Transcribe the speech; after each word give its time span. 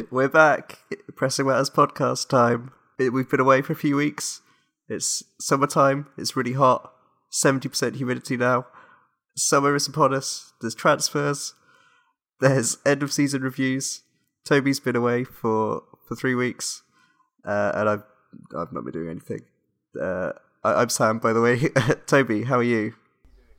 we're 0.10 0.28
back. 0.28 0.78
Pressing 1.16 1.46
Matters 1.46 1.70
podcast 1.70 2.28
time. 2.28 2.72
We've 2.98 3.28
been 3.28 3.40
away 3.40 3.62
for 3.62 3.72
a 3.72 3.76
few 3.76 3.96
weeks. 3.96 4.40
It's 4.88 5.22
summertime. 5.40 6.06
It's 6.16 6.36
really 6.36 6.52
hot. 6.52 6.92
70% 7.32 7.96
humidity 7.96 8.36
now. 8.36 8.66
Summer 9.36 9.74
is 9.74 9.88
upon 9.88 10.14
us. 10.14 10.52
There's 10.60 10.74
transfers. 10.74 11.54
There's 12.40 12.78
end 12.84 13.02
of 13.02 13.12
season 13.12 13.42
reviews. 13.42 14.02
Toby's 14.44 14.80
been 14.80 14.96
away 14.96 15.24
for, 15.24 15.82
for 16.06 16.14
three 16.14 16.34
weeks. 16.34 16.82
Uh, 17.44 17.72
and 17.74 17.88
I've, 17.88 18.04
I've 18.56 18.72
not 18.72 18.84
been 18.84 18.92
doing 18.92 19.10
anything. 19.10 19.40
Uh, 20.00 20.32
I, 20.62 20.74
I'm 20.74 20.88
Sam, 20.88 21.18
by 21.18 21.32
the 21.32 21.40
way. 21.40 21.58
Toby, 22.06 22.44
how 22.44 22.58
are 22.58 22.62
you? 22.62 22.94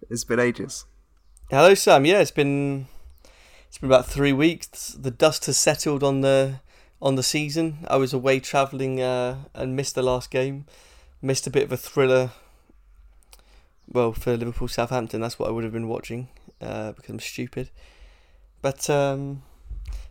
It's 0.09 0.23
been 0.23 0.39
ages. 0.39 0.85
Hello, 1.49 1.73
Sam. 1.73 2.05
Yeah, 2.05 2.19
it's 2.19 2.31
been 2.31 2.87
it's 3.73 3.79
been 3.79 3.89
about 3.89 4.05
three 4.05 4.33
weeks. 4.33 4.89
The 4.91 5.09
dust 5.09 5.47
has 5.47 5.57
settled 5.57 6.03
on 6.03 6.21
the 6.21 6.59
on 7.01 7.15
the 7.15 7.23
season. 7.23 7.79
I 7.87 7.95
was 7.95 8.13
away 8.13 8.39
travelling 8.39 9.01
uh, 9.01 9.45
and 9.55 9.75
missed 9.75 9.95
the 9.95 10.03
last 10.03 10.29
game. 10.29 10.67
Missed 11.23 11.47
a 11.47 11.49
bit 11.49 11.63
of 11.63 11.71
a 11.71 11.77
thriller. 11.77 12.29
Well, 13.91 14.13
for 14.13 14.37
Liverpool 14.37 14.67
Southampton, 14.67 15.21
that's 15.21 15.39
what 15.39 15.49
I 15.49 15.51
would 15.51 15.63
have 15.63 15.73
been 15.73 15.87
watching 15.87 16.27
uh, 16.61 16.91
because 16.91 17.09
I'm 17.09 17.19
stupid. 17.19 17.71
But 18.61 18.91
um, 18.91 19.41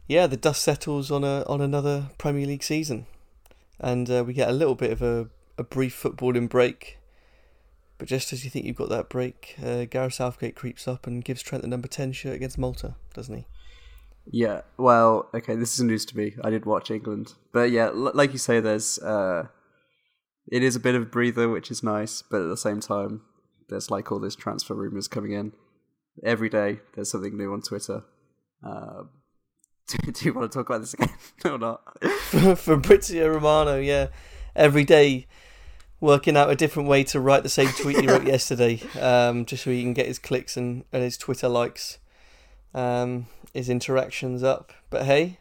yeah, 0.08 0.26
the 0.26 0.36
dust 0.36 0.62
settles 0.62 1.12
on 1.12 1.22
a 1.22 1.44
on 1.46 1.60
another 1.60 2.08
Premier 2.18 2.46
League 2.46 2.64
season, 2.64 3.06
and 3.78 4.10
uh, 4.10 4.24
we 4.26 4.32
get 4.32 4.48
a 4.48 4.52
little 4.52 4.74
bit 4.74 4.90
of 4.90 5.02
a, 5.02 5.28
a 5.56 5.62
brief 5.62 6.02
footballing 6.02 6.48
break. 6.48 6.98
But 8.03 8.08
just 8.08 8.33
as 8.33 8.42
you 8.42 8.50
think 8.50 8.67
you've 8.67 8.75
got 8.75 8.89
that 8.89 9.08
break, 9.08 9.55
uh, 9.64 9.84
Gareth 9.84 10.14
Southgate 10.14 10.56
creeps 10.56 10.89
up 10.89 11.06
and 11.06 11.25
gives 11.25 11.41
Trent 11.41 11.62
the 11.62 11.69
number 11.69 11.86
ten 11.86 12.11
shirt 12.11 12.34
against 12.34 12.59
Malta, 12.59 12.97
doesn't 13.14 13.33
he? 13.33 13.47
Yeah, 14.27 14.62
well, 14.77 15.31
okay, 15.33 15.55
this 15.55 15.75
is 15.75 15.84
news 15.84 16.05
to 16.06 16.17
me. 16.17 16.34
I 16.42 16.50
did 16.50 16.67
watch 16.67 16.91
England, 16.91 17.34
but 17.53 17.70
yeah, 17.70 17.91
l- 17.91 18.11
like 18.12 18.33
you 18.33 18.41
say, 18.41 18.59
there's 18.59 18.98
uh, 18.98 19.44
it 20.50 20.64
is 20.64 20.75
a 20.75 20.81
bit 20.81 20.97
of 20.97 21.03
a 21.03 21.06
breather, 21.06 21.48
which 21.48 21.70
is 21.70 21.84
nice, 21.84 22.22
but 22.28 22.42
at 22.42 22.48
the 22.48 22.56
same 22.56 22.81
time, 22.81 23.22
there's 23.69 23.89
like 23.89 24.11
all 24.11 24.19
these 24.19 24.34
transfer 24.34 24.75
rumors 24.75 25.06
coming 25.06 25.31
in 25.31 25.53
every 26.25 26.48
day. 26.48 26.81
There's 26.97 27.12
something 27.12 27.37
new 27.37 27.53
on 27.53 27.62
Twitter. 27.62 28.03
Uh, 28.66 29.05
do, 29.87 30.11
do, 30.11 30.25
you 30.25 30.34
want 30.34 30.50
to 30.50 30.59
talk 30.59 30.69
about 30.69 30.81
this 30.81 30.94
again 30.94 31.14
or 31.44 31.56
not? 31.56 32.03
Fabrizio 32.59 33.28
Romano, 33.28 33.78
yeah, 33.78 34.09
every 34.56 34.83
day 34.83 35.28
working 36.03 36.36
out 36.36 36.50
a 36.50 36.56
different 36.56 36.89
way 36.89 37.05
to 37.05 37.20
write 37.20 37.45
the 37.45 37.48
same 37.48 37.69
tweet 37.69 38.00
he 38.00 38.08
wrote 38.08 38.27
yesterday, 38.27 38.83
um, 39.00 39.47
just 39.47 39.62
so 39.62 39.70
he 39.70 39.83
can 39.83 39.95
get 39.95 40.06
his 40.06 40.19
clicks 40.19 40.56
and, 40.56 40.84
and 40.92 41.03
his 41.03 41.17
Twitter 41.17 41.48
likes. 41.48 41.98
Um, 42.75 43.27
his 43.55 43.69
interactions 43.70 44.42
up. 44.42 44.72
But 44.91 45.05
hey, 45.05 45.39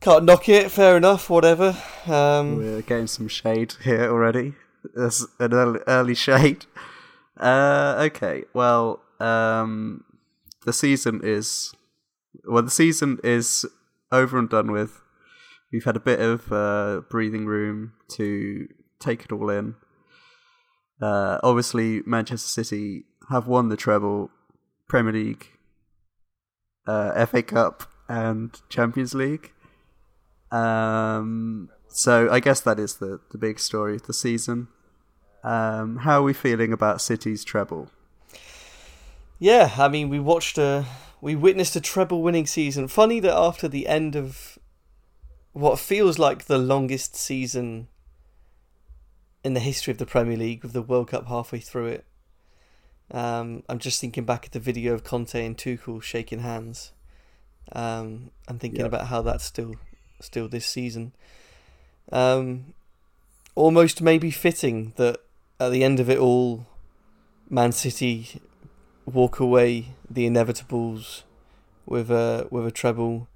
can't 0.00 0.24
knock 0.24 0.48
it. 0.48 0.70
Fair 0.70 0.96
enough. 0.96 1.30
Whatever. 1.30 1.76
Um, 2.06 2.58
We're 2.58 2.82
getting 2.82 3.06
some 3.06 3.28
shade 3.28 3.74
here 3.84 4.10
already. 4.10 4.54
That's 4.94 5.24
an 5.38 5.54
early, 5.54 5.80
early 5.86 6.14
shade. 6.14 6.66
Uh, 7.36 7.94
okay. 8.06 8.44
Well, 8.52 9.00
um, 9.20 10.04
the 10.64 10.72
season 10.72 11.20
is 11.22 11.72
well. 12.44 12.62
The 12.62 12.70
season 12.70 13.18
is 13.22 13.64
over 14.10 14.38
and 14.38 14.48
done 14.48 14.72
with. 14.72 15.00
We've 15.72 15.84
had 15.84 15.96
a 15.96 16.00
bit 16.00 16.20
of 16.20 16.52
uh, 16.52 17.00
breathing 17.08 17.46
room 17.46 17.94
to 18.10 18.68
take 19.00 19.24
it 19.24 19.32
all 19.32 19.48
in. 19.48 19.74
Uh, 21.00 21.38
obviously, 21.42 22.02
Manchester 22.04 22.48
City 22.64 23.04
have 23.30 23.46
won 23.46 23.70
the 23.70 23.76
treble, 23.76 24.30
Premier 24.88 25.12
League, 25.12 25.48
uh, 26.86 27.24
FA 27.26 27.42
Cup 27.42 27.90
and 28.08 28.60
Champions 28.68 29.14
League. 29.14 29.52
Um, 30.50 31.70
so 31.88 32.30
I 32.30 32.40
guess 32.40 32.60
that 32.60 32.78
is 32.78 32.96
the, 32.96 33.20
the 33.30 33.38
big 33.38 33.58
story 33.58 33.96
of 33.96 34.02
the 34.02 34.12
season. 34.12 34.68
Um, 35.42 35.98
how 35.98 36.20
are 36.20 36.22
we 36.22 36.34
feeling 36.34 36.72
about 36.72 37.00
City's 37.00 37.42
treble? 37.44 37.90
Yeah, 39.38 39.72
I 39.76 39.88
mean, 39.88 40.08
we 40.08 40.20
watched 40.20 40.58
a, 40.58 40.84
we 41.20 41.34
witnessed 41.34 41.74
a 41.74 41.80
treble 41.80 42.22
winning 42.22 42.46
season. 42.46 42.86
Funny 42.86 43.18
that 43.20 43.34
after 43.34 43.66
the 43.66 43.88
end 43.88 44.14
of 44.14 44.58
what 45.52 45.78
feels 45.78 46.18
like 46.18 46.44
the 46.44 46.58
longest 46.58 47.16
season 47.16 47.88
in 49.44 49.54
the 49.54 49.60
history 49.60 49.90
of 49.90 49.98
the 49.98 50.06
Premier 50.06 50.36
League, 50.36 50.62
with 50.62 50.72
the 50.72 50.82
World 50.82 51.08
Cup 51.08 51.26
halfway 51.26 51.58
through 51.58 51.86
it, 51.86 52.04
um, 53.10 53.62
I'm 53.68 53.78
just 53.78 54.00
thinking 54.00 54.24
back 54.24 54.46
at 54.46 54.52
the 54.52 54.60
video 54.60 54.94
of 54.94 55.04
Conte 55.04 55.44
and 55.44 55.56
Tuchel 55.56 56.02
shaking 56.02 56.40
hands. 56.40 56.92
Um, 57.72 58.30
I'm 58.48 58.58
thinking 58.58 58.80
yep. 58.80 58.88
about 58.88 59.06
how 59.08 59.22
that's 59.22 59.44
still 59.44 59.76
still 60.20 60.48
this 60.48 60.66
season. 60.66 61.12
Um, 62.10 62.74
almost 63.54 64.00
maybe 64.00 64.30
fitting 64.30 64.92
that 64.96 65.18
at 65.60 65.70
the 65.70 65.84
end 65.84 66.00
of 66.00 66.08
it 66.08 66.18
all, 66.18 66.66
Man 67.50 67.72
City 67.72 68.40
walk 69.04 69.40
away 69.40 69.88
the 70.08 70.26
inevitables 70.28 71.22
with 71.84 72.10
a 72.10 72.46
with 72.50 72.66
a 72.66 72.70
treble, 72.70 73.28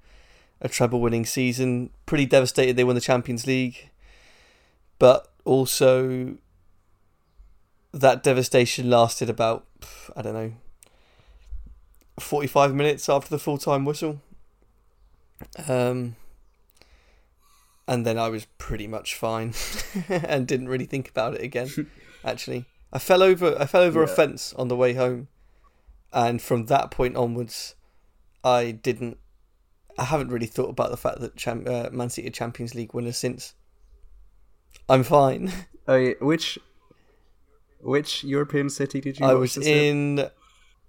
a 0.61 0.69
treble 0.69 1.01
winning 1.01 1.25
season. 1.25 1.91
Pretty 2.05 2.25
devastated 2.25 2.75
they 2.75 2.83
won 2.83 2.95
the 2.95 3.01
Champions 3.01 3.47
League, 3.47 3.89
but 4.99 5.31
also 5.45 6.37
that 7.93 8.23
devastation 8.23 8.89
lasted 8.89 9.29
about 9.29 9.65
I 10.15 10.21
don't 10.21 10.33
know 10.33 10.53
45 12.19 12.73
minutes 12.73 13.09
after 13.09 13.29
the 13.29 13.39
full 13.39 13.57
time 13.57 13.85
whistle. 13.85 14.21
Um, 15.67 16.15
and 17.87 18.05
then 18.05 18.17
I 18.17 18.29
was 18.29 18.45
pretty 18.57 18.87
much 18.87 19.15
fine 19.15 19.53
and 20.09 20.47
didn't 20.47 20.69
really 20.69 20.85
think 20.85 21.09
about 21.09 21.35
it 21.35 21.41
again. 21.41 21.89
Actually, 22.23 22.65
I 22.91 22.99
fell 22.99 23.23
over 23.23 23.55
I 23.59 23.65
fell 23.65 23.83
over 23.83 23.99
yeah. 23.99 24.11
a 24.11 24.15
fence 24.15 24.53
on 24.53 24.67
the 24.67 24.75
way 24.75 24.93
home, 24.93 25.27
and 26.11 26.41
from 26.41 26.65
that 26.65 26.91
point 26.91 27.15
onwards, 27.15 27.75
I 28.43 28.71
didn't. 28.71 29.17
I 29.97 30.05
haven't 30.05 30.29
really 30.29 30.45
thought 30.45 30.69
about 30.69 30.91
the 30.91 30.97
fact 30.97 31.19
that 31.21 31.35
Cham- 31.35 31.65
uh, 31.67 31.89
Man 31.91 32.09
City 32.09 32.29
Champions 32.29 32.75
League 32.75 32.93
winners 32.93 33.17
since. 33.17 33.53
I'm 34.89 35.03
fine. 35.03 35.51
Oh, 35.89 36.11
which 36.19 36.59
which 37.79 38.21
European 38.25 38.69
city 38.69 38.99
did 38.99 39.21
you? 39.21 39.25
I 39.25 39.35
was 39.35 39.55
in, 39.57 40.29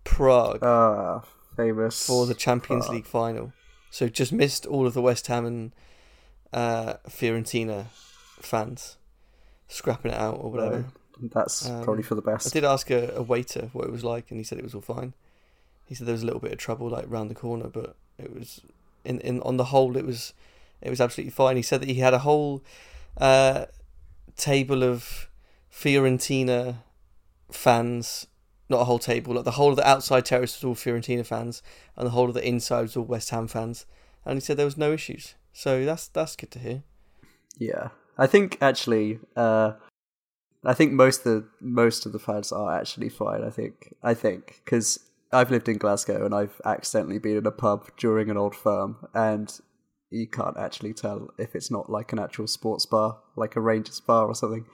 Prague. 0.02 0.58
Ah, 0.60 1.22
famous 1.56 2.04
for 2.04 2.26
the 2.26 2.34
Champions 2.34 2.86
Prague. 2.86 2.96
League 2.96 3.06
final. 3.06 3.52
So 3.90 4.08
just 4.08 4.32
missed 4.32 4.66
all 4.66 4.88
of 4.88 4.94
the 4.94 5.00
West 5.00 5.28
Ham 5.28 5.46
and 5.46 5.72
uh, 6.52 6.94
Fiorentina 7.08 7.86
fans 8.40 8.96
scrapping 9.68 10.10
it 10.10 10.18
out 10.18 10.38
or 10.40 10.50
whatever. 10.50 10.86
that's 11.32 11.68
um, 11.68 11.84
probably 11.84 12.02
for 12.02 12.14
the 12.14 12.22
best. 12.22 12.48
I 12.48 12.50
did 12.50 12.64
ask 12.64 12.90
a, 12.90 13.14
a, 13.14 13.22
waiter 13.22 13.70
what 13.72 13.86
it 13.86 13.92
was 13.92 14.02
like, 14.02 14.30
and 14.30 14.40
he 14.40 14.44
said 14.44 14.58
it 14.58 14.64
was 14.64 14.74
all 14.74 14.80
fine. 14.80 15.14
He 15.84 15.94
said 15.94 16.06
there 16.06 16.12
was 16.14 16.22
a 16.22 16.26
little 16.26 16.40
bit 16.40 16.52
of 16.52 16.58
trouble 16.58 16.88
like 16.88 17.04
round 17.08 17.30
the 17.30 17.34
corner, 17.34 17.68
but 17.68 17.96
it 18.18 18.34
was 18.34 18.62
in 19.04 19.20
in 19.20 19.40
on 19.42 19.56
the 19.56 19.64
whole 19.64 19.96
it 19.96 20.04
was 20.04 20.34
it 20.80 20.90
was 20.90 21.00
absolutely 21.00 21.30
fine. 21.30 21.56
He 21.56 21.62
said 21.62 21.80
that 21.80 21.88
he 21.88 21.96
had 21.96 22.14
a 22.14 22.20
whole 22.20 22.62
uh, 23.16 23.66
table 24.36 24.84
of 24.84 25.28
Fiorentina 25.72 26.76
fans, 27.50 28.26
not 28.68 28.82
a 28.82 28.84
whole 28.84 28.98
table, 28.98 29.34
like 29.34 29.44
the 29.44 29.52
whole 29.52 29.70
of 29.70 29.76
the 29.76 29.88
outside 29.88 30.24
terrace 30.24 30.56
was 30.56 30.64
all 30.64 30.74
Fiorentina 30.74 31.26
fans, 31.26 31.62
and 31.96 32.06
the 32.06 32.10
whole 32.10 32.28
of 32.28 32.34
the 32.34 32.46
inside 32.46 32.82
was 32.82 32.96
all 32.96 33.04
West 33.04 33.30
Ham 33.30 33.48
fans. 33.48 33.86
And 34.24 34.36
he 34.36 34.40
said 34.40 34.56
there 34.56 34.66
was 34.66 34.76
no 34.76 34.92
issues, 34.92 35.34
so 35.52 35.84
that's 35.84 36.08
that's 36.08 36.36
good 36.36 36.50
to 36.52 36.58
hear. 36.58 36.82
Yeah, 37.56 37.88
I 38.16 38.26
think 38.26 38.58
actually, 38.60 39.18
uh, 39.36 39.72
I 40.64 40.74
think 40.74 40.92
most 40.92 41.24
of 41.24 41.24
the 41.24 41.48
most 41.60 42.06
of 42.06 42.12
the 42.12 42.18
fans 42.18 42.52
are 42.52 42.78
actually 42.78 43.08
fine. 43.08 43.42
I 43.42 43.50
think 43.50 43.94
I 44.02 44.14
think 44.14 44.60
because 44.64 45.00
I've 45.32 45.50
lived 45.50 45.68
in 45.68 45.78
Glasgow 45.78 46.24
and 46.24 46.34
I've 46.34 46.60
accidentally 46.64 47.18
been 47.18 47.36
in 47.36 47.46
a 47.46 47.50
pub 47.50 47.90
during 47.96 48.30
an 48.30 48.36
old 48.36 48.54
firm, 48.54 48.96
and 49.14 49.52
you 50.10 50.26
can't 50.26 50.56
actually 50.56 50.94
tell 50.94 51.28
if 51.38 51.54
it's 51.54 51.70
not 51.70 51.90
like 51.90 52.12
an 52.12 52.18
actual 52.18 52.46
sports 52.46 52.86
bar, 52.86 53.18
like 53.36 53.56
a 53.56 53.60
Rangers 53.60 54.00
bar 54.00 54.26
or 54.26 54.34
something. 54.34 54.64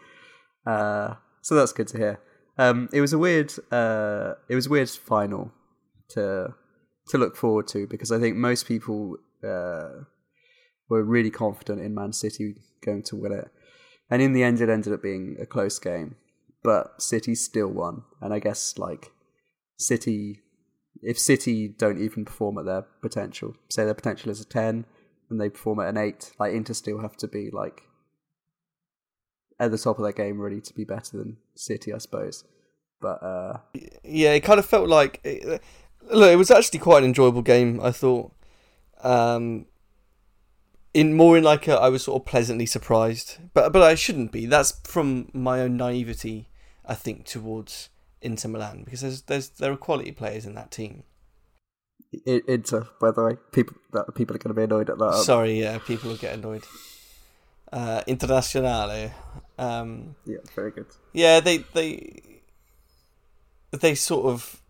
Uh, 0.67 1.15
so 1.43 1.55
that's 1.55 1.73
good 1.73 1.89
to 1.89 1.99
hear. 1.99 2.21
Um, 2.57 2.89
it 2.93 3.01
was 3.01 3.13
a 3.13 3.19
weird, 3.19 3.53
uh, 3.73 4.35
it 4.49 4.55
was 4.55 4.69
weird 4.69 4.89
final 4.89 5.53
to 6.11 6.55
to 7.09 7.19
look 7.19 7.37
forward 7.37 7.69
to 7.69 7.87
because 7.87 8.11
I 8.11 8.19
think 8.19 8.37
most 8.37 8.67
people 8.67 9.19
uh, 9.43 10.05
were 10.89 11.03
really 11.03 11.31
confident 11.31 11.81
in 11.81 11.95
Man 11.95 12.13
City 12.13 12.55
going 12.83 13.03
to 13.05 13.17
win 13.17 13.33
it, 13.33 13.51
and 14.11 14.23
in 14.23 14.33
the 14.33 14.45
end, 14.45 14.61
it 14.61 14.69
ended 14.69 14.93
up 14.93 15.03
being 15.03 15.37
a 15.41 15.47
close 15.47 15.79
game. 15.79 16.17
But 16.63 17.03
City 17.03 17.35
still 17.35 17.69
won, 17.69 18.05
and 18.23 18.33
I 18.33 18.39
guess 18.39 18.79
like 18.79 19.11
City, 19.79 20.41
if 21.05 21.19
City 21.19 21.69
don't 21.69 22.01
even 22.01 22.25
perform 22.25 22.59
at 22.59 22.65
their 22.65 22.83
potential, 23.03 23.55
say 23.69 23.85
their 23.85 23.95
potential 23.95 24.31
is 24.31 24.41
a 24.41 24.45
ten, 24.45 24.87
and 25.31 25.41
they 25.41 25.49
perform 25.49 25.81
at 25.81 25.89
an 25.89 25.97
eight, 25.97 26.33
like 26.39 26.53
Inter 26.53 26.73
still 26.73 27.01
have 27.01 27.17
to 27.19 27.29
be 27.29 27.51
like 27.51 27.83
at 29.59 29.71
the 29.71 29.79
top 29.79 29.99
of 29.99 30.05
their 30.05 30.13
game, 30.13 30.41
ready 30.41 30.61
to 30.61 30.75
be 30.75 30.85
better 30.85 31.17
than 31.17 31.37
City, 31.55 31.93
I 31.93 31.99
suppose. 31.99 32.45
But 33.01 33.23
uh, 33.23 33.59
yeah, 34.03 34.33
it 34.33 34.41
kind 34.41 34.59
of 34.59 34.67
felt 34.67 34.89
like 34.89 35.21
it, 35.25 35.63
look, 36.11 36.33
it 36.33 36.37
was 36.37 36.51
actually 36.51 36.81
quite 36.81 37.03
an 37.03 37.09
enjoyable 37.09 37.43
game. 37.43 37.81
I 37.81 37.91
thought. 37.91 38.33
Um, 39.03 39.67
in 40.95 41.13
more 41.13 41.37
in 41.37 41.45
like 41.45 41.67
a, 41.69 41.75
I 41.75 41.89
was 41.89 42.05
sort 42.05 42.23
of 42.23 42.27
pleasantly 42.27 42.67
surprised, 42.67 43.39
but 43.53 43.73
but 43.73 43.83
I 43.83 43.97
shouldn't 43.97 44.33
be. 44.33 44.47
That's 44.47 44.81
from 44.85 45.29
my 45.35 45.61
own 45.61 45.77
naivety, 45.77 46.49
I 46.87 46.95
think, 46.95 47.27
towards 47.27 47.91
Inter 48.25 48.49
Milan 48.49 48.83
because 48.85 49.03
there's 49.03 49.23
there's 49.23 49.49
there 49.51 49.73
are 49.73 49.77
quality 49.77 50.13
players 50.13 50.47
in 50.47 50.55
that 50.55 50.71
team. 50.71 51.05
Inter, 52.27 52.87
by 53.01 53.11
the 53.11 53.25
way, 53.25 53.37
people 53.53 53.77
that 53.93 54.15
people 54.15 54.37
are 54.37 54.39
going 54.39 54.55
to 54.55 54.59
be 54.59 54.65
annoyed 54.65 54.89
at 54.91 54.99
that. 54.99 55.15
Sorry, 55.25 55.61
yeah, 55.61 55.79
people 55.79 56.11
will 56.11 56.17
get 56.17 56.35
annoyed. 56.35 56.65
Uh, 57.73 58.03
Internazionale. 58.07 59.13
Um, 59.59 60.15
yeah, 60.25 60.39
very 60.55 60.71
good. 60.71 60.87
Yeah, 61.13 61.41
they 61.41 61.59
they 61.75 62.41
they 63.73 63.95
sort 63.95 64.27
of 64.27 64.61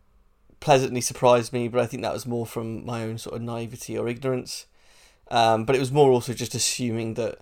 pleasantly 0.60 1.02
surprised 1.02 1.52
me, 1.52 1.68
but 1.68 1.80
I 1.80 1.86
think 1.86 2.02
that 2.02 2.12
was 2.12 2.26
more 2.26 2.46
from 2.46 2.86
my 2.86 3.02
own 3.02 3.18
sort 3.18 3.36
of 3.36 3.42
naivety 3.42 3.98
or 3.98 4.08
ignorance. 4.08 4.66
Um, 5.30 5.64
but 5.64 5.76
it 5.76 5.78
was 5.78 5.92
more 5.92 6.10
also 6.10 6.32
just 6.32 6.54
assuming 6.54 7.14
that 7.14 7.38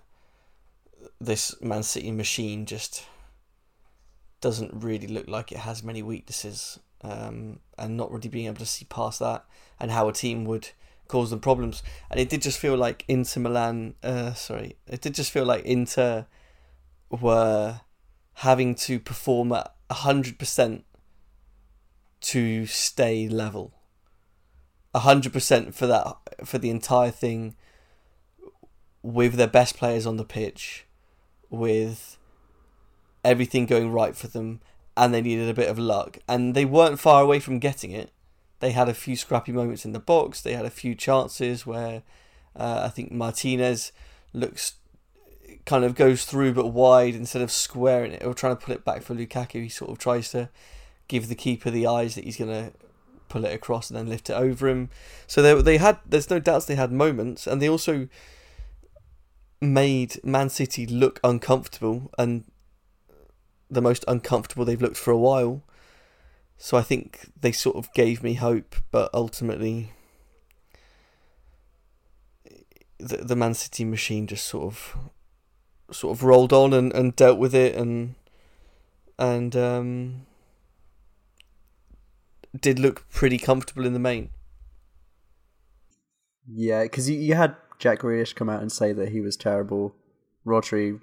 this 1.20 1.54
Man 1.62 1.84
City 1.84 2.10
machine 2.10 2.66
just 2.66 3.06
doesn't 4.42 4.84
really 4.84 5.06
look 5.06 5.26
like 5.26 5.50
it 5.50 5.58
has 5.58 5.82
many 5.82 6.02
weaknesses, 6.02 6.78
um, 7.00 7.60
and 7.78 7.96
not 7.96 8.12
really 8.12 8.28
being 8.28 8.46
able 8.46 8.58
to 8.58 8.66
see 8.66 8.84
past 8.84 9.20
that 9.20 9.46
and 9.80 9.90
how 9.90 10.08
a 10.08 10.12
team 10.12 10.44
would 10.44 10.68
cause 11.08 11.30
them 11.30 11.40
problems. 11.40 11.82
And 12.10 12.20
it 12.20 12.28
did 12.28 12.42
just 12.42 12.58
feel 12.58 12.76
like 12.76 13.04
Inter 13.08 13.40
Milan, 13.40 13.94
uh, 14.02 14.34
sorry, 14.34 14.76
it 14.86 15.00
did 15.00 15.14
just 15.14 15.30
feel 15.30 15.46
like 15.46 15.64
Inter 15.64 16.26
were 17.10 17.80
having 18.34 18.74
to 18.74 18.98
perform 18.98 19.52
at 19.52 19.74
hundred 19.90 20.38
percent 20.38 20.84
to 22.20 22.66
stay 22.66 23.28
level. 23.28 23.74
hundred 24.94 25.32
percent 25.32 25.74
for 25.74 25.86
that 25.86 26.16
for 26.44 26.58
the 26.58 26.70
entire 26.70 27.10
thing 27.10 27.54
with 29.02 29.34
their 29.34 29.48
best 29.48 29.76
players 29.76 30.06
on 30.06 30.16
the 30.16 30.24
pitch, 30.24 30.86
with 31.50 32.16
everything 33.24 33.66
going 33.66 33.92
right 33.92 34.16
for 34.16 34.28
them, 34.28 34.60
and 34.96 35.12
they 35.12 35.22
needed 35.22 35.48
a 35.48 35.54
bit 35.54 35.68
of 35.68 35.78
luck. 35.78 36.18
And 36.28 36.54
they 36.54 36.64
weren't 36.64 37.00
far 37.00 37.22
away 37.22 37.40
from 37.40 37.58
getting 37.58 37.90
it. 37.90 38.10
They 38.60 38.72
had 38.72 38.88
a 38.88 38.94
few 38.94 39.16
scrappy 39.16 39.52
moments 39.52 39.84
in 39.84 39.92
the 39.92 39.98
box. 39.98 40.40
They 40.40 40.54
had 40.54 40.64
a 40.64 40.70
few 40.70 40.94
chances 40.94 41.66
where 41.66 42.02
uh, 42.54 42.82
I 42.84 42.88
think 42.88 43.10
Martinez 43.10 43.92
looks 44.32 44.74
kind 45.64 45.84
of 45.84 45.94
goes 45.94 46.24
through 46.24 46.54
but 46.54 46.68
wide 46.68 47.14
instead 47.14 47.42
of 47.42 47.50
squaring 47.50 48.12
it 48.12 48.24
or 48.24 48.34
trying 48.34 48.56
to 48.56 48.64
pull 48.64 48.74
it 48.74 48.84
back 48.84 49.02
for 49.02 49.14
Lukaku. 49.14 49.62
He 49.62 49.68
sort 49.68 49.90
of 49.90 49.98
tries 49.98 50.30
to 50.30 50.48
give 51.08 51.28
the 51.28 51.34
keeper 51.34 51.70
the 51.70 51.86
eyes 51.86 52.14
that 52.14 52.24
he's 52.24 52.36
going 52.36 52.50
to 52.50 52.72
pull 53.28 53.44
it 53.44 53.54
across 53.54 53.90
and 53.90 53.98
then 53.98 54.08
lift 54.08 54.30
it 54.30 54.34
over 54.34 54.68
him. 54.68 54.90
So 55.26 55.42
they 55.42 55.60
they 55.60 55.78
had 55.78 55.98
there's 56.06 56.30
no 56.30 56.38
doubts 56.38 56.66
they 56.66 56.74
had 56.74 56.92
moments 56.92 57.46
and 57.46 57.60
they 57.60 57.68
also 57.68 58.08
made 59.60 60.22
Man 60.24 60.48
City 60.48 60.86
look 60.86 61.20
uncomfortable 61.22 62.10
and 62.18 62.44
the 63.72 63.82
most 63.82 64.04
uncomfortable 64.06 64.64
they've 64.64 64.82
looked 64.82 64.96
for 64.96 65.10
a 65.10 65.18
while. 65.18 65.62
So 66.58 66.76
I 66.76 66.82
think 66.82 67.30
they 67.40 67.52
sort 67.52 67.76
of 67.76 67.92
gave 67.94 68.22
me 68.22 68.34
hope, 68.34 68.76
but 68.90 69.10
ultimately 69.12 69.92
the 72.98 73.16
the 73.16 73.36
Man 73.36 73.54
City 73.54 73.84
machine 73.84 74.26
just 74.26 74.46
sort 74.46 74.64
of 74.64 74.96
sort 75.90 76.16
of 76.16 76.22
rolled 76.22 76.52
on 76.52 76.72
and, 76.72 76.92
and 76.92 77.16
dealt 77.16 77.38
with 77.38 77.54
it 77.54 77.74
and 77.74 78.14
and 79.18 79.56
um, 79.56 80.26
did 82.58 82.78
look 82.78 83.08
pretty 83.10 83.38
comfortable 83.38 83.86
in 83.86 83.92
the 83.92 83.98
main. 83.98 84.30
Yeah, 86.46 86.82
because 86.82 87.08
you, 87.08 87.18
you 87.18 87.34
had 87.34 87.56
Jack 87.78 88.00
Grealish 88.00 88.34
come 88.34 88.48
out 88.48 88.62
and 88.62 88.70
say 88.70 88.92
that 88.92 89.10
he 89.10 89.20
was 89.20 89.36
terrible. 89.36 89.94
Rodri, 90.44 91.00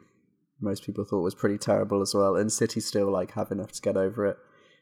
most 0.62 0.84
people 0.84 1.06
thought 1.06 1.22
was 1.22 1.36
pretty 1.36 1.58
terrible 1.58 2.02
as 2.02 2.14
well, 2.14 2.36
and 2.36 2.52
City 2.52 2.80
still 2.80 3.12
like 3.12 3.32
have 3.32 3.52
enough 3.52 3.72
to 3.74 3.82
get 3.82 3.98
over 3.98 4.26
it. 4.26 4.38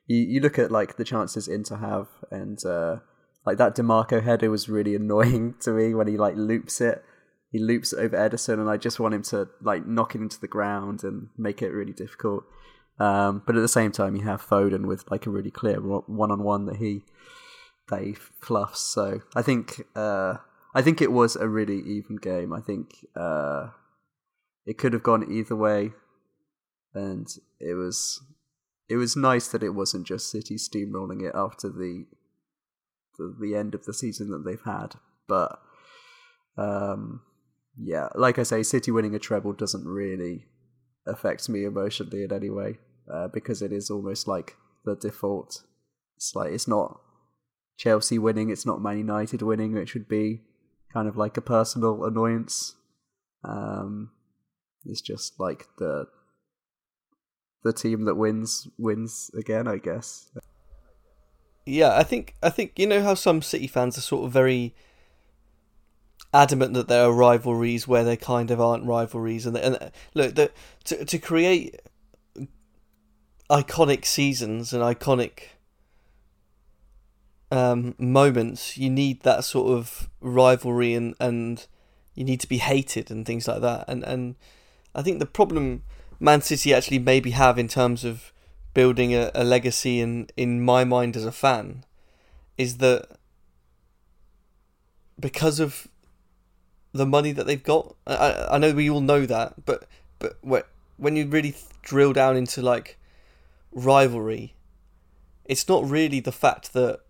You 0.08 0.18
you 0.18 0.40
look 0.40 0.58
at 0.58 0.72
like 0.72 0.98
the 0.98 1.04
chances 1.04 1.48
Inter 1.48 1.78
have, 1.78 2.08
and 2.32 2.64
uh, 2.66 2.98
like 3.46 3.58
that 3.58 3.76
Dimarco 3.76 4.24
header 4.24 4.50
was 4.50 4.70
really 4.70 4.96
annoying 5.02 5.56
to 5.62 5.72
me 5.72 5.94
when 5.94 6.08
he 6.08 6.18
like 6.18 6.36
loops 6.36 6.82
it. 6.82 7.04
He 7.52 7.60
loops 7.60 7.94
it 7.94 8.00
over 8.00 8.18
Ederson, 8.18 8.56
and 8.56 8.70
I 8.70 8.78
just 8.78 9.00
want 9.00 9.14
him 9.14 9.24
to 9.24 9.48
like 9.62 9.86
knock 9.88 10.16
it 10.16 10.22
into 10.22 10.40
the 10.40 10.48
ground 10.48 11.04
and 11.04 11.30
make 11.38 11.62
it 11.62 11.70
really 11.70 11.94
difficult. 11.94 12.44
Um, 13.00 13.44
but 13.46 13.56
at 13.56 13.62
the 13.62 13.68
same 13.68 13.92
time, 13.92 14.16
you 14.16 14.24
have 14.24 14.46
Foden 14.46 14.88
with 14.88 15.10
like 15.10 15.26
a 15.26 15.30
really 15.30 15.52
clear 15.52 15.80
one 15.80 16.32
on 16.32 16.44
one 16.44 16.66
that 16.66 16.78
he 16.78 17.04
that 17.90 18.02
he 18.02 18.14
fluffs. 18.14 18.82
So 18.82 19.22
I 19.36 19.42
think 19.42 19.84
uh, 19.96 20.36
I 20.74 20.82
think 20.82 21.02
it 21.02 21.12
was 21.12 21.36
a 21.36 21.48
really 21.48 21.80
even 21.80 22.18
game. 22.18 22.54
I 22.54 22.60
think 22.60 23.06
uh, 23.16 23.70
it 24.68 24.78
could 24.78 24.94
have 24.94 25.02
gone 25.02 25.32
either 25.32 25.56
way, 25.56 25.94
and 26.94 27.26
it 27.60 27.74
was 27.74 28.22
it 28.90 28.98
was 28.98 29.16
nice 29.16 29.48
that 29.48 29.64
it 29.64 29.70
wasn't 29.70 30.06
just 30.06 30.30
City 30.30 30.56
steamrolling 30.56 31.28
it 31.28 31.34
after 31.34 31.70
the 31.70 32.06
the, 33.18 33.36
the 33.40 33.56
end 33.56 33.74
of 33.74 33.86
the 33.86 33.94
season 33.94 34.30
that 34.30 34.44
they've 34.46 34.62
had. 34.66 34.96
But 35.28 35.60
um, 36.58 37.22
yeah, 37.80 38.10
like 38.14 38.38
I 38.38 38.44
say, 38.44 38.62
City 38.62 38.92
winning 38.92 39.16
a 39.16 39.20
treble 39.20 39.54
doesn't 39.54 39.86
really 39.86 40.46
affect 41.08 41.48
me 41.48 41.64
emotionally 41.64 42.24
in 42.24 42.34
any 42.34 42.50
way 42.50 42.80
uh, 43.12 43.30
because 43.30 43.62
it 43.62 43.72
is 43.72 43.90
almost 43.90 44.28
like 44.28 44.58
the 44.84 44.96
default. 44.96 45.64
It's 46.18 46.36
like 46.36 46.52
it's 46.52 46.68
not 46.68 47.00
Chelsea 47.78 48.20
winning, 48.20 48.50
it's 48.50 48.66
not 48.66 48.82
Man 48.82 48.98
United 48.98 49.42
winning, 49.42 49.74
which 49.74 49.94
would 49.94 50.10
be 50.10 50.42
kind 50.92 51.08
of 51.08 51.16
like 51.16 51.38
a 51.38 51.42
personal 51.42 52.04
annoyance. 52.04 52.76
Um, 53.46 54.12
it's 54.88 55.02
just 55.02 55.40
like 55.40 55.68
the 55.78 56.08
the 57.64 57.74
team 57.74 58.06
that 58.06 58.16
wins 58.16 58.68
wins 58.78 59.32
again, 59.38 59.68
I 59.68 59.78
guess. 59.78 60.32
Yeah, 61.66 61.96
I 61.98 62.04
think 62.04 62.36
I 62.42 62.50
think 62.50 62.80
you 62.80 62.88
know 62.88 63.04
how 63.04 63.14
some 63.14 63.42
City 63.42 63.68
fans 63.68 63.98
are 63.98 64.02
sort 64.02 64.26
of 64.26 64.32
very 64.32 64.74
adamant 66.34 66.74
that 66.74 66.88
there 66.88 67.04
are 67.04 67.12
rivalries 67.12 67.88
where 67.88 68.04
there 68.04 68.18
kind 68.18 68.52
of 68.52 68.62
aren't 68.62 68.86
rivalries, 68.86 69.46
and, 69.46 69.58
and 69.58 69.92
look, 70.14 70.36
the, 70.36 70.52
to 70.86 71.04
to 71.04 71.18
create 71.18 71.76
iconic 73.50 74.06
seasons 74.06 74.74
and 74.74 74.84
iconic 74.84 75.40
um, 77.52 77.96
moments, 77.98 78.78
you 78.78 78.90
need 78.90 79.22
that 79.22 79.44
sort 79.44 79.78
of 79.78 80.10
rivalry 80.20 80.94
and, 80.94 81.16
and 81.20 81.66
you 82.14 82.24
need 82.24 82.42
to 82.42 82.48
be 82.48 82.58
hated 82.58 83.10
and 83.10 83.26
things 83.26 83.48
like 83.48 83.62
that. 83.62 83.86
And 83.88 84.04
and 84.04 84.36
I 84.98 85.04
think 85.04 85.20
the 85.20 85.28
problem 85.28 85.84
Man 86.20 86.42
City 86.42 86.74
actually 86.74 87.00
maybe 87.00 87.32
have 87.32 87.60
in 87.60 87.68
terms 87.68 88.04
of 88.04 88.34
building 88.74 89.14
a, 89.14 89.32
a 89.36 89.44
legacy 89.44 90.02
in, 90.02 90.28
in 90.36 90.66
my 90.66 90.84
mind 90.84 91.16
as 91.16 91.24
a 91.24 91.32
fan 91.32 91.86
is 92.58 92.78
that 92.78 93.08
because 95.20 95.60
of 95.60 95.88
the 96.94 97.06
money 97.06 97.32
that 97.32 97.46
they've 97.46 97.64
got, 97.64 97.96
I, 98.08 98.48
I 98.52 98.58
know 98.58 98.74
we 98.74 98.90
all 98.90 99.02
know 99.02 99.26
that, 99.28 99.66
but 99.66 99.88
but 100.18 100.38
when 100.98 101.16
you 101.16 101.28
really 101.28 101.56
drill 101.84 102.12
down 102.12 102.36
into 102.36 102.62
like 102.64 102.98
rivalry, 103.72 104.56
it's 105.46 105.70
not 105.70 105.88
really 105.88 106.20
the 106.20 106.32
fact 106.32 106.74
that 106.74 107.02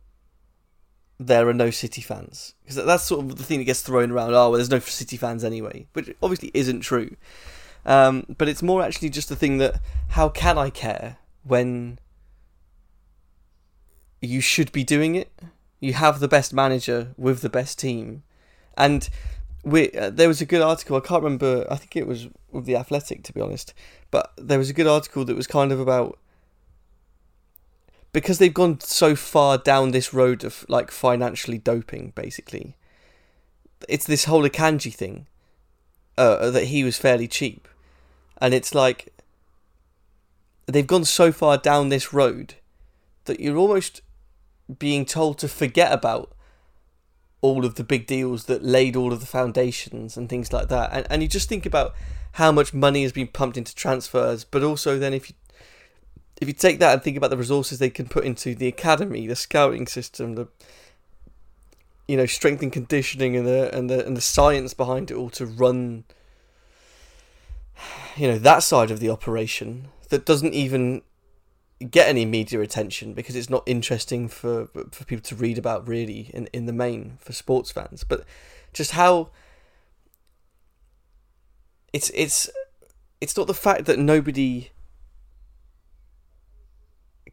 there 1.20 1.48
are 1.48 1.54
no 1.54 1.72
City 1.72 2.02
fans 2.02 2.54
because 2.64 2.76
that's 2.76 3.04
sort 3.04 3.26
of 3.26 3.38
the 3.38 3.44
thing 3.44 3.60
that 3.60 3.66
gets 3.66 3.82
thrown 3.82 4.12
around. 4.12 4.32
Oh, 4.32 4.50
well, 4.50 4.52
there's 4.54 4.70
no 4.70 4.80
City 4.80 5.16
fans 5.16 5.44
anyway, 5.46 5.88
which 5.94 6.14
obviously 6.22 6.52
isn't 6.54 6.82
true. 6.82 7.16
Um, 7.88 8.26
but 8.38 8.50
it's 8.50 8.62
more 8.62 8.84
actually 8.84 9.10
just 9.10 9.30
the 9.30 9.36
thing 9.36 9.58
that 9.58 9.80
how 10.10 10.30
can 10.30 10.58
I 10.58 10.70
care 10.70 11.18
when 11.44 12.00
you 14.22 14.42
should 14.42 14.72
be 14.72 14.84
doing 14.84 15.16
it? 15.16 15.32
You 15.80 15.94
have 15.94 16.20
the 16.20 16.28
best 16.28 16.54
manager 16.54 17.14
with 17.18 17.42
the 17.42 17.50
best 17.50 17.80
team, 17.80 18.24
and 18.76 19.10
we, 19.64 19.92
uh, 19.92 20.10
there 20.10 20.28
was 20.28 20.42
a 20.42 20.46
good 20.46 20.62
article. 20.62 20.98
I 20.98 21.00
can't 21.00 21.24
remember. 21.24 21.66
I 21.72 21.78
think 21.78 21.96
it 21.96 22.08
was 22.08 22.28
with 22.52 22.66
the 22.66 22.76
Athletic, 22.76 23.24
to 23.24 23.34
be 23.34 23.42
honest. 23.42 23.74
But 24.12 24.34
there 24.38 24.60
was 24.60 24.70
a 24.70 24.74
good 24.74 24.88
article 24.88 25.24
that 25.26 25.36
was 25.36 25.48
kind 25.48 25.72
of 25.72 25.80
about 25.80 26.20
because 28.12 28.40
they've 28.40 28.54
gone 28.54 28.80
so 28.80 29.16
far 29.16 29.58
down 29.58 29.92
this 29.92 30.14
road 30.14 30.44
of 30.44 30.66
like 30.68 30.92
financially 30.92 31.58
doping, 31.58 32.12
basically. 32.16 32.76
It's 33.88 34.08
this 34.08 34.26
whole 34.26 34.44
Akanji 34.44 34.94
thing 34.94 35.28
uh, 36.18 36.50
that 36.50 36.66
he 36.66 36.84
was 36.84 36.98
fairly 36.98 37.28
cheap, 37.28 37.68
and 38.40 38.54
it's 38.54 38.74
like 38.76 39.14
they've 40.66 40.88
gone 40.88 41.06
so 41.06 41.32
far 41.32 41.58
down 41.58 41.90
this 41.90 42.14
road 42.14 42.56
that 43.26 43.40
you're 43.40 43.58
almost 43.58 44.02
being 44.80 45.06
told 45.06 45.40
to 45.40 45.48
forget 45.48 45.92
about 45.92 46.34
all 47.42 47.66
of 47.66 47.76
the 47.76 47.84
big 47.84 48.08
deals 48.08 48.46
that 48.46 48.64
laid 48.64 48.96
all 48.96 49.14
of 49.14 49.20
the 49.20 49.26
foundations 49.26 50.18
and 50.18 50.28
things 50.28 50.52
like 50.52 50.68
that. 50.70 50.90
And 50.92 51.08
and 51.10 51.22
you 51.22 51.28
just 51.28 51.50
think 51.50 51.66
about 51.66 51.94
how 52.34 52.52
much 52.52 52.74
money 52.74 53.04
has 53.04 53.12
been 53.12 53.28
pumped 53.28 53.58
into 53.58 53.74
transfers, 53.76 54.44
but 54.44 54.64
also 54.64 54.98
then 55.00 55.14
if 55.14 55.30
you 55.30 55.36
if 56.42 56.48
you 56.48 56.54
take 56.54 56.80
that 56.80 56.94
and 56.94 57.04
think 57.04 57.18
about 57.18 57.30
the 57.30 57.38
resources 57.38 57.80
they 57.80 57.90
can 57.90 58.08
put 58.08 58.24
into 58.24 58.54
the 58.54 58.68
academy, 58.68 59.28
the 59.28 59.36
scouting 59.36 59.88
system, 59.88 60.36
the 60.36 60.48
you 62.08 62.18
know 62.18 62.26
strength 62.26 62.62
and 62.62 62.72
conditioning 62.72 63.36
and 63.36 63.48
the 63.48 63.76
and 63.76 63.90
the 63.90 64.06
and 64.06 64.18
the 64.18 64.22
science 64.22 64.74
behind 64.74 65.12
it 65.12 65.16
all 65.16 65.30
to 65.32 65.46
run 65.46 66.04
you 68.18 68.28
know 68.28 68.38
that 68.38 68.60
side 68.60 68.92
of 68.92 69.00
the 69.00 69.10
operation 69.10 69.90
that 70.10 70.26
doesn't 70.26 70.54
even 70.54 71.02
get 71.92 72.08
any 72.08 72.26
media 72.26 72.60
attention 72.62 73.14
because 73.14 73.36
it's 73.36 73.50
not 73.50 73.64
interesting 73.66 74.28
for 74.28 74.68
for 74.92 75.06
people 75.06 75.24
to 75.24 75.36
read 75.36 75.58
about 75.58 75.88
really 75.88 76.32
in 76.34 76.48
in 76.54 76.66
the 76.66 76.74
main 76.74 77.18
for 77.20 77.34
sports 77.34 77.70
fans 77.72 78.04
but 78.04 78.24
just 78.74 78.92
how 78.92 79.30
it's 81.94 82.10
it's 82.16 82.50
it's 83.22 83.38
not 83.38 83.48
the 83.48 83.54
fact 83.54 83.86
that 83.86 83.98
nobody 84.00 84.70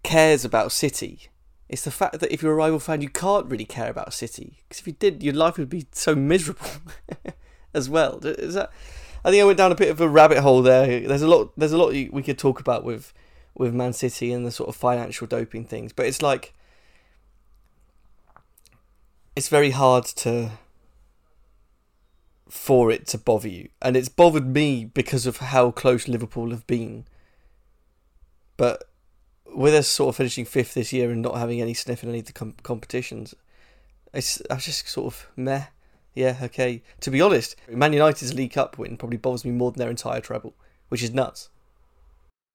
cares 0.03 0.45
about 0.45 0.71
City. 0.71 1.29
It's 1.69 1.83
the 1.83 1.91
fact 1.91 2.21
that 2.21 2.33
if 2.33 2.43
you're 2.43 2.53
a 2.53 2.57
rival 2.57 2.79
fan, 2.79 3.01
you 3.01 3.09
can't 3.09 3.47
really 3.47 3.65
care 3.65 3.91
about 3.91 4.13
City 4.13 4.59
because 4.63 4.81
if 4.81 4.87
you 4.87 4.93
did, 4.93 5.23
your 5.23 5.35
life 5.35 5.59
would 5.59 5.69
be 5.69 5.87
so 5.93 6.15
miserable 6.15 6.71
as 7.75 7.89
well. 7.91 8.21
Is 8.23 8.55
that? 8.55 8.71
I 9.25 9.31
think 9.31 9.40
I 9.40 9.47
went 9.47 9.59
down 9.59 9.73
a 9.73 9.76
bit 9.76 9.90
of 9.90 10.00
a 10.00 10.09
rabbit 10.09 10.38
hole 10.38 10.61
there. 10.61 11.00
There's 11.00 11.23
a 11.23 11.28
lot. 11.28 11.52
There's 11.57 11.73
a 11.73 11.78
lot 11.78 11.93
we 11.93 12.23
could 12.23 12.38
talk 12.38 12.61
about 12.61 12.85
with 12.85 13.12
with 13.54 13.73
Man 13.73 13.93
City 13.93 14.33
and 14.33 14.45
the 14.45 14.50
sort 14.50 14.69
of 14.69 14.76
financial 14.76 15.26
doping 15.26 15.64
things, 15.64 15.93
but 15.93 16.07
it's 16.07 16.21
like 16.21 16.52
it's 19.35 19.49
very 19.49 19.71
hard 19.71 20.04
to 20.04 20.52
for 22.49 22.90
it 22.90 23.07
to 23.09 23.19
bother 23.19 23.49
you, 23.49 23.69
and 23.81 23.97
it's 23.97 24.09
bothered 24.09 24.47
me 24.47 24.85
because 24.85 25.26
of 25.26 25.38
how 25.38 25.71
close 25.71 26.07
Liverpool 26.07 26.50
have 26.50 26.66
been. 26.66 27.07
But 28.57 28.85
with 29.54 29.75
us 29.75 29.88
sort 29.88 30.11
of 30.11 30.16
finishing 30.16 30.45
fifth 30.45 30.75
this 30.75 30.93
year 30.93 31.11
and 31.11 31.23
not 31.23 31.38
having 31.38 31.61
any 31.61 31.75
sniff 31.75 32.02
in 32.02 32.11
any 32.11 32.21
of 32.21 32.26
the 32.26 32.33
com- 32.33 32.57
competitions, 32.62 33.35
it's 34.12 34.43
I 34.50 34.57
just 34.57 34.87
sort 34.88 35.14
of 35.14 35.26
meh. 35.35 35.64
Yeah, 36.14 36.38
okay. 36.42 36.83
To 37.00 37.11
be 37.11 37.21
honest, 37.21 37.56
Man 37.68 37.92
United's 37.92 38.35
League 38.35 38.52
Cup 38.52 38.78
win 38.78 38.97
probably 38.97 39.18
bothers 39.18 39.44
me 39.44 39.50
more 39.50 39.73
than 39.73 39.80
their 39.80 39.90
entire 39.90 40.21
treble, 40.21 40.54
which 40.88 41.02
is 41.02 41.12
nuts. 41.12 41.50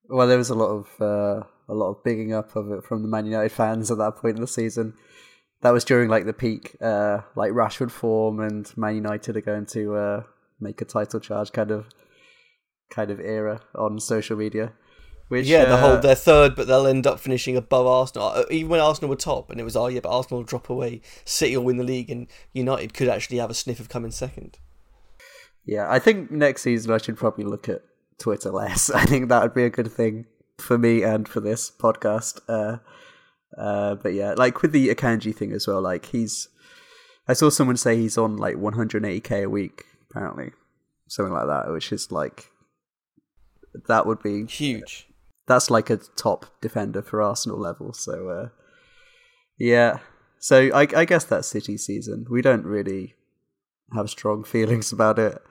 Well, 0.08 0.28
there 0.28 0.38
was 0.38 0.50
a 0.50 0.56
lot 0.56 0.70
of 0.70 1.02
uh, 1.02 1.44
a 1.68 1.74
lot 1.74 1.90
of 1.92 2.04
bigging 2.04 2.34
up 2.34 2.56
of 2.56 2.72
it 2.72 2.84
from 2.84 3.02
the 3.02 3.08
Man 3.08 3.26
United 3.26 3.52
fans 3.52 3.92
at 3.92 3.98
that 3.98 4.16
point 4.16 4.36
in 4.36 4.42
the 4.42 4.48
season. 4.48 4.94
That 5.62 5.72
was 5.72 5.84
during 5.84 6.10
like 6.10 6.26
the 6.26 6.34
peak, 6.34 6.78
uh, 6.82 7.20
like 7.36 7.52
Rashford 7.52 7.92
form, 7.92 8.40
and 8.40 8.72
Man 8.78 8.96
United 8.96 9.36
are 9.36 9.42
going 9.42 9.66
to 9.68 9.96
uh, 9.96 10.24
make 10.60 10.82
a 10.82 10.86
title 10.86 11.20
charge 11.20 11.52
kind 11.52 11.72
of 11.72 11.88
kind 12.90 13.12
of 13.12 13.20
era 13.20 13.62
on 13.76 14.00
social 14.00 14.38
media. 14.38 14.72
Which, 15.30 15.46
yeah, 15.46 15.66
the 15.66 15.78
whole 15.78 15.92
uh, 15.92 15.98
they're 15.98 16.16
third, 16.16 16.56
but 16.56 16.66
they'll 16.66 16.88
end 16.88 17.06
up 17.06 17.20
finishing 17.20 17.56
above 17.56 17.86
Arsenal. 17.86 18.30
Uh, 18.30 18.44
even 18.50 18.70
when 18.70 18.80
Arsenal 18.80 19.12
were 19.12 19.16
top, 19.16 19.52
and 19.52 19.62
it 19.62 19.64
was 19.64 19.76
oh 19.76 19.86
yeah, 19.86 20.00
but 20.00 20.10
Arsenal 20.10 20.40
will 20.40 20.46
drop 20.46 20.72
away, 20.72 21.02
City 21.24 21.56
will 21.56 21.66
win 21.66 21.78
the 21.78 21.84
league, 21.84 22.10
and 22.10 22.26
United 22.52 22.96
could 22.96 23.08
actually 23.08 23.38
have 23.38 23.52
a 23.52 23.54
sniff 23.54 23.80
of 23.80 23.90
coming 23.90 24.10
second. 24.10 24.58
Yeah, 25.66 25.86
I 25.88 26.00
think 26.00 26.32
next 26.32 26.64
season 26.64 26.92
I 26.92 26.98
should 26.98 27.16
probably 27.16 27.44
look 27.44 27.70
at 27.70 27.84
Twitter 28.18 28.50
less. 28.50 28.90
I 28.96 29.06
think 29.06 29.30
that 29.30 29.44
would 29.44 29.54
be 29.54 29.66
a 29.66 29.70
good 29.70 29.92
thing 29.92 30.26
for 30.58 30.80
me 30.80 31.04
and 31.04 31.28
for 31.28 31.42
this 31.42 31.70
podcast. 31.70 32.40
Uh, 32.48 32.80
uh, 33.56 33.96
but 33.96 34.16
yeah, 34.16 34.34
like 34.36 34.64
with 34.64 34.72
the 34.72 34.90
Akanji 34.90 35.36
thing 35.36 35.54
as 35.54 35.68
well. 35.68 35.80
Like 35.80 36.08
he's, 36.08 36.48
I 37.28 37.34
saw 37.34 37.50
someone 37.50 37.78
say 37.78 37.98
he's 37.98 38.18
on 38.18 38.38
like 38.38 38.56
180k 38.56 39.44
a 39.44 39.50
week 39.50 39.86
apparently, 40.10 40.54
something 41.08 41.34
like 41.34 41.46
that, 41.46 41.72
which 41.72 41.92
is 41.92 42.12
like 42.12 42.50
that 43.88 44.08
would 44.08 44.24
be 44.24 44.48
huge 44.48 45.06
that's 45.50 45.72
like 45.72 45.90
a 45.90 45.98
top 45.98 46.46
defender 46.62 47.02
for 47.02 47.24
Arsenal 47.24 47.58
level. 47.58 47.92
So 47.92 48.30
uh, 48.30 48.50
yeah, 49.58 49.98
so 50.38 50.70
I, 50.74 50.88
I 50.96 51.06
guess 51.06 51.24
that's 51.24 51.48
City 51.48 51.76
season. 51.76 52.28
We 52.30 52.44
don't 52.44 52.64
really 52.64 53.16
have 53.94 54.12
strong 54.12 54.44
feelings 54.46 54.94
about 54.94 55.18
it. 55.20 55.42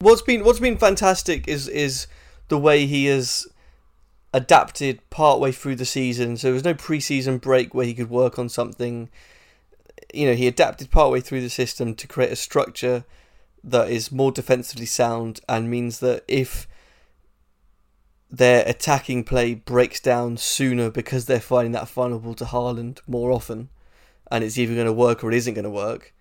What's 0.00 0.22
been 0.22 0.44
what's 0.44 0.60
been 0.60 0.78
fantastic 0.78 1.46
is 1.46 1.68
is 1.68 2.06
the 2.48 2.58
way 2.58 2.86
he 2.86 3.04
has 3.06 3.46
adapted 4.32 4.98
part 5.10 5.40
way 5.40 5.52
through 5.52 5.76
the 5.76 5.84
season. 5.84 6.38
So 6.38 6.48
there 6.48 6.54
was 6.54 6.64
no 6.64 6.74
preseason 6.74 7.40
break 7.40 7.74
where 7.74 7.86
he 7.86 7.94
could 7.94 8.10
work 8.10 8.38
on 8.38 8.48
something. 8.48 9.10
You 10.12 10.26
know, 10.26 10.34
he 10.34 10.46
adapted 10.46 10.90
part 10.90 11.12
way 11.12 11.20
through 11.20 11.42
the 11.42 11.50
system 11.50 11.94
to 11.96 12.06
create 12.06 12.32
a 12.32 12.36
structure 12.36 13.04
that 13.62 13.90
is 13.90 14.10
more 14.10 14.32
defensively 14.32 14.86
sound 14.86 15.40
and 15.48 15.70
means 15.70 16.00
that 16.00 16.24
if 16.28 16.66
their 18.30 18.66
attacking 18.66 19.24
play 19.24 19.54
breaks 19.54 20.00
down 20.00 20.36
sooner 20.36 20.90
because 20.90 21.26
they're 21.26 21.40
finding 21.40 21.72
that 21.72 21.88
final 21.88 22.18
ball 22.18 22.34
to 22.34 22.44
Haaland 22.44 23.00
more 23.06 23.30
often, 23.30 23.68
and 24.30 24.42
it's 24.42 24.58
either 24.58 24.74
going 24.74 24.86
to 24.86 24.92
work 24.92 25.22
or 25.22 25.30
it 25.30 25.36
isn't 25.36 25.54
going 25.54 25.64
to 25.64 25.70
work. 25.70 26.12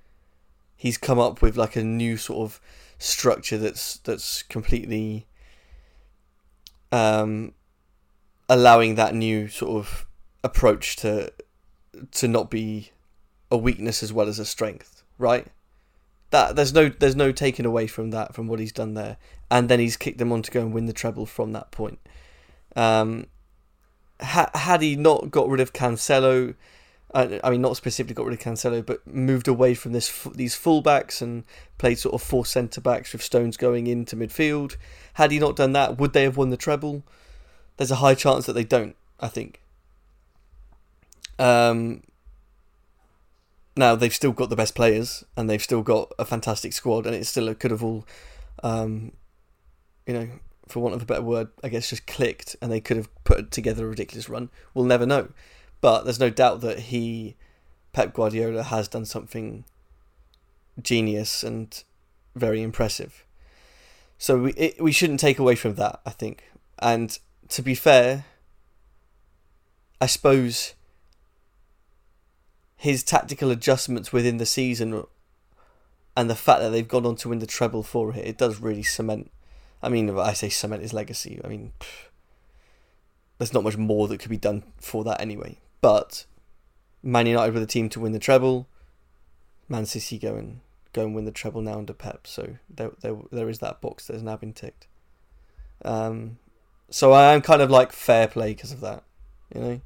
He's 0.76 0.98
come 0.98 1.20
up 1.20 1.42
with 1.42 1.58
like 1.58 1.76
a 1.76 1.84
new 1.84 2.18
sort 2.18 2.50
of 2.50 2.62
structure 2.98 3.58
that's 3.58 3.98
that's 3.98 4.44
completely 4.44 5.28
um, 6.92 7.54
allowing 8.48 8.96
that 8.96 9.16
new 9.16 9.48
sort 9.48 9.80
of 9.80 10.06
approach 10.44 10.96
to 10.98 11.32
to 12.12 12.28
not 12.28 12.50
be 12.50 12.92
a 13.52 13.58
weakness 13.58 14.04
as 14.04 14.12
well 14.12 14.28
as 14.28 14.40
a 14.40 14.46
strength, 14.46 15.04
right? 15.18 15.48
That 16.32 16.56
there's 16.56 16.74
no 16.74 16.90
there's 16.90 17.16
no 17.16 17.32
taking 17.32 17.66
away 17.66 17.88
from 17.88 18.12
that 18.12 18.34
from 18.34 18.48
what 18.48 18.60
he's 18.60 18.72
done 18.72 18.94
there, 18.94 19.18
and 19.54 19.70
then 19.70 19.80
he's 19.80 19.98
kicked 19.98 20.18
them 20.18 20.32
on 20.32 20.42
to 20.42 20.50
go 20.50 20.62
and 20.62 20.74
win 20.74 20.88
the 20.88 20.94
treble 20.94 21.28
from 21.28 21.52
that 21.52 21.70
point. 21.70 22.00
Um, 22.76 23.28
ha- 24.20 24.50
had 24.56 24.82
he 24.82 24.96
not 24.96 25.30
got 25.30 25.48
rid 25.48 25.62
of 25.62 25.74
Cancelo, 25.74 26.56
uh, 27.14 27.38
I 27.44 27.52
mean 27.52 27.62
not 27.62 27.78
specifically 27.78 28.16
got 28.16 28.26
rid 28.26 28.34
of 28.34 28.40
Cancelo, 28.40 28.84
but 28.84 29.06
moved 29.06 29.48
away 29.48 29.76
from 29.76 29.92
this 29.92 30.24
these 30.34 30.56
fullbacks 30.56 31.22
and 31.22 31.44
played 31.78 32.00
sort 32.00 32.16
of 32.16 32.24
four 32.24 32.48
centre 32.48 32.82
backs 32.82 33.14
with 33.14 33.22
Stones 33.22 33.56
going 33.56 33.86
into 33.86 34.16
midfield. 34.16 34.76
Had 35.14 35.30
he 35.30 35.38
not 35.38 35.56
done 35.56 35.74
that, 35.74 36.00
would 36.00 36.14
they 36.14 36.24
have 36.24 36.36
won 36.36 36.50
the 36.50 36.58
treble? 36.58 37.04
There's 37.78 37.92
a 37.92 37.98
high 37.98 38.16
chance 38.16 38.48
that 38.48 38.54
they 38.54 38.64
don't. 38.64 38.96
I 39.20 39.28
think. 39.28 39.62
Um, 41.38 42.02
now 43.78 43.94
they've 43.94 44.14
still 44.14 44.32
got 44.32 44.50
the 44.50 44.56
best 44.56 44.74
players 44.74 45.24
and 45.38 45.48
they've 45.48 45.62
still 45.62 45.84
got 45.84 46.12
a 46.18 46.26
fantastic 46.26 46.74
squad, 46.74 47.06
and 47.06 47.16
it 47.16 47.28
still 47.28 47.54
could 47.54 47.70
have 47.70 47.84
all 47.84 48.08
um, 48.64 49.12
you 50.06 50.14
know, 50.14 50.30
for 50.68 50.80
want 50.80 50.96
of 50.96 51.02
a 51.02 51.06
better 51.06 51.22
word, 51.22 51.50
I 51.64 51.70
guess 51.70 51.90
just 51.90 52.08
clicked 52.08 52.56
and 52.62 52.72
they 52.72 52.82
could 52.82 52.98
have 52.98 53.24
put 53.24 53.52
together 53.52 53.86
a 53.86 53.90
ridiculous 53.90 54.30
run. 54.30 54.50
We'll 54.74 54.86
never 54.86 55.06
know. 55.06 55.30
But 55.82 56.04
there's 56.04 56.20
no 56.20 56.30
doubt 56.30 56.62
that 56.62 56.80
he, 56.80 57.36
Pep 57.92 58.14
Guardiola, 58.14 58.64
has 58.64 58.88
done 58.88 59.06
something 59.06 59.66
genius 60.82 61.44
and 61.44 61.84
very 62.36 62.62
impressive. 62.62 63.26
So 64.18 64.40
we 64.40 64.54
it, 64.54 64.82
we 64.82 64.92
shouldn't 64.92 65.20
take 65.20 65.40
away 65.40 65.56
from 65.56 65.76
that, 65.76 66.00
I 66.06 66.12
think. 66.12 66.46
And 66.80 67.18
to 67.50 67.62
be 67.62 67.76
fair, 67.76 68.26
I 70.00 70.06
suppose 70.06 70.74
his 72.78 73.04
tactical 73.04 73.52
adjustments 73.52 74.14
within 74.14 74.38
the 74.38 74.46
season 74.46 75.04
and 76.16 76.30
the 76.30 76.36
fact 76.36 76.62
that 76.62 76.70
they've 76.70 76.88
gone 76.88 77.06
on 77.06 77.16
to 77.18 77.30
win 77.30 77.40
the 77.40 77.46
treble 77.46 77.84
for 77.84 78.14
it, 78.14 78.26
it 78.26 78.38
does 78.38 78.60
really 78.60 78.84
cement 78.84 79.32
I 79.84 79.90
mean, 79.90 80.18
I 80.18 80.34
say 80.34 80.50
cement 80.50 80.82
his 80.82 80.94
legacy. 80.94 81.42
I 81.44 81.48
mean, 81.48 81.74
pff, 81.80 82.08
there's 83.38 83.54
not 83.54 83.64
much 83.64 83.78
more 83.78 84.08
that 84.08 84.20
could 84.20 84.30
be 84.30 84.38
done 84.38 84.64
for 84.78 85.04
that 85.04 85.20
anyway. 85.20 85.60
But 85.82 86.26
Man 87.04 87.28
United 87.28 87.54
were 87.54 87.60
the 87.60 87.66
team 87.66 87.90
to 87.90 88.00
win 88.00 88.14
the 88.14 88.20
treble. 88.20 88.68
Man 89.68 89.86
City 89.86 90.18
go 90.18 90.36
and 90.36 90.62
go 90.94 91.04
and 91.04 91.14
win 91.14 91.26
the 91.26 91.32
treble 91.32 91.62
now 91.62 91.78
under 91.78 91.94
Pep. 91.94 92.26
So 92.26 92.56
there, 92.70 92.92
there, 93.02 93.18
there 93.32 93.50
is 93.50 93.60
that 93.60 93.82
box 93.82 94.08
that 94.08 94.14
has 94.14 94.24
now 94.24 94.38
been 94.38 94.54
ticked. 94.54 94.88
Um, 95.84 96.38
so 96.90 97.12
I 97.12 97.34
am 97.34 97.42
kind 97.42 97.62
of 97.62 97.70
like 97.70 97.92
fair 97.92 98.28
play 98.28 98.54
because 98.54 98.72
of 98.72 98.80
that, 98.82 99.04
you 99.54 99.62
know. 99.62 99.82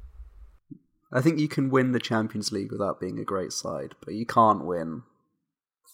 I 1.10 1.20
think 1.22 1.38
you 1.38 1.48
can 1.48 1.70
win 1.70 1.92
the 1.92 1.98
Champions 1.98 2.52
League 2.52 2.70
without 2.70 3.00
being 3.00 3.18
a 3.18 3.24
great 3.24 3.52
side, 3.52 3.94
but 4.04 4.14
you 4.14 4.26
can't 4.26 4.64
win 4.64 5.02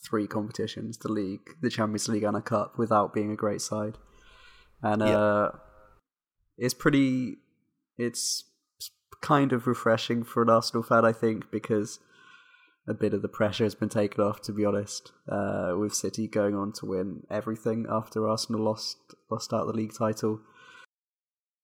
three 0.04 0.26
competitions 0.26 0.98
the 0.98 1.12
league, 1.12 1.50
the 1.60 1.70
Champions 1.70 2.08
League, 2.08 2.22
and 2.22 2.36
a 2.36 2.42
cup 2.42 2.78
without 2.78 3.14
being 3.14 3.30
a 3.30 3.36
great 3.36 3.60
side. 3.60 3.98
And 4.82 5.02
uh, 5.02 5.50
it's 6.58 6.74
pretty, 6.74 7.38
it's 7.96 8.44
kind 9.22 9.52
of 9.52 9.66
refreshing 9.66 10.22
for 10.22 10.42
an 10.42 10.50
Arsenal 10.50 10.82
fan, 10.82 11.04
I 11.04 11.12
think, 11.12 11.50
because 11.50 12.00
a 12.86 12.94
bit 12.94 13.14
of 13.14 13.22
the 13.22 13.28
pressure 13.28 13.64
has 13.64 13.74
been 13.74 13.88
taken 13.88 14.22
off, 14.22 14.42
to 14.42 14.52
be 14.52 14.64
honest, 14.64 15.12
uh, 15.28 15.74
with 15.78 15.94
City 15.94 16.28
going 16.28 16.54
on 16.54 16.72
to 16.72 16.86
win 16.86 17.22
everything 17.30 17.86
after 17.90 18.28
Arsenal 18.28 18.62
lost 18.62 18.98
lost 19.30 19.52
out 19.52 19.66
the 19.66 19.72
league 19.72 19.94
title. 19.96 20.40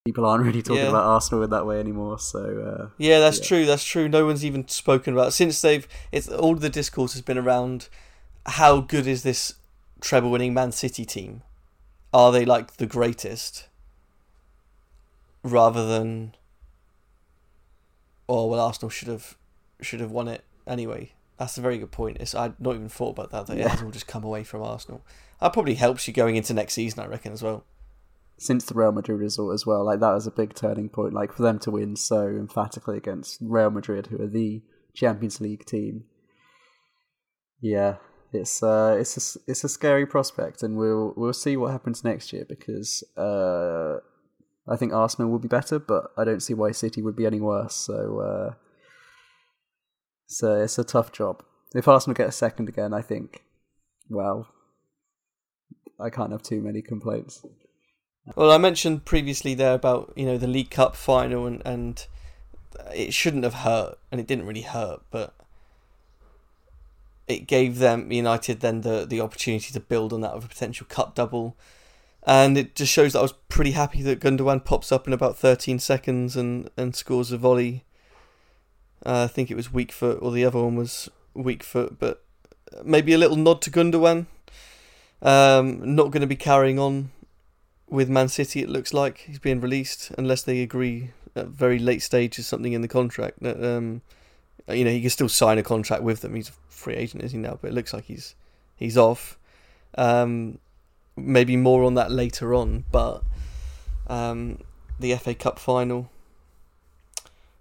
People 0.06 0.24
aren't 0.24 0.44
really 0.44 0.62
talking 0.62 0.84
yeah. 0.84 0.88
about 0.88 1.04
Arsenal 1.04 1.44
in 1.44 1.50
that 1.50 1.66
way 1.66 1.78
anymore. 1.78 2.18
So 2.18 2.38
uh, 2.40 2.88
yeah, 2.96 3.20
that's 3.20 3.38
yeah. 3.38 3.44
true. 3.44 3.66
That's 3.66 3.84
true. 3.84 4.08
No 4.08 4.24
one's 4.24 4.44
even 4.44 4.66
spoken 4.68 5.12
about 5.12 5.28
it. 5.28 5.32
since 5.32 5.60
they've. 5.60 5.86
It's 6.10 6.28
all 6.28 6.54
the 6.54 6.70
discourse 6.70 7.12
has 7.12 7.22
been 7.22 7.38
around 7.38 7.90
how 8.46 8.80
good 8.80 9.06
is 9.06 9.22
this 9.22 9.54
treble 10.00 10.30
winning 10.30 10.54
Man 10.54 10.72
City 10.72 11.04
team? 11.04 11.42
Are 12.12 12.32
they 12.32 12.44
like 12.44 12.76
the 12.76 12.86
greatest? 12.86 13.68
Rather 15.42 15.86
than 15.86 16.34
oh 18.28 18.46
well 18.46 18.60
Arsenal 18.60 18.90
should 18.90 19.08
have 19.08 19.36
should 19.80 20.00
have 20.00 20.10
won 20.10 20.28
it 20.28 20.44
anyway. 20.66 21.12
That's 21.38 21.56
a 21.56 21.62
very 21.62 21.78
good 21.78 21.90
point. 21.90 22.18
It's, 22.20 22.34
I'd 22.34 22.60
not 22.60 22.74
even 22.74 22.90
thought 22.90 23.10
about 23.18 23.30
that. 23.30 23.46
That 23.46 23.56
it 23.56 23.60
Yeah. 23.60 23.68
has 23.68 23.82
all 23.82 23.90
just 23.90 24.06
come 24.06 24.24
away 24.24 24.44
from 24.44 24.60
Arsenal. 24.62 25.00
That 25.40 25.54
probably 25.54 25.74
helps 25.74 26.06
you 26.06 26.12
going 26.12 26.36
into 26.36 26.52
next 26.52 26.74
season, 26.74 27.02
I 27.02 27.06
reckon, 27.06 27.32
as 27.32 27.42
well. 27.42 27.64
Since 28.36 28.66
the 28.66 28.74
Real 28.74 28.92
Madrid 28.92 29.18
result 29.20 29.54
as 29.54 29.64
well, 29.64 29.82
like 29.84 30.00
that 30.00 30.12
was 30.12 30.26
a 30.26 30.30
big 30.30 30.52
turning 30.54 30.90
point. 30.90 31.14
Like 31.14 31.32
for 31.32 31.42
them 31.42 31.58
to 31.60 31.70
win 31.70 31.96
so 31.96 32.26
emphatically 32.26 32.98
against 32.98 33.38
Real 33.40 33.70
Madrid, 33.70 34.08
who 34.08 34.20
are 34.22 34.26
the 34.26 34.60
Champions 34.92 35.40
League 35.40 35.64
team. 35.64 36.04
Yeah, 37.62 37.96
it's 38.32 38.62
uh, 38.62 38.96
it's 38.98 39.36
a, 39.36 39.40
it's 39.50 39.64
a 39.64 39.68
scary 39.68 40.06
prospect, 40.06 40.62
and 40.62 40.76
we'll 40.76 41.14
we'll 41.16 41.32
see 41.32 41.56
what 41.56 41.72
happens 41.72 42.04
next 42.04 42.32
year 42.32 42.44
because 42.48 43.02
uh, 43.16 43.98
I 44.68 44.76
think 44.76 44.92
Arsenal 44.92 45.30
will 45.30 45.38
be 45.38 45.48
better, 45.48 45.78
but 45.78 46.12
I 46.16 46.24
don't 46.24 46.42
see 46.42 46.54
why 46.54 46.72
City 46.72 47.02
would 47.02 47.16
be 47.16 47.26
any 47.26 47.40
worse. 47.40 47.74
So 47.74 48.20
uh, 48.20 48.54
so 50.26 50.60
it's 50.62 50.78
a 50.78 50.84
tough 50.84 51.12
job. 51.12 51.42
If 51.74 51.88
Arsenal 51.88 52.14
get 52.14 52.28
a 52.28 52.32
second 52.32 52.68
again, 52.68 52.92
I 52.92 53.02
think, 53.02 53.42
well, 54.08 54.48
I 55.98 56.10
can't 56.10 56.32
have 56.32 56.42
too 56.42 56.60
many 56.60 56.82
complaints. 56.82 57.44
Well, 58.36 58.52
I 58.52 58.58
mentioned 58.58 59.04
previously 59.04 59.54
there 59.54 59.74
about 59.74 60.12
you 60.16 60.26
know 60.26 60.38
the 60.38 60.46
League 60.46 60.70
Cup 60.70 60.94
final 60.94 61.46
and 61.46 61.62
and 61.64 62.06
it 62.94 63.12
shouldn't 63.12 63.44
have 63.44 63.54
hurt, 63.54 63.98
and 64.12 64.20
it 64.20 64.26
didn't 64.26 64.46
really 64.46 64.62
hurt, 64.62 65.00
but 65.10 65.34
it 67.30 67.46
gave 67.46 67.78
them 67.78 68.10
United 68.10 68.60
then 68.60 68.80
the 68.80 69.06
the 69.06 69.20
opportunity 69.20 69.72
to 69.72 69.80
build 69.80 70.12
on 70.12 70.20
that 70.20 70.34
with 70.34 70.44
a 70.44 70.48
potential 70.48 70.86
cup 70.88 71.14
double, 71.14 71.56
and 72.24 72.58
it 72.58 72.74
just 72.74 72.92
shows 72.92 73.12
that 73.12 73.20
I 73.20 73.22
was 73.22 73.34
pretty 73.48 73.72
happy 73.72 74.02
that 74.02 74.20
Gundogan 74.20 74.64
pops 74.64 74.90
up 74.92 75.06
in 75.06 75.12
about 75.12 75.36
13 75.38 75.78
seconds 75.78 76.36
and 76.36 76.70
and 76.76 76.94
scores 76.94 77.32
a 77.32 77.38
volley. 77.38 77.84
Uh, 79.04 79.24
I 79.24 79.26
think 79.28 79.50
it 79.50 79.56
was 79.56 79.72
weak 79.72 79.92
foot, 79.92 80.18
or 80.20 80.30
the 80.30 80.44
other 80.44 80.62
one 80.62 80.76
was 80.76 81.08
weak 81.32 81.62
foot, 81.62 81.98
but 81.98 82.22
maybe 82.84 83.12
a 83.14 83.18
little 83.18 83.36
nod 83.36 83.62
to 83.62 83.70
Gundogan. 83.70 84.26
Um, 85.22 85.94
not 85.94 86.10
going 86.10 86.22
to 86.22 86.26
be 86.26 86.36
carrying 86.36 86.78
on 86.78 87.10
with 87.88 88.08
Man 88.08 88.28
City, 88.28 88.62
it 88.62 88.68
looks 88.68 88.94
like 88.94 89.18
he's 89.18 89.38
being 89.38 89.60
released 89.60 90.12
unless 90.16 90.42
they 90.42 90.62
agree 90.62 91.10
at 91.34 91.48
very 91.48 91.78
late 91.78 92.02
stages 92.02 92.46
something 92.46 92.72
in 92.72 92.82
the 92.82 92.88
contract 92.88 93.40
that 93.42 93.62
um, 93.62 94.02
you 94.68 94.84
know 94.84 94.90
he 94.90 95.00
can 95.00 95.10
still 95.10 95.28
sign 95.28 95.58
a 95.58 95.62
contract 95.62 96.02
with 96.02 96.20
them. 96.20 96.34
He's 96.34 96.48
a 96.48 96.52
free 96.68 96.94
agent, 96.94 97.22
is 97.22 97.32
he 97.32 97.38
now? 97.38 97.58
But 97.60 97.68
it 97.68 97.74
looks 97.74 97.92
like 97.92 98.04
he's 98.04 98.34
he's 98.76 98.96
off. 98.96 99.38
Um, 99.96 100.58
maybe 101.16 101.56
more 101.56 101.84
on 101.84 101.94
that 101.94 102.10
later 102.10 102.54
on, 102.54 102.84
but 102.90 103.22
um, 104.06 104.58
the 104.98 105.14
FA 105.16 105.34
Cup 105.34 105.58
final. 105.58 106.10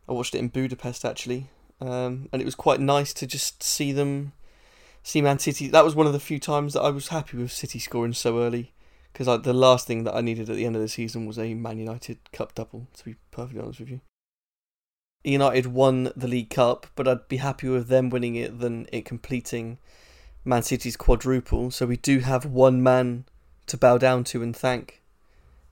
I 0.08 0.13
watched 0.13 0.34
it 0.34 0.39
in 0.39 0.48
Budapest 0.48 1.06
actually, 1.06 1.50
um, 1.79 2.29
and 2.32 2.41
it 2.41 2.46
was 2.46 2.56
quite 2.56 2.79
nice 2.79 3.13
to 3.13 3.27
just 3.27 3.62
see 3.62 3.91
them, 3.91 4.34
see 5.03 5.22
Man 5.22 5.38
City. 5.38 5.68
That 5.68 5.86
was 5.86 5.96
one 5.96 6.08
of 6.08 6.13
the 6.13 6.20
few 6.20 6.39
times 6.39 6.74
that 6.74 6.82
I 6.82 6.89
was 6.89 7.10
happy 7.10 7.38
with 7.38 7.51
City 7.51 7.77
scoring 7.77 8.13
so 8.13 8.39
early 8.39 8.74
because 9.13 9.41
the 9.44 9.53
last 9.53 9.88
thing 9.88 10.03
that 10.06 10.15
I 10.15 10.22
needed 10.22 10.50
at 10.50 10.56
the 10.56 10.65
end 10.65 10.75
of 10.75 10.82
the 10.82 10.88
season 10.88 11.25
was 11.25 11.38
a 11.38 11.53
Man 11.53 11.77
United 11.77 12.32
Cup 12.32 12.56
double. 12.56 12.88
To 12.98 13.06
be 13.06 13.15
perfectly 13.32 13.62
honest 13.62 13.79
with 13.79 13.89
you, 13.89 14.01
United 15.23 15.67
won 15.67 16.11
the 16.15 16.27
League 16.27 16.49
Cup, 16.49 16.88
but 16.95 17.07
I'd 17.07 17.27
be 17.27 17.38
happier 17.38 17.71
with 17.71 17.88
them 17.88 18.09
winning 18.09 18.35
it 18.35 18.59
than 18.59 18.88
it 18.91 19.05
completing 19.05 19.77
Man 20.45 20.63
City's 20.63 20.95
quadruple. 20.95 21.71
So 21.71 21.85
we 21.85 21.97
do 21.97 22.19
have 22.19 22.45
one 22.45 22.81
man 22.81 23.25
to 23.67 23.77
bow 23.77 23.97
down 23.97 24.23
to 24.25 24.41
and 24.41 24.55
thank, 24.55 25.01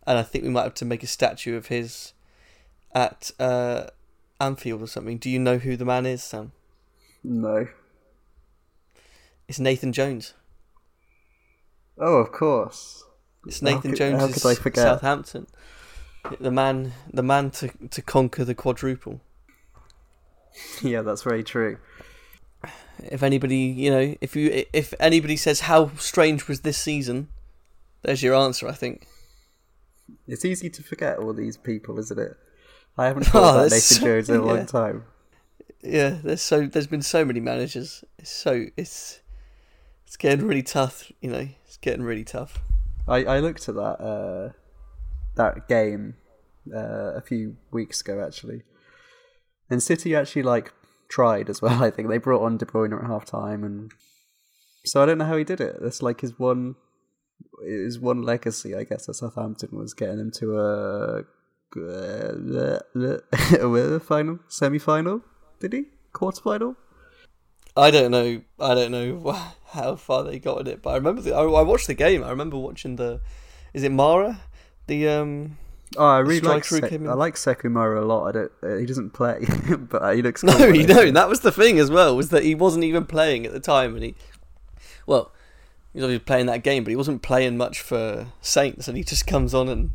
and 0.05 0.17
I 0.17 0.23
think 0.23 0.43
we 0.43 0.49
might 0.49 0.63
have 0.63 0.73
to 0.75 0.85
make 0.85 1.03
a 1.03 1.07
statue 1.07 1.55
of 1.55 1.67
his 1.67 2.13
at 2.93 3.31
uh, 3.39 3.87
Anfield 4.39 4.81
or 4.81 4.87
something. 4.87 5.17
Do 5.17 5.29
you 5.29 5.39
know 5.39 5.57
who 5.57 5.77
the 5.77 5.85
man 5.85 6.05
is, 6.05 6.23
Sam? 6.23 6.51
No. 7.23 7.67
It's 9.47 9.59
Nathan 9.59 9.93
Jones. 9.93 10.33
Oh, 11.97 12.17
of 12.17 12.31
course. 12.31 13.03
It's 13.45 13.61
Nathan 13.61 13.95
Jones. 13.95 14.19
how 14.19 14.27
could 14.27 14.45
I 14.45 14.55
forget? 14.55 14.83
Southampton. 14.83 15.47
The 16.39 16.51
man, 16.51 16.91
the 17.11 17.23
man 17.23 17.51
to 17.51 17.69
to 17.89 18.01
conquer 18.01 18.43
the 18.43 18.53
quadruple. 18.53 19.21
Yeah, 20.81 21.01
that's 21.01 21.23
very 21.23 21.43
true. 21.43 21.77
If 23.03 23.21
anybody, 23.23 23.57
you 23.57 23.91
know, 23.91 24.15
if 24.21 24.35
you 24.35 24.65
if 24.73 24.93
anybody 24.99 25.37
says 25.37 25.61
how 25.61 25.91
strange 25.97 26.47
was 26.47 26.61
this 26.61 26.77
season, 26.77 27.27
there's 28.01 28.23
your 28.23 28.35
answer. 28.35 28.67
I 28.67 28.71
think. 28.73 29.07
It's 30.27 30.45
easy 30.45 30.69
to 30.69 30.81
forget 30.83 31.17
all 31.19 31.33
these 31.33 31.57
people, 31.57 31.99
isn't 31.99 32.17
it? 32.19 32.35
I 32.97 33.05
haven't 33.05 33.27
Oh, 33.27 33.31
thought 33.31 33.39
about 33.55 33.69
there's 33.69 33.71
Nathan 33.73 33.97
so- 33.97 34.05
Jones 34.05 34.29
in 34.29 34.35
a 34.35 34.39
yeah. 34.45 34.51
long 34.53 34.65
time. 34.65 35.03
Yeah, 35.83 36.17
there's 36.23 36.41
so 36.41 36.65
there's 36.65 36.87
been 36.87 37.03
so 37.03 37.23
many 37.23 37.39
managers. 37.39 38.03
It's 38.17 38.31
so 38.31 38.65
it's 38.75 39.19
it's 40.05 40.17
getting 40.17 40.47
really 40.47 40.63
tough. 40.63 41.11
You 41.21 41.29
know, 41.29 41.47
it's 41.65 41.77
getting 41.77 42.03
really 42.03 42.23
tough. 42.23 42.59
I, 43.07 43.23
I 43.25 43.39
looked 43.39 43.69
at 43.69 43.75
that 43.75 44.01
uh, 44.01 44.51
that 45.35 45.67
game 45.67 46.15
uh, 46.75 47.13
a 47.15 47.21
few 47.21 47.57
weeks 47.71 48.01
ago 48.01 48.25
actually, 48.25 48.63
and 49.69 49.81
City 49.81 50.15
actually 50.15 50.43
like 50.43 50.73
tried 51.09 51.49
as 51.49 51.61
well. 51.61 51.83
I 51.83 51.91
think 51.91 52.09
they 52.09 52.17
brought 52.17 52.43
on 52.43 52.57
De 52.57 52.65
Bruyne 52.65 52.97
at 52.97 53.07
half 53.07 53.25
time, 53.25 53.63
and 53.63 53.91
so 54.85 55.01
I 55.01 55.05
don't 55.05 55.17
know 55.17 55.25
how 55.25 55.37
he 55.37 55.43
did 55.43 55.61
it. 55.61 55.77
That's 55.81 56.01
like 56.01 56.21
his 56.21 56.37
one 56.39 56.75
his 57.65 57.99
one 57.99 58.21
legacy, 58.21 58.75
I 58.75 58.83
guess, 58.83 59.09
at 59.09 59.15
Southampton 59.15 59.69
was 59.71 59.93
getting 59.93 60.17
them 60.17 60.31
to 60.31 60.59
a 60.59 61.23
uh, 63.59 63.99
final, 63.99 64.39
semi 64.47 64.79
final. 64.79 65.21
Did 65.59 65.73
he 65.73 65.85
quarter 66.13 66.41
final? 66.41 66.75
I 67.75 67.91
don't 67.91 68.11
know. 68.11 68.41
I 68.59 68.73
don't 68.73 68.91
know 68.91 69.31
how 69.67 69.95
far 69.95 70.23
they 70.23 70.39
got 70.39 70.61
in 70.61 70.67
it, 70.67 70.81
but 70.81 70.91
I 70.91 70.95
remember. 70.95 71.21
The, 71.21 71.35
I, 71.35 71.43
I 71.43 71.61
watched 71.61 71.87
the 71.87 71.93
game. 71.93 72.23
I 72.23 72.29
remember 72.29 72.57
watching 72.57 72.95
the. 72.95 73.21
Is 73.73 73.83
it 73.83 73.91
Mara? 73.91 74.41
The 74.87 75.07
um. 75.09 75.57
Oh, 75.95 76.05
I 76.05 76.19
really 76.19 76.41
like 76.41 76.65
Se-. 76.65 76.81
I 76.81 77.13
like 77.13 77.35
Sekou 77.35 77.71
Mara 77.71 78.03
a 78.03 78.05
lot. 78.05 78.25
I 78.27 78.31
don't. 78.33 78.51
Uh, 78.61 78.75
he 78.75 78.85
doesn't 78.85 79.11
play, 79.11 79.45
but 79.77 80.01
uh, 80.01 80.11
he 80.11 80.21
looks. 80.21 80.43
No, 80.43 80.51
cool 80.57 80.67
when 80.67 80.75
you 80.75 80.85
don't. 80.87 81.13
That 81.13 81.29
was 81.29 81.39
the 81.39 81.51
thing 81.51 81.79
as 81.79 81.89
well. 81.89 82.15
Was 82.15 82.29
that 82.29 82.43
he 82.43 82.55
wasn't 82.55 82.83
even 82.83 83.05
playing 83.05 83.45
at 83.45 83.53
the 83.53 83.59
time, 83.59 83.95
and 83.95 84.03
he. 84.03 84.15
Well, 85.05 85.31
he 85.93 85.99
was 85.99 86.03
obviously 86.05 86.25
playing 86.25 86.47
that 86.47 86.63
game, 86.63 86.83
but 86.83 86.89
he 86.89 86.95
wasn't 86.97 87.21
playing 87.21 87.55
much 87.57 87.79
for 87.81 88.27
Saints, 88.41 88.87
and 88.89 88.97
he 88.97 89.03
just 89.03 89.25
comes 89.25 89.53
on 89.53 89.69
and. 89.69 89.91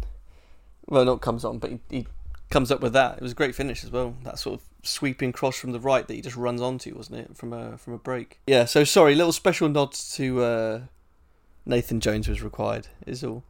Well, 0.86 1.04
not 1.04 1.20
comes 1.20 1.44
on, 1.44 1.58
but 1.58 1.70
he, 1.70 1.80
he 1.90 2.06
comes 2.50 2.70
up 2.70 2.80
with 2.80 2.92
that. 2.94 3.16
It 3.16 3.22
was 3.22 3.32
a 3.32 3.36
great 3.36 3.54
finish 3.54 3.84
as 3.84 3.90
well. 3.90 4.16
That 4.24 4.38
sort 4.38 4.60
of 4.60 4.66
sweeping 4.82 5.32
cross 5.32 5.56
from 5.56 5.72
the 5.72 5.80
right 5.80 6.06
that 6.08 6.14
he 6.14 6.20
just 6.22 6.36
runs 6.36 6.60
onto, 6.60 6.94
wasn't 6.96 7.18
it, 7.20 7.36
from 7.36 7.52
a 7.52 7.76
from 7.76 7.92
a 7.92 7.98
break? 7.98 8.40
Yeah. 8.46 8.64
So 8.64 8.84
sorry, 8.84 9.14
little 9.14 9.32
special 9.32 9.68
nods 9.68 10.14
to 10.16 10.42
uh, 10.42 10.80
Nathan 11.66 12.00
Jones 12.00 12.28
was 12.28 12.42
required. 12.42 12.88
Is 13.06 13.22
all. 13.22 13.44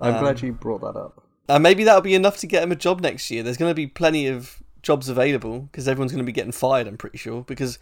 I'm 0.00 0.14
Um, 0.14 0.20
glad 0.20 0.40
you 0.42 0.52
brought 0.52 0.80
that 0.82 0.96
up. 0.98 1.24
And 1.54 1.62
maybe 1.62 1.84
that'll 1.84 2.00
be 2.00 2.14
enough 2.14 2.36
to 2.38 2.46
get 2.46 2.62
him 2.62 2.72
a 2.72 2.76
job 2.76 3.00
next 3.00 3.30
year. 3.30 3.42
There's 3.42 3.56
going 3.56 3.70
to 3.70 3.74
be 3.74 3.86
plenty 3.86 4.26
of 4.26 4.62
jobs 4.82 5.08
available 5.08 5.60
because 5.62 5.88
everyone's 5.88 6.12
going 6.12 6.24
to 6.24 6.26
be 6.26 6.32
getting 6.32 6.52
fired. 6.52 6.86
I'm 6.86 6.96
pretty 6.96 7.18
sure 7.18 7.42
because 7.42 7.78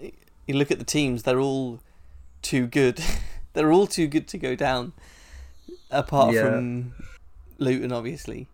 you 0.00 0.54
look 0.54 0.70
at 0.70 0.78
the 0.78 0.84
teams; 0.84 1.22
they're 1.24 1.40
all 1.40 1.80
too 2.42 2.66
good. 2.66 3.00
they're 3.52 3.72
all 3.72 3.86
too 3.86 4.06
good 4.06 4.26
to 4.28 4.38
go 4.38 4.54
down. 4.56 4.92
Apart 5.90 6.34
Yeah. 6.34 6.42
from 6.50 6.94
Luton, 7.58 7.92
obviously. 7.92 8.48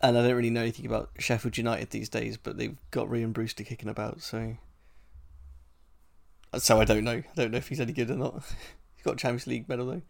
And 0.00 0.16
I 0.18 0.22
don't 0.22 0.34
really 0.36 0.50
know 0.50 0.62
anything 0.62 0.86
about 0.86 1.10
Sheffield 1.18 1.56
United 1.56 1.90
these 1.90 2.08
days, 2.08 2.36
but 2.36 2.58
they've 2.58 2.76
got 2.90 3.10
Ryan 3.10 3.32
Brewster 3.32 3.64
kicking 3.64 3.88
about, 3.88 4.20
so. 4.20 4.56
So 6.58 6.80
I 6.80 6.84
don't 6.84 7.04
know. 7.04 7.12
I 7.22 7.24
don't 7.34 7.50
know 7.50 7.58
if 7.58 7.68
he's 7.68 7.80
any 7.80 7.92
good 7.92 8.10
or 8.10 8.16
not. 8.16 8.34
he's 8.96 9.04
got 9.04 9.14
a 9.14 9.16
Champions 9.16 9.46
League 9.46 9.68
medal 9.68 9.86
though. 9.86 10.02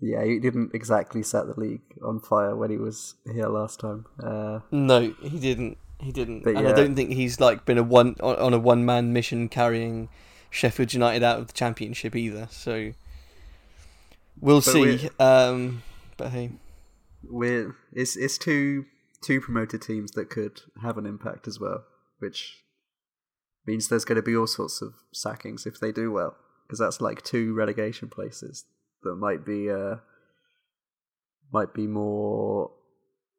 Yeah, 0.00 0.24
he 0.24 0.38
didn't 0.38 0.74
exactly 0.74 1.22
set 1.22 1.46
the 1.46 1.60
league 1.60 1.82
on 2.02 2.20
fire 2.20 2.56
when 2.56 2.70
he 2.70 2.78
was 2.78 3.14
here 3.30 3.48
last 3.48 3.80
time. 3.80 4.06
Uh, 4.22 4.60
No, 4.70 5.14
he 5.20 5.38
didn't. 5.38 5.76
He 5.98 6.12
didn't, 6.12 6.46
and 6.46 6.66
I 6.66 6.72
don't 6.72 6.96
think 6.96 7.10
he's 7.12 7.40
like 7.40 7.66
been 7.66 7.76
a 7.76 7.82
one 7.82 8.16
on 8.20 8.36
on 8.36 8.54
a 8.54 8.58
one 8.58 8.86
man 8.86 9.12
mission 9.12 9.50
carrying 9.50 10.08
Sheffield 10.48 10.94
United 10.94 11.22
out 11.22 11.38
of 11.38 11.48
the 11.48 11.52
Championship 11.52 12.16
either. 12.16 12.48
So 12.50 12.92
we'll 14.40 14.62
But 14.62 14.64
see. 14.64 15.10
Um, 15.18 15.82
but 16.16 16.30
hey, 16.30 16.52
we're 17.22 17.76
it's 17.92 18.16
it's 18.16 18.38
two 18.38 18.86
two 19.22 19.42
promoted 19.42 19.82
teams 19.82 20.12
that 20.12 20.30
could 20.30 20.62
have 20.80 20.96
an 20.96 21.04
impact 21.04 21.46
as 21.46 21.60
well, 21.60 21.84
which 22.18 22.64
means 23.66 23.88
there's 23.88 24.06
going 24.06 24.16
to 24.16 24.22
be 24.22 24.34
all 24.34 24.46
sorts 24.46 24.80
of 24.80 24.94
sackings 25.12 25.66
if 25.66 25.78
they 25.78 25.92
do 25.92 26.10
well, 26.10 26.34
because 26.66 26.78
that's 26.78 27.02
like 27.02 27.20
two 27.20 27.52
relegation 27.52 28.08
places 28.08 28.64
that 29.02 29.16
might 29.16 29.44
be 29.44 29.70
uh 29.70 29.96
might 31.52 31.74
be 31.74 31.86
more 31.86 32.70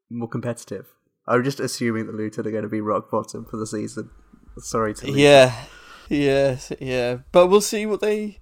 more 0.10 0.28
competitive. 0.30 0.88
I'm 1.28 1.43
just 1.43 1.60
assuming 1.60 2.08
that 2.08 2.15
Luton 2.15 2.47
are 2.47 2.52
going 2.52 2.63
to 2.63 2.69
be 2.69 2.82
rock 2.82 3.10
bottom 3.12 3.45
for 3.45 3.58
the 3.58 3.67
season. 3.67 4.10
Sorry 4.58 4.93
to 4.95 5.12
yeah, 5.12 5.65
yeah, 6.10 6.58
yeah. 6.80 7.19
But 7.32 7.47
we'll 7.47 7.62
see 7.62 7.86
what 7.86 8.02
they. 8.02 8.39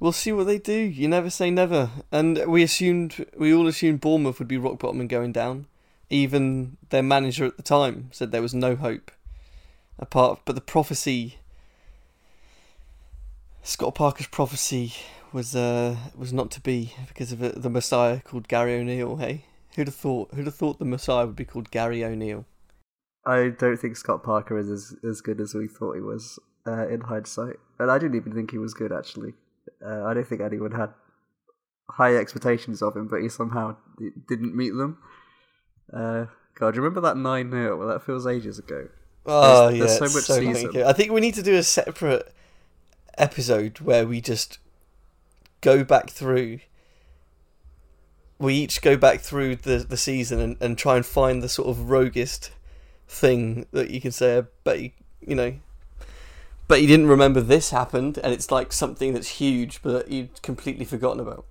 We'll 0.00 0.12
see 0.12 0.32
what 0.32 0.46
they 0.48 0.58
do. 0.58 0.72
You 0.72 1.06
never 1.06 1.30
say 1.30 1.50
never. 1.50 1.90
And 2.10 2.44
we 2.46 2.64
assumed, 2.64 3.24
we 3.36 3.54
all 3.54 3.68
assumed 3.68 4.00
Bournemouth 4.00 4.40
would 4.40 4.48
be 4.48 4.58
rock 4.58 4.80
bottom 4.80 4.98
and 4.98 5.08
going 5.08 5.30
down. 5.30 5.66
Even 6.10 6.76
their 6.90 7.04
manager 7.04 7.44
at 7.44 7.56
the 7.56 7.62
time 7.62 8.08
said 8.10 8.32
there 8.32 8.42
was 8.42 8.52
no 8.52 8.74
hope. 8.74 9.12
apart. 9.98 10.40
But 10.44 10.54
the 10.54 10.60
prophecy, 10.60 11.38
Scott 13.62 13.94
Parker's 13.94 14.26
prophecy, 14.26 14.94
was 15.32 15.54
uh 15.56 15.96
was 16.16 16.32
not 16.32 16.50
to 16.52 16.60
be 16.60 16.94
because 17.08 17.32
of 17.32 17.42
a, 17.42 17.50
the 17.50 17.70
Messiah 17.70 18.20
called 18.20 18.48
Gary 18.48 18.74
O'Neill. 18.74 19.16
Hey, 19.16 19.44
who'd 19.76 19.88
have 19.88 19.94
thought? 19.94 20.32
Who'd 20.34 20.46
have 20.46 20.54
thought 20.54 20.78
the 20.78 20.84
Messiah 20.84 21.26
would 21.26 21.36
be 21.36 21.44
called 21.44 21.70
Gary 21.70 22.04
O'Neill? 22.04 22.44
I 23.24 23.50
don't 23.56 23.76
think 23.76 23.96
Scott 23.96 24.24
Parker 24.24 24.58
is 24.58 24.68
as, 24.68 24.96
as 25.08 25.20
good 25.20 25.40
as 25.40 25.54
we 25.54 25.68
thought 25.68 25.94
he 25.94 26.00
was 26.00 26.40
uh, 26.66 26.88
in 26.88 27.02
hindsight, 27.02 27.56
and 27.78 27.90
I 27.90 27.98
didn't 27.98 28.16
even 28.16 28.34
think 28.34 28.50
he 28.50 28.58
was 28.58 28.74
good 28.74 28.92
actually. 28.92 29.34
Uh, 29.84 30.04
I 30.04 30.14
don't 30.14 30.26
think 30.26 30.40
anyone 30.40 30.72
had 30.72 30.90
high 31.88 32.16
expectations 32.16 32.82
of 32.82 32.96
him, 32.96 33.06
but 33.08 33.20
he 33.22 33.28
somehow 33.28 33.76
didn't 34.28 34.56
meet 34.56 34.70
them. 34.74 34.98
Uh, 35.92 36.26
God, 36.54 36.72
do 36.72 36.76
you 36.76 36.82
remember 36.82 37.00
that 37.02 37.16
nine 37.16 37.50
0 37.50 37.76
Well, 37.78 37.88
that 37.88 38.02
feels 38.04 38.26
ages 38.26 38.58
ago. 38.58 38.88
Oh 39.24 39.68
There's- 39.68 39.72
yeah, 39.72 39.78
there's 39.98 39.98
so 39.98 40.18
much 40.18 40.24
so 40.24 40.34
season. 40.40 40.82
I 40.82 40.92
think 40.92 41.12
we 41.12 41.20
need 41.20 41.34
to 41.34 41.42
do 41.42 41.54
a 41.54 41.62
separate 41.62 42.32
episode 43.18 43.78
where 43.80 44.06
we 44.06 44.20
just 44.20 44.58
go 45.62 45.82
back 45.82 46.10
through. 46.10 46.58
We 48.38 48.54
each 48.54 48.82
go 48.82 48.98
back 48.98 49.20
through 49.20 49.56
the 49.56 49.78
the 49.78 49.96
season 49.96 50.38
and, 50.38 50.56
and 50.60 50.76
try 50.76 50.96
and 50.96 51.06
find 51.06 51.42
the 51.42 51.48
sort 51.48 51.68
of 51.68 51.88
roguest 51.88 52.50
thing 53.08 53.66
that 53.72 53.90
you 53.90 54.00
can 54.00 54.12
say. 54.12 54.42
but 54.64 54.80
you, 54.80 54.90
you 55.26 55.34
know. 55.34 55.54
But 56.68 56.80
you 56.80 56.86
didn't 56.86 57.08
remember 57.08 57.40
this 57.40 57.70
happened, 57.70 58.18
and 58.22 58.32
it's 58.32 58.50
like 58.50 58.72
something 58.72 59.14
that's 59.14 59.28
huge, 59.28 59.82
but 59.82 60.10
you'd 60.10 60.42
completely 60.42 60.84
forgotten 60.84 61.20
about. 61.20 61.44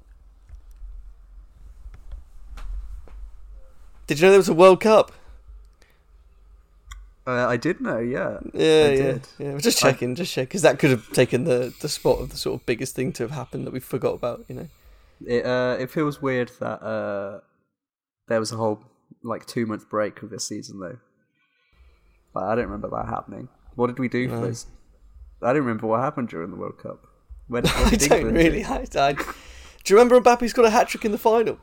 Did 4.07 4.19
you 4.19 4.25
know 4.25 4.31
there 4.31 4.39
was 4.39 4.49
a 4.49 4.53
World 4.53 4.81
Cup? 4.81 5.11
Uh, 7.27 7.47
I 7.47 7.55
did 7.57 7.79
know, 7.81 7.99
yeah. 7.99 8.39
Yeah, 8.53 8.85
I 8.87 8.89
yeah, 8.89 8.95
did. 8.95 9.27
yeah. 9.37 9.57
Just 9.57 9.83
I- 9.83 9.91
checking, 9.91 10.15
just 10.15 10.33
check, 10.33 10.47
because 10.47 10.63
that 10.63 10.79
could 10.79 10.89
have 10.89 11.11
taken 11.13 11.43
the 11.43 11.73
the 11.81 11.87
spot 11.89 12.19
of 12.19 12.29
the 12.31 12.37
sort 12.37 12.59
of 12.59 12.65
biggest 12.65 12.95
thing 12.95 13.11
to 13.13 13.23
have 13.23 13.31
happened 13.31 13.65
that 13.67 13.73
we 13.73 13.79
forgot 13.79 14.13
about. 14.15 14.43
You 14.47 14.55
know. 14.55 14.67
It 15.25 15.45
uh, 15.45 15.77
it 15.79 15.91
feels 15.91 16.21
weird 16.21 16.51
that 16.59 16.81
uh, 16.81 17.41
there 18.27 18.39
was 18.39 18.51
a 18.51 18.57
whole 18.57 18.81
like 19.23 19.45
two 19.45 19.65
month 19.67 19.87
break 19.89 20.21
of 20.23 20.31
this 20.31 20.47
season 20.47 20.79
though. 20.79 20.97
Like, 22.33 22.45
I 22.45 22.55
don't 22.55 22.65
remember 22.65 22.89
that 22.89 23.07
happening. 23.07 23.49
What 23.75 23.87
did 23.87 23.99
we 23.99 24.07
do 24.07 24.27
for 24.27 24.35
No. 24.35 24.47
this? 24.47 24.65
I 25.43 25.47
don't 25.53 25.61
remember 25.63 25.85
what 25.87 25.99
happened 25.99 26.29
during 26.29 26.49
the 26.49 26.55
World 26.57 26.77
Cup. 26.79 27.05
When, 27.47 27.63
when 27.65 27.85
I 27.93 27.95
don't 27.97 28.33
really. 28.33 28.63
I, 28.63 28.85
I, 28.95 29.13
do 29.13 29.23
you 29.93 29.99
remember 29.99 30.19
Mbappe's 30.21 30.53
got 30.53 30.65
a 30.65 30.69
hat 30.69 30.87
trick 30.87 31.03
in 31.05 31.11
the 31.11 31.17
final 31.17 31.57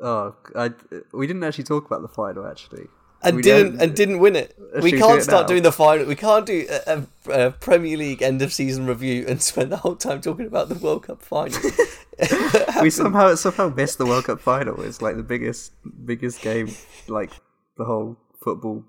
Oh, 0.00 0.34
I, 0.56 0.70
we 1.12 1.26
didn't 1.26 1.44
actually 1.44 1.64
talk 1.64 1.86
about 1.86 2.02
the 2.02 2.08
final 2.08 2.46
actually. 2.46 2.86
And 3.22 3.36
We 3.36 3.42
didn't 3.42 3.80
and 3.80 3.94
didn't 3.94 4.18
win 4.18 4.36
it? 4.36 4.56
We 4.80 4.92
can't 4.92 5.22
start 5.22 5.46
doing 5.46 5.62
the 5.62 5.72
final. 5.72 6.06
We 6.06 6.16
can't 6.16 6.46
do 6.46 6.66
a, 6.70 7.06
a, 7.28 7.46
a 7.46 7.50
Premier 7.50 7.96
League 7.96 8.22
end 8.22 8.40
of 8.40 8.52
season 8.52 8.86
review 8.86 9.26
and 9.28 9.42
spend 9.42 9.72
the 9.72 9.78
whole 9.78 9.96
time 9.96 10.20
talking 10.20 10.46
about 10.46 10.68
the 10.68 10.76
World 10.76 11.04
Cup 11.04 11.22
final. 11.22 11.60
we 12.82 12.90
somehow 12.90 13.34
somehow 13.34 13.68
missed 13.68 13.98
the 13.98 14.06
World 14.06 14.24
Cup 14.24 14.40
final. 14.40 14.80
It's 14.82 15.02
like 15.02 15.16
the 15.16 15.22
biggest 15.22 15.72
biggest 16.04 16.40
game, 16.40 16.74
like 17.08 17.32
the 17.76 17.84
whole 17.84 18.16
football 18.42 18.84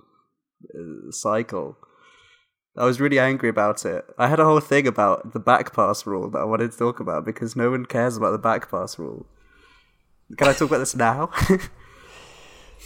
uh, 0.73 1.11
cycle. 1.11 1.77
I 2.77 2.85
was 2.85 3.01
really 3.01 3.19
angry 3.19 3.49
about 3.49 3.83
it. 3.85 4.05
I 4.17 4.27
had 4.27 4.39
a 4.39 4.45
whole 4.45 4.61
thing 4.61 4.87
about 4.87 5.33
the 5.33 5.39
back 5.39 5.75
pass 5.75 6.05
rule 6.05 6.29
that 6.29 6.39
I 6.39 6.45
wanted 6.45 6.71
to 6.71 6.77
talk 6.77 7.01
about 7.01 7.25
because 7.25 7.53
no 7.55 7.71
one 7.71 7.85
cares 7.85 8.15
about 8.15 8.31
the 8.31 8.37
back 8.37 8.71
pass 8.71 8.97
rule. 8.97 9.25
Can 10.37 10.47
I 10.47 10.53
talk 10.53 10.69
about 10.69 10.77
this 10.77 10.95
now? 10.95 11.31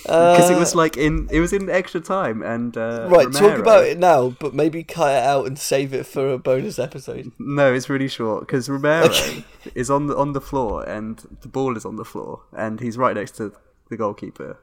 Because 0.04 0.50
it 0.50 0.58
was 0.58 0.76
like 0.76 0.98
in 0.98 1.28
it 1.32 1.40
was 1.40 1.52
in 1.54 1.70
extra 1.70 2.00
time 2.02 2.44
and 2.44 2.78
uh, 2.78 3.08
right, 3.10 3.32
talk 3.32 3.58
about 3.58 3.86
it 3.86 3.98
now, 3.98 4.30
but 4.40 4.54
maybe 4.54 4.84
cut 4.84 5.12
it 5.16 5.24
out 5.24 5.48
and 5.48 5.58
save 5.58 5.94
it 5.94 6.06
for 6.06 6.32
a 6.34 6.38
bonus 6.38 6.78
episode. 6.78 7.32
No, 7.40 7.74
it's 7.74 7.90
really 7.90 8.08
short 8.08 8.42
because 8.42 8.70
Romero 8.70 9.06
Okay. 9.06 9.44
is 9.76 9.90
on 9.90 10.08
the 10.08 10.16
on 10.16 10.34
the 10.34 10.42
floor 10.42 10.84
and 10.88 11.38
the 11.42 11.48
ball 11.48 11.76
is 11.78 11.86
on 11.86 11.96
the 11.96 12.06
floor 12.06 12.42
and 12.56 12.80
he's 12.80 12.98
right 12.98 13.16
next 13.16 13.32
to 13.38 13.54
the 13.90 13.98
goalkeeper, 13.98 14.60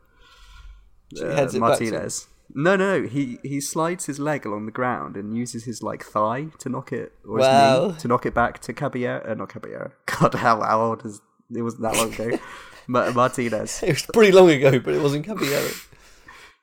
So 1.14 1.28
uh, 1.28 1.34
heads 1.34 1.54
it 1.54 1.60
back 1.60 1.78
to. 1.78 1.84
Martinez. 1.84 2.28
No, 2.54 2.76
no, 2.76 3.00
no. 3.00 3.08
He 3.08 3.38
he 3.42 3.60
slides 3.60 4.06
his 4.06 4.18
leg 4.20 4.44
along 4.44 4.66
the 4.66 4.72
ground 4.72 5.16
and 5.16 5.34
uses 5.36 5.64
his 5.64 5.82
like 5.82 6.04
thigh 6.04 6.48
to 6.58 6.68
knock 6.68 6.92
it 6.92 7.12
or 7.26 7.38
his 7.38 7.46
knee 7.48 7.98
to 8.00 8.08
knock 8.08 8.26
it 8.26 8.34
back 8.34 8.58
to 8.60 8.72
Caballero. 8.74 9.24
Uh, 9.26 9.34
not 9.34 9.48
Caballero. 9.48 9.92
God, 10.06 10.34
how 10.34 10.60
how 10.60 10.82
old 10.82 11.04
is 11.06 11.20
it? 11.56 11.62
Wasn't 11.62 11.82
that 11.82 11.96
long 11.96 12.12
ago. 12.12 12.38
Ma- 12.86 13.10
Martinez. 13.14 13.82
It 13.82 13.90
was 13.90 14.06
pretty 14.12 14.32
long 14.32 14.50
ago, 14.50 14.78
but 14.78 14.94
it 14.94 15.02
wasn't 15.02 15.24
Caballero. 15.24 15.70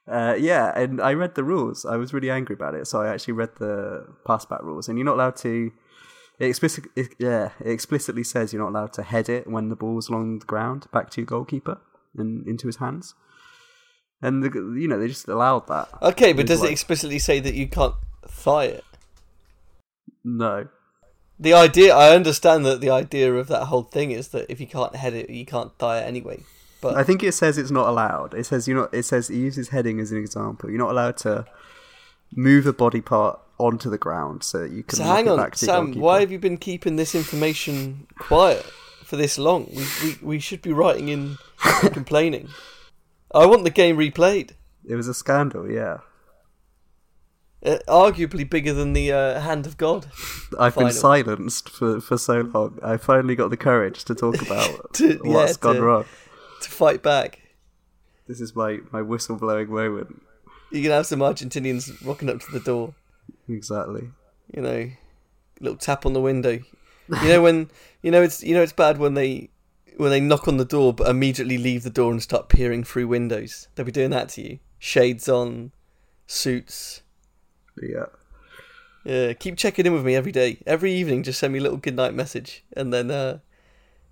Uh, 0.08 0.36
yeah, 0.40 0.72
and 0.76 1.00
I 1.00 1.14
read 1.14 1.36
the 1.36 1.44
rules. 1.44 1.86
I 1.86 1.98
was 1.98 2.14
really 2.14 2.32
angry 2.32 2.56
about 2.56 2.74
it, 2.74 2.88
so 2.88 3.02
I 3.02 3.10
actually 3.10 3.34
read 3.34 3.56
the 3.60 4.08
pass 4.26 4.44
back 4.44 4.64
rules, 4.64 4.90
and 4.90 4.98
you're 4.98 5.06
not 5.06 5.16
allowed 5.16 5.36
to. 5.38 5.72
It 6.40 6.46
explicitly, 6.48 6.90
it, 6.96 7.16
yeah, 7.20 7.50
it 7.60 7.72
explicitly 7.72 8.24
says 8.24 8.52
you're 8.52 8.64
not 8.64 8.70
allowed 8.70 8.94
to 8.94 9.04
head 9.04 9.30
it 9.30 9.46
when 9.46 9.70
the 9.70 9.76
ball's 9.76 10.10
along 10.10 10.40
the 10.40 10.46
ground 10.46 10.88
back 10.92 11.10
to 11.12 11.22
your 11.22 11.26
goalkeeper 11.26 11.80
and 12.18 12.48
into 12.48 12.68
his 12.68 12.78
hands. 12.78 13.14
And 14.22 14.42
the, 14.44 14.50
you 14.80 14.88
know 14.88 14.98
they 14.98 15.08
just 15.08 15.28
allowed 15.28 15.68
that. 15.68 15.90
Okay, 16.02 16.34
but 16.34 16.48
does 16.48 16.64
it 16.64 16.72
explicitly 16.72 17.20
say 17.20 17.40
that 17.40 17.54
you 17.54 17.68
can't 17.68 17.96
thigh 18.28 18.66
it? 18.66 18.86
No, 20.24 20.70
The 21.40 21.54
idea, 21.54 21.96
I 21.96 22.14
understand 22.16 22.66
that 22.66 22.82
the 22.82 22.90
idea 22.90 23.34
of 23.34 23.48
that 23.48 23.66
whole 23.66 23.84
thing 23.84 24.12
is 24.12 24.30
that 24.30 24.48
if 24.50 24.60
you 24.60 24.68
can't 24.68 24.96
head 24.96 25.14
it, 25.14 25.30
you 25.30 25.46
can't 25.46 25.72
it 25.80 26.06
anyway. 26.06 26.44
But 26.82 26.96
I 26.96 27.04
think 27.04 27.24
it 27.24 27.34
says 27.34 27.58
it's 27.58 27.72
not 27.72 27.88
allowed. 27.88 28.34
It 28.34 28.46
says 28.46 28.68
you're 28.68 28.78
not. 28.78 28.94
It 28.94 29.04
says 29.04 29.30
it 29.30 29.36
uses 29.36 29.70
heading 29.70 30.00
as 30.00 30.12
an 30.12 30.18
example. 30.18 30.70
You're 30.70 30.80
not 30.80 30.92
allowed 30.92 31.18
to 31.18 31.46
move 32.34 32.66
a 32.66 32.74
body 32.74 33.02
part 33.02 33.40
onto 33.58 33.90
the 33.90 33.98
ground 33.98 34.44
so 34.44 34.60
that 34.60 34.72
you 34.72 34.84
can. 34.84 34.98
so 34.98 35.04
hang 35.04 35.28
on, 35.28 35.54
Sam, 35.54 35.94
why 35.94 36.22
have 36.22 36.32
you 36.32 36.40
been 36.40 36.58
keeping 36.58 36.96
this 36.96 37.14
information 37.14 38.08
quiet 38.18 38.64
for 39.04 39.18
this 39.18 39.38
long? 39.38 39.70
We 39.76 39.86
we, 40.04 40.18
we 40.22 40.40
should 40.40 40.62
be 40.62 40.72
writing 40.72 41.10
in 41.10 41.38
and 41.84 41.94
complaining. 41.94 42.50
I 43.34 43.46
want 43.46 43.64
the 43.64 43.70
game 43.70 43.98
replayed. 43.98 44.52
It 44.88 44.96
was 44.96 45.08
a 45.08 45.14
scandal. 45.14 45.70
Yeah, 45.70 46.00
Uh, 47.66 47.78
arguably 47.90 48.50
bigger 48.50 48.72
than 48.74 48.94
the 48.94 49.12
uh, 49.12 49.40
Hand 49.42 49.66
of 49.66 49.76
God. 49.78 50.08
I've 50.60 50.76
been 50.76 50.92
silenced 50.92 51.70
for, 51.70 52.00
for 52.00 52.18
so 52.18 52.40
long. 52.42 52.80
I 52.82 52.96
finally 52.98 53.36
got 53.36 53.50
the 53.50 53.58
courage 53.58 54.06
to 54.06 54.16
talk 54.16 54.42
about 54.46 54.94
To- 54.94 55.20
what's 55.24 55.52
yeah, 55.54 55.58
gone 55.60 55.76
to- 55.76 55.82
wrong. 55.82 56.06
To 56.62 56.70
fight 56.72 57.04
back. 57.04 57.40
This 58.28 58.40
is 58.40 58.56
my, 58.56 58.80
my 58.92 59.02
whistleblowing 59.02 59.68
moment. 59.70 60.22
You're 60.72 60.84
going 60.84 60.90
to 60.92 60.96
have 60.96 61.06
some 61.08 61.20
Argentinians 61.20 62.06
rocking 62.06 62.30
up 62.30 62.40
to 62.42 62.52
the 62.52 62.60
door. 62.60 62.94
Exactly. 63.50 64.10
you 64.56 64.62
know, 64.62 64.90
little 65.60 65.78
tap 65.78 66.06
on 66.06 66.14
the 66.14 66.22
window. 66.22 66.60
You 67.24 67.28
know 67.28 67.42
when 67.42 67.70
you 68.04 68.12
know 68.12 68.22
it's 68.22 68.44
you 68.44 68.54
know 68.54 68.62
it's 68.62 68.72
bad 68.74 69.00
when 69.00 69.16
they 69.16 69.50
when 69.98 70.12
they 70.12 70.20
knock 70.20 70.48
on 70.48 70.58
the 70.58 70.66
door 70.66 70.94
but 70.94 71.10
immediately 71.10 71.58
leave 71.58 71.82
the 71.84 71.90
door 71.90 72.12
and 72.12 72.22
start 72.22 72.50
peering 72.50 72.84
through 72.84 73.08
windows. 73.08 73.68
They'll 73.74 73.86
be 73.86 73.92
doing 73.92 74.12
that 74.12 74.30
to 74.30 74.42
you. 74.44 74.60
Shades 74.78 75.28
on, 75.28 75.72
suits. 76.28 77.02
Yeah. 77.82 78.06
Yeah, 79.06 79.34
keep 79.34 79.58
checking 79.58 79.86
in 79.86 79.94
with 79.94 80.06
me 80.06 80.16
every 80.16 80.32
day. 80.32 80.60
Every 80.68 80.92
evening 80.94 81.24
just 81.24 81.40
send 81.40 81.54
me 81.54 81.60
a 81.60 81.62
little 81.62 81.78
goodnight 81.78 82.14
message 82.14 82.64
and 82.76 82.94
then 82.94 83.10
uh, 83.10 83.40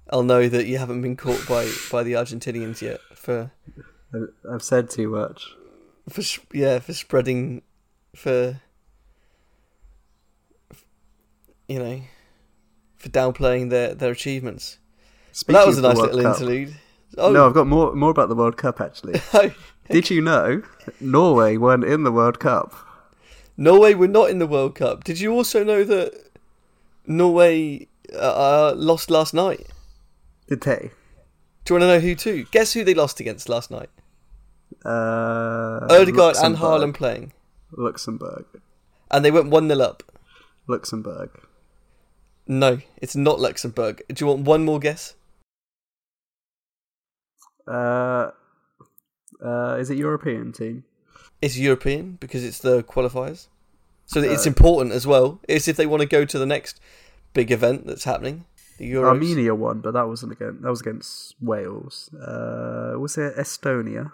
I'll 0.09 0.23
know 0.23 0.47
that 0.47 0.65
you 0.65 0.77
haven't 0.77 1.01
been 1.01 1.17
caught 1.17 1.45
by 1.47 1.69
by 1.91 2.03
the 2.03 2.13
Argentinians 2.13 2.81
yet 2.81 2.99
for 3.13 3.51
I've 4.49 4.63
said 4.63 4.89
too 4.89 5.09
much. 5.09 5.53
for 6.09 6.23
yeah, 6.53 6.79
for 6.79 6.93
spreading 6.93 7.61
for 8.15 8.61
you 11.67 11.79
know, 11.79 12.01
for 12.95 13.09
downplaying 13.09 13.69
their 13.69 13.93
their 13.93 14.11
achievements. 14.11 14.77
Well, 15.47 15.57
that 15.59 15.67
was 15.67 15.77
a 15.77 15.81
nice 15.81 15.97
little 15.97 16.21
Cup- 16.21 16.35
interlude. 16.35 16.75
Oh, 17.17 17.31
No, 17.31 17.45
I've 17.45 17.53
got 17.53 17.67
more 17.67 17.93
more 17.93 18.09
about 18.11 18.29
the 18.29 18.35
World 18.35 18.57
Cup 18.57 18.81
actually. 18.81 19.19
Did 19.89 20.09
you 20.09 20.21
know 20.21 20.61
Norway 20.99 21.57
weren't 21.57 21.83
in 21.83 22.03
the 22.03 22.11
World 22.11 22.39
Cup? 22.39 22.73
Norway 23.57 23.95
were 23.95 24.07
not 24.07 24.29
in 24.29 24.39
the 24.39 24.47
World 24.47 24.75
Cup. 24.75 25.03
Did 25.03 25.19
you 25.19 25.33
also 25.33 25.63
know 25.63 25.83
that 25.83 26.13
Norway 27.07 27.87
uh, 28.13 28.17
uh, 28.17 28.73
lost 28.77 29.09
last 29.09 29.33
night? 29.33 29.67
Did 30.47 30.61
they? 30.61 30.91
Do 31.65 31.73
you 31.73 31.79
want 31.79 31.83
to 31.83 31.87
know 31.87 31.99
who 31.99 32.15
too? 32.15 32.45
Guess 32.51 32.73
who 32.73 32.83
they 32.83 32.93
lost 32.93 33.19
against 33.19 33.49
last 33.49 33.71
night? 33.71 33.89
Uh, 34.85 35.85
Odegaard 35.89 36.35
and 36.37 36.53
Luxembourg. 36.55 36.59
Haaland 36.59 36.93
playing, 36.93 37.33
Luxembourg. 37.71 38.45
and 39.11 39.25
they 39.25 39.31
went 39.31 39.49
one 39.49 39.67
0 39.67 39.79
up. 39.81 40.03
Luxembourg. 40.67 41.29
No, 42.47 42.79
it's 43.01 43.15
not 43.15 43.39
Luxembourg. 43.39 44.01
Do 44.07 44.23
you 44.23 44.27
want 44.27 44.43
one 44.45 44.63
more 44.63 44.79
guess? 44.79 45.15
Uh, 47.67 48.31
uh, 49.43 49.75
is 49.79 49.89
it 49.89 49.97
European 49.97 50.53
team? 50.53 50.85
It's 51.41 51.57
European 51.57 52.17
because 52.19 52.43
it's 52.43 52.59
the 52.59 52.83
qualifiers. 52.83 53.47
So 54.05 54.21
it's 54.21 54.45
important 54.45 54.93
as 54.93 55.05
well. 55.05 55.39
It's 55.47 55.67
if 55.67 55.75
they 55.75 55.85
want 55.85 56.01
to 56.01 56.07
go 56.07 56.23
to 56.25 56.39
the 56.39 56.45
next 56.45 56.79
big 57.33 57.51
event 57.51 57.85
that's 57.85 58.05
happening, 58.05 58.45
the 58.77 58.89
Euros. 58.91 59.07
Armenia 59.09 59.53
won, 59.53 59.81
but 59.81 59.93
that 59.93 60.07
wasn't 60.07 60.31
against. 60.31 60.61
That 60.61 60.69
was 60.69 60.81
against 60.81 61.35
Wales. 61.41 62.09
Uh, 62.15 62.93
was 62.97 63.17
it 63.17 63.35
Estonia? 63.35 64.11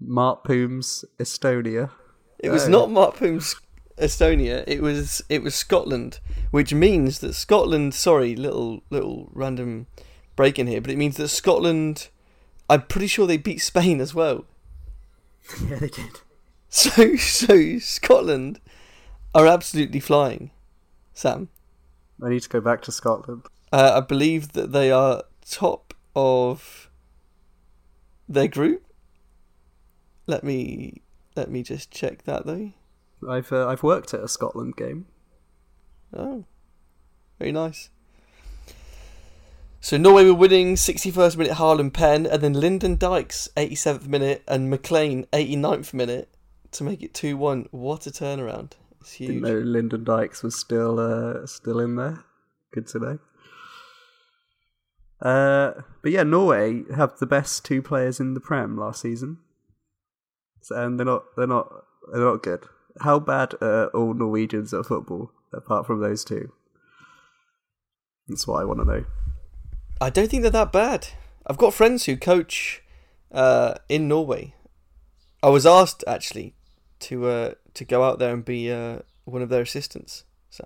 Mart 0.00 0.44
Poom's 0.44 1.04
Estonia. 1.18 1.90
It 2.38 2.50
was 2.50 2.68
Oh. 2.68 2.86
not 2.86 3.16
Pooms 3.16 3.56
Estonia. 3.98 4.64
It 4.66 4.80
was 4.82 5.22
it 5.28 5.42
was 5.42 5.54
Scotland, 5.54 6.20
which 6.50 6.72
means 6.74 7.18
that 7.20 7.34
Scotland. 7.34 7.94
Sorry, 7.94 8.36
little 8.36 8.82
little 8.90 9.30
random 9.32 9.86
break 10.36 10.58
in 10.58 10.66
here, 10.66 10.80
but 10.80 10.90
it 10.90 10.98
means 10.98 11.16
that 11.16 11.28
Scotland. 11.28 12.08
I'm 12.70 12.82
pretty 12.82 13.08
sure 13.08 13.26
they 13.26 13.36
beat 13.36 13.60
Spain 13.60 14.00
as 14.00 14.14
well. 14.14 14.46
yeah, 15.68 15.76
they 15.76 15.88
did. 15.88 16.20
So 16.68 17.16
so 17.16 17.78
Scotland 17.78 18.60
are 19.34 19.46
absolutely 19.46 20.00
flying. 20.00 20.50
Sam, 21.12 21.48
I 22.22 22.30
need 22.30 22.42
to 22.42 22.48
go 22.48 22.60
back 22.60 22.82
to 22.82 22.92
Scotland. 22.92 23.46
uh, 23.72 23.92
I 23.96 24.00
believe 24.00 24.52
that 24.52 24.72
they 24.72 24.90
are 24.90 25.22
top 25.48 25.94
of 26.16 26.90
their 28.28 28.48
group. 28.48 28.84
Let 30.26 30.42
me 30.42 31.02
let 31.36 31.50
me 31.50 31.62
just 31.62 31.90
check 31.90 32.24
that 32.24 32.46
though. 32.46 32.72
I've 33.28 33.52
uh, 33.52 33.68
I've 33.68 33.82
worked 33.82 34.14
at 34.14 34.20
a 34.20 34.28
Scotland 34.28 34.76
game. 34.76 35.06
Oh, 36.12 36.44
very 37.38 37.52
nice. 37.52 37.90
So 39.84 39.98
Norway 39.98 40.24
were 40.24 40.32
winning 40.32 40.76
61st 40.76 41.36
minute 41.36 41.52
Haaland 41.58 41.92
pen, 41.92 42.24
and 42.24 42.40
then 42.40 42.54
Lyndon 42.54 42.96
Dykes 42.96 43.50
87th 43.54 44.06
minute, 44.06 44.42
and 44.48 44.70
McLean 44.70 45.26
89th 45.26 45.92
minute 45.92 46.34
to 46.70 46.84
make 46.84 47.02
it 47.02 47.12
2-1. 47.12 47.68
What 47.70 48.06
a 48.06 48.10
turnaround! 48.10 48.72
It's 49.02 49.18
Didn't 49.18 49.34
huge. 49.34 49.42
know 49.42 49.58
Lyndon 49.58 50.02
Dykes 50.04 50.42
was 50.42 50.58
still 50.58 50.98
uh, 50.98 51.44
still 51.46 51.80
in 51.80 51.96
there. 51.96 52.24
Good 52.72 52.86
to 52.88 52.98
know. 52.98 53.18
Uh, 55.20 55.82
but 56.02 56.12
yeah, 56.12 56.22
Norway 56.22 56.84
have 56.96 57.18
the 57.18 57.26
best 57.26 57.66
two 57.66 57.82
players 57.82 58.18
in 58.18 58.32
the 58.32 58.40
Prem 58.40 58.78
last 58.78 59.02
season, 59.02 59.36
So- 60.62 60.82
and 60.82 60.98
they're 60.98 61.04
not 61.04 61.24
they're 61.36 61.46
not 61.46 61.70
they're 62.10 62.24
not 62.24 62.42
good. 62.42 62.64
How 63.02 63.18
bad 63.18 63.52
are 63.60 63.88
all 63.88 64.14
Norwegians 64.14 64.72
at 64.72 64.86
football 64.86 65.30
apart 65.52 65.86
from 65.86 66.00
those 66.00 66.24
two? 66.24 66.54
That's 68.28 68.46
what 68.46 68.62
I 68.62 68.64
want 68.64 68.80
to 68.80 68.86
know. 68.86 69.04
I 70.00 70.10
don't 70.10 70.28
think 70.28 70.42
they're 70.42 70.50
that 70.50 70.72
bad. 70.72 71.08
I've 71.46 71.58
got 71.58 71.74
friends 71.74 72.04
who 72.04 72.16
coach 72.16 72.82
uh, 73.32 73.74
in 73.88 74.08
Norway. 74.08 74.54
I 75.42 75.48
was 75.48 75.66
asked 75.66 76.04
actually 76.06 76.54
to 77.00 77.26
uh, 77.26 77.52
to 77.74 77.84
go 77.84 78.02
out 78.02 78.18
there 78.18 78.32
and 78.32 78.44
be 78.44 78.70
uh, 78.70 79.00
one 79.24 79.42
of 79.42 79.48
their 79.48 79.62
assistants. 79.62 80.24
So. 80.50 80.64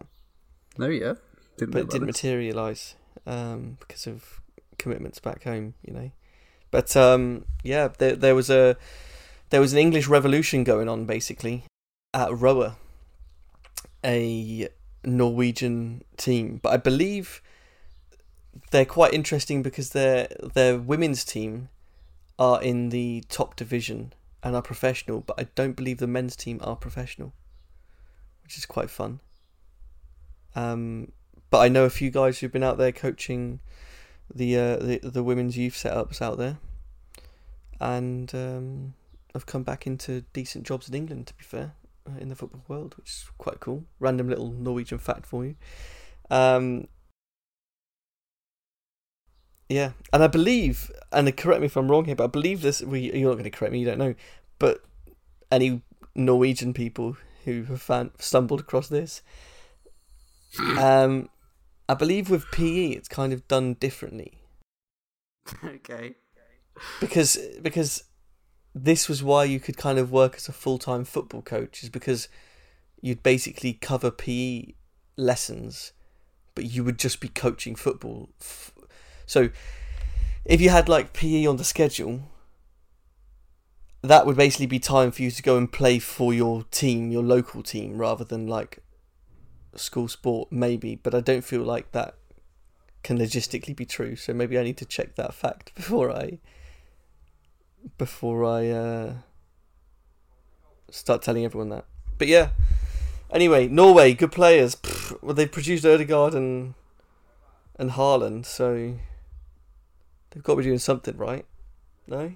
No, 0.77 0.87
yeah, 0.87 1.15
didn't 1.57 1.73
but 1.73 1.83
it 1.83 1.91
didn't 1.91 2.07
materialize 2.07 2.95
um, 3.27 3.79
because 3.81 4.07
of 4.07 4.41
commitments 4.79 5.19
back 5.19 5.45
home, 5.45 5.75
you 5.85 5.93
know. 5.93 6.11
But 6.71 6.97
um, 6.97 7.45
yeah, 7.63 7.89
there 7.99 8.15
there 8.15 8.35
was 8.35 8.51
a 8.51 8.77
there 9.51 9.61
was 9.61 9.73
an 9.73 9.79
English 9.79 10.07
revolution 10.07 10.65
going 10.65 10.89
on 10.89 11.07
basically 11.07 11.65
at 12.15 12.33
Roa, 12.33 12.77
a 14.05 14.69
Norwegian 15.05 16.05
team. 16.17 16.61
But 16.63 16.73
I 16.73 16.77
believe 16.77 17.43
they're 18.71 18.85
quite 18.85 19.15
interesting 19.15 19.63
because 19.63 19.91
their 19.91 20.29
their 20.55 20.79
women's 20.79 21.25
team 21.25 21.69
are 22.39 22.63
in 22.63 22.91
the 22.91 23.25
top 23.29 23.57
division 23.57 24.13
and 24.43 24.55
are 24.55 24.63
professional, 24.63 25.21
but 25.21 25.39
I 25.39 25.49
don't 25.55 25.75
believe 25.75 25.99
the 25.99 26.07
men's 26.07 26.37
team 26.37 26.61
are 26.63 26.77
professional, 26.77 27.33
which 28.45 28.57
is 28.57 28.67
quite 28.67 28.91
fun. 28.91 29.21
Um, 30.55 31.13
but 31.51 31.59
I 31.59 31.69
know 31.69 31.85
a 31.85 31.91
few 31.91 32.11
guys 32.11 32.39
who've 32.39 32.53
been 32.53 32.63
out 32.63 32.79
there 32.79 32.93
coaching 32.93 33.61
the 34.33 34.57
uh, 34.57 34.77
the 34.77 35.01
the 35.03 35.23
women's 35.23 35.57
youth 35.57 35.75
setups 35.75 36.21
out 36.23 36.39
there, 36.39 36.59
and 37.81 38.33
um, 38.35 38.95
have 39.35 39.47
come 39.47 39.63
back 39.63 39.87
into 39.87 40.23
decent 40.33 40.67
jobs 40.67 40.89
in 40.89 40.95
England. 40.95 41.27
To 41.29 41.35
be 41.35 41.45
fair, 41.45 41.73
uh, 42.07 42.19
in 42.19 42.29
the 42.29 42.37
football 42.37 42.63
world, 42.69 42.95
which 42.97 43.09
is 43.09 43.27
quite 43.39 43.61
cool. 43.61 43.85
Random 43.99 44.29
little 44.29 44.53
Norwegian 44.53 44.99
fact 44.99 45.27
for 45.27 45.45
you. 45.45 45.57
Um, 46.31 46.89
yeah, 49.69 49.93
and 50.13 50.23
I 50.23 50.27
believe, 50.27 50.91
and 51.13 51.35
correct 51.37 51.61
me 51.61 51.67
if 51.67 51.77
I'm 51.77 51.91
wrong 51.91 52.07
here, 52.07 52.17
but 52.17 52.25
I 52.25 52.29
believe 52.29 52.63
this. 52.63 52.83
Well, 52.83 52.97
you're 52.97 53.29
not 53.29 53.35
going 53.35 53.45
to 53.45 53.51
correct 53.51 53.73
me. 53.73 53.81
You 53.81 53.87
don't 53.87 53.99
know, 53.99 54.15
but 54.59 54.83
any 55.51 55.83
Norwegian 56.15 56.73
people 56.73 57.17
who 57.45 57.65
have 57.65 57.83
found, 57.83 58.13
stumbled 58.19 58.61
across 58.61 58.89
this, 58.89 59.23
um, 60.79 61.29
I 61.89 61.95
believe 61.95 62.31
with 62.31 62.51
PE 62.51 62.89
it's 62.91 63.09
kind 63.09 63.33
of 63.33 63.47
done 63.49 63.75
differently 63.75 64.39
okay. 65.65 66.15
because 67.01 67.39
because 67.63 68.05
this 68.75 69.09
was 69.09 69.23
why 69.23 69.45
you 69.45 69.59
could 69.59 69.77
kind 69.77 69.99
of 69.99 70.13
work 70.13 70.37
as 70.37 70.49
a 70.49 70.53
full 70.53 70.79
time 70.79 71.05
football 71.05 71.43
coach 71.43 71.83
is 71.83 71.89
because 71.89 72.29
you'd 73.01 73.23
basically 73.23 73.73
cover 73.73 74.11
PE 74.11 74.75
lessons, 75.17 75.93
but 76.55 76.65
you 76.65 76.85
would 76.85 76.99
just 76.99 77.21
be 77.21 77.29
coaching 77.29 77.75
football. 77.75 78.31
F- 78.41 78.73
So 79.29 79.51
if 80.47 80.61
you 80.61 80.71
had 80.71 80.89
like 80.89 81.13
PE 81.13 81.45
on 81.45 81.59
the 81.59 81.65
schedule, 81.65 82.23
that 84.03 84.27
would 84.27 84.37
basically 84.37 84.67
be 84.67 84.79
time 84.79 85.11
for 85.11 85.23
you 85.23 85.31
to 85.31 85.43
go 85.43 85.59
and 85.59 85.71
play 85.71 85.99
for 85.99 86.33
your 86.33 86.65
team, 86.71 87.11
your 87.13 87.23
local 87.23 87.63
team, 87.63 87.99
rather 87.99 88.25
than 88.25 88.47
like 88.47 88.79
school 89.77 90.09
sport, 90.09 90.51
maybe. 90.51 90.97
But 90.97 91.15
I 91.15 91.21
don't 91.21 91.45
feel 91.45 91.63
like 91.63 91.93
that 91.93 92.15
can 93.03 93.19
logistically 93.19 93.77
be 93.77 93.85
true. 93.85 94.17
So 94.17 94.33
maybe 94.33 94.59
I 94.59 94.63
need 94.63 94.79
to 94.79 94.87
check 94.87 95.15
that 95.17 95.35
fact 95.35 95.75
before 95.77 96.11
I 96.11 96.39
before 97.99 98.45
I 98.45 98.71
uh, 98.71 99.13
start 100.91 101.21
telling 101.21 101.45
everyone 101.45 101.69
that. 101.69 101.85
But 102.17 102.29
yeah. 102.29 102.51
Anyway, 103.31 103.69
Norway, 103.69 104.15
good 104.15 104.33
players. 104.33 104.75
Pfft, 104.75 105.23
well, 105.23 105.35
they've 105.35 105.53
produced 105.53 105.85
Odegaard 105.85 106.33
and 106.33 106.73
and 107.79 107.91
Haaland, 107.91 108.47
so 108.47 108.99
they've 110.39 110.45
got 110.45 110.53
to 110.53 110.59
be 110.59 110.65
doing 110.65 110.79
something, 110.79 111.17
right? 111.17 111.45
No. 112.07 112.33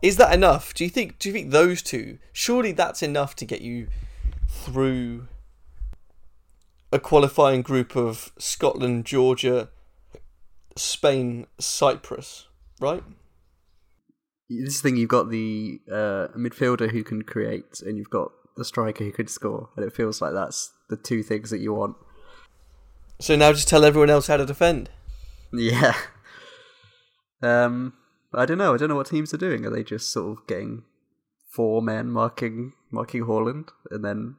Is 0.00 0.18
that 0.18 0.32
enough? 0.32 0.72
Do 0.72 0.84
you 0.84 0.90
think? 0.90 1.18
Do 1.18 1.28
you 1.28 1.32
think 1.32 1.50
those 1.50 1.82
two? 1.82 2.18
Surely 2.32 2.70
that's 2.70 3.02
enough 3.02 3.34
to 3.36 3.44
get 3.44 3.60
you 3.60 3.88
through 4.48 5.26
a 6.92 7.00
qualifying 7.00 7.62
group 7.62 7.96
of 7.96 8.30
Scotland, 8.38 9.04
Georgia, 9.04 9.70
Spain, 10.76 11.48
Cyprus, 11.58 12.46
right? 12.80 13.02
This 14.48 14.80
thing 14.80 14.96
you've 14.96 15.08
got 15.08 15.28
the 15.28 15.80
uh, 15.90 16.28
midfielder 16.36 16.92
who 16.92 17.02
can 17.02 17.22
create, 17.22 17.80
and 17.84 17.98
you've 17.98 18.10
got 18.10 18.30
the 18.56 18.64
striker 18.64 19.02
who 19.02 19.10
could 19.10 19.28
score, 19.28 19.70
and 19.76 19.84
it 19.84 19.92
feels 19.92 20.22
like 20.22 20.34
that's 20.34 20.72
the 20.88 20.96
two 20.96 21.24
things 21.24 21.50
that 21.50 21.58
you 21.58 21.74
want. 21.74 21.96
So 23.20 23.34
now 23.34 23.52
just 23.52 23.66
tell 23.66 23.84
everyone 23.84 24.08
else 24.08 24.28
how 24.28 24.36
to 24.36 24.46
defend. 24.46 24.90
Yeah. 25.50 25.94
Um, 27.42 27.94
I 28.32 28.44
don't 28.46 28.58
know. 28.58 28.74
I 28.74 28.76
don't 28.76 28.88
know 28.88 28.96
what 28.96 29.06
teams 29.06 29.32
are 29.32 29.38
doing. 29.38 29.64
Are 29.64 29.70
they 29.70 29.82
just 29.82 30.10
sort 30.10 30.38
of 30.38 30.46
getting 30.46 30.82
four 31.48 31.80
men 31.82 32.10
marking 32.10 32.72
marking 32.90 33.24
Haaland, 33.24 33.68
and 33.90 34.04
then 34.04 34.36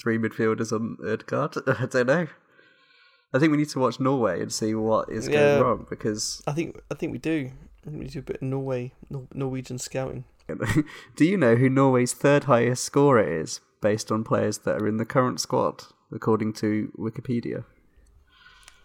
three 0.00 0.18
midfielders 0.18 0.72
on 0.72 0.96
Ødegaard? 1.02 1.62
I 1.82 1.86
don't 1.86 2.06
know. 2.06 2.26
I 3.32 3.38
think 3.40 3.50
we 3.50 3.56
need 3.56 3.70
to 3.70 3.80
watch 3.80 3.98
Norway 3.98 4.40
and 4.40 4.52
see 4.52 4.74
what 4.74 5.08
is 5.10 5.26
Yeah. 5.26 5.34
going 5.34 5.62
wrong 5.62 5.86
because 5.90 6.42
I 6.46 6.52
think 6.52 6.80
I 6.90 6.94
think 6.94 7.12
we 7.12 7.18
do. 7.18 7.50
I 7.86 7.90
think 7.90 7.98
we 8.02 8.06
do 8.08 8.20
a 8.20 8.22
bit 8.22 8.36
of 8.36 8.42
Norway, 8.42 8.92
Norwegian 9.34 9.78
scouting. 9.78 10.24
do 11.16 11.24
you 11.24 11.36
know 11.36 11.56
who 11.56 11.68
Norway's 11.68 12.12
third 12.14 12.44
highest 12.44 12.84
scorer 12.84 13.40
is 13.40 13.60
based 13.80 14.12
on 14.12 14.24
players 14.24 14.58
that 14.58 14.80
are 14.80 14.86
in 14.86 14.96
the 14.98 15.04
current 15.04 15.40
squad, 15.40 15.84
according 16.12 16.52
to 16.54 16.92
Wikipedia? 16.98 17.64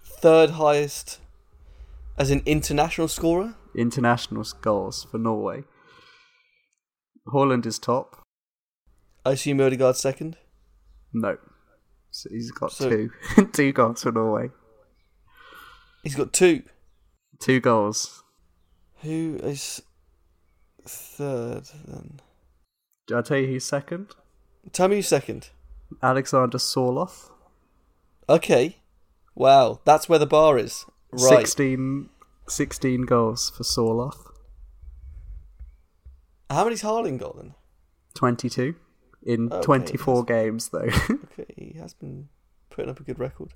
Third 0.03 0.51
highest 0.51 1.19
as 2.19 2.29
an 2.31 2.41
international 2.45 3.07
scorer. 3.07 3.55
International 3.75 4.43
goals 4.61 5.05
for 5.09 5.17
Norway. 5.17 5.63
Haaland 7.27 7.65
is 7.65 7.79
top. 7.79 8.23
I 9.25 9.31
assume 9.31 9.61
Odegaard 9.61 9.95
second. 9.95 10.37
No. 11.13 11.37
So 12.11 12.29
he's 12.31 12.51
got 12.51 12.71
So- 12.71 12.89
two. 12.89 13.09
two 13.53 13.71
goals 13.71 14.03
for 14.03 14.11
Norway. 14.11 14.49
He's 16.03 16.15
got 16.15 16.33
two. 16.33 16.63
Two 17.39 17.59
goals. 17.59 18.23
Who 19.01 19.39
is 19.43 19.81
third 20.85 21.63
then? 21.85 22.19
Did 23.07 23.17
I 23.17 23.21
tell 23.21 23.37
you 23.37 23.47
who's 23.47 23.65
second? 23.65 24.07
Tell 24.73 24.87
me 24.87 24.97
who's 24.97 25.07
second. 25.07 25.49
Alexander 26.01 26.57
Sorloth. 26.57 27.29
Okay. 28.27 28.77
Wow, 29.35 29.79
that's 29.85 30.09
where 30.09 30.19
the 30.19 30.25
bar 30.25 30.57
is. 30.57 30.85
Right. 31.11 31.39
16, 31.47 32.09
16 32.47 33.01
goals 33.03 33.49
for 33.49 33.63
Sorloth. 33.63 34.31
How 36.49 36.63
many's 36.63 36.81
Haaland 36.83 37.19
got 37.19 37.35
then? 37.37 37.53
22 38.15 38.75
in 39.23 39.51
Okay, 39.51 39.61
24 39.63 40.23
games, 40.25 40.69
though. 40.69 40.79
Okay, 41.09 41.45
he 41.55 41.77
has 41.79 41.93
been 41.93 42.29
putting 42.69 42.89
up 42.89 42.99
a 42.99 43.03
good 43.03 43.19
record. 43.19 43.53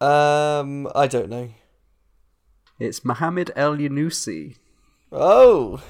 Um, 0.00 0.88
I 0.94 1.06
don't 1.06 1.28
know. 1.28 1.50
it's 2.78 3.04
Mohamed 3.04 3.50
Elyounoussi 3.56 4.56
Oh, 5.12 5.80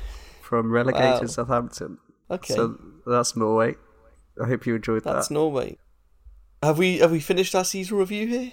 from 0.42 0.70
relegated 0.72 1.20
Wow. 1.22 1.26
Southampton. 1.26 1.98
Okay, 2.30 2.54
So 2.54 2.78
that's 3.06 3.36
Norway. 3.36 3.76
I 4.42 4.46
hope 4.48 4.66
you 4.66 4.74
enjoyed 4.74 5.04
that's 5.04 5.04
that. 5.04 5.14
That's 5.14 5.30
Norway. 5.30 5.78
Have 6.62 6.78
we 6.78 6.98
have 6.98 7.10
we 7.10 7.20
finished 7.20 7.54
our 7.54 7.64
season 7.64 7.96
review 7.98 8.26
here? 8.26 8.52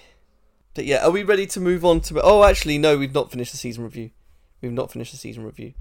But 0.74 0.86
yeah, 0.86 1.06
are 1.06 1.12
we 1.12 1.24
ready 1.24 1.46
to 1.48 1.60
move 1.60 1.84
on 1.84 2.02
to? 2.02 2.22
Oh, 2.22 2.44
actually, 2.44 2.78
no, 2.78 2.98
we've 2.98 3.14
not 3.14 3.32
finished 3.32 3.52
the 3.52 3.58
season 3.58 3.84
review. 3.84 4.12
We've 4.62 4.72
not 4.72 4.92
finished 4.92 5.12
the 5.12 5.18
season 5.18 5.44
review. 5.44 5.74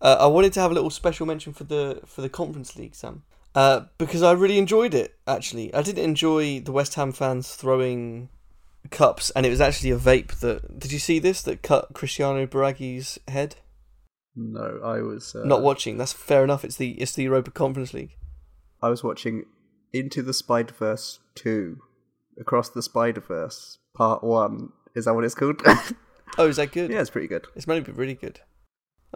Uh, 0.00 0.16
I 0.20 0.26
wanted 0.26 0.52
to 0.54 0.60
have 0.60 0.70
a 0.70 0.74
little 0.74 0.90
special 0.90 1.26
mention 1.26 1.52
for 1.52 1.64
the 1.64 2.00
for 2.04 2.20
the 2.20 2.28
Conference 2.28 2.76
League, 2.76 2.94
Sam, 2.94 3.22
uh, 3.54 3.82
because 3.96 4.22
I 4.22 4.32
really 4.32 4.58
enjoyed 4.58 4.92
it. 4.94 5.14
Actually, 5.26 5.72
I 5.72 5.82
didn't 5.82 6.04
enjoy 6.04 6.60
the 6.60 6.72
West 6.72 6.94
Ham 6.94 7.12
fans 7.12 7.54
throwing 7.54 8.28
cups, 8.90 9.30
and 9.30 9.46
it 9.46 9.50
was 9.50 9.60
actually 9.60 9.90
a 9.90 9.98
vape 9.98 10.40
that. 10.40 10.78
Did 10.78 10.92
you 10.92 10.98
see 10.98 11.18
this? 11.18 11.42
That 11.42 11.62
cut 11.62 11.94
Cristiano 11.94 12.46
Biraghi's 12.46 13.18
head. 13.28 13.56
No, 14.36 14.80
I 14.84 15.00
was 15.00 15.34
uh, 15.34 15.44
Not 15.44 15.62
watching. 15.62 15.96
That's 15.96 16.12
fair 16.12 16.42
enough. 16.42 16.64
It's 16.64 16.76
the 16.76 16.90
it's 16.92 17.12
the 17.12 17.22
Europa 17.22 17.52
Conference 17.52 17.94
League. 17.94 18.16
I 18.82 18.88
was 18.88 19.04
watching 19.04 19.44
Into 19.92 20.22
the 20.22 20.34
Spider 20.34 20.74
Verse 20.74 21.20
two, 21.34 21.78
Across 22.38 22.70
the 22.70 22.82
Spider 22.82 23.20
Verse 23.20 23.78
Part 23.94 24.22
One. 24.24 24.72
Is 24.94 25.04
that 25.04 25.14
what 25.14 25.24
it's 25.24 25.34
called? 25.34 25.60
Oh, 26.36 26.48
is 26.48 26.56
that 26.56 26.72
good? 26.72 26.90
yeah, 26.90 27.00
it's 27.00 27.10
pretty 27.10 27.28
good. 27.28 27.46
It's 27.54 27.68
meant 27.68 27.86
to 27.86 27.92
be 27.92 27.96
really 27.96 28.14
good. 28.14 28.40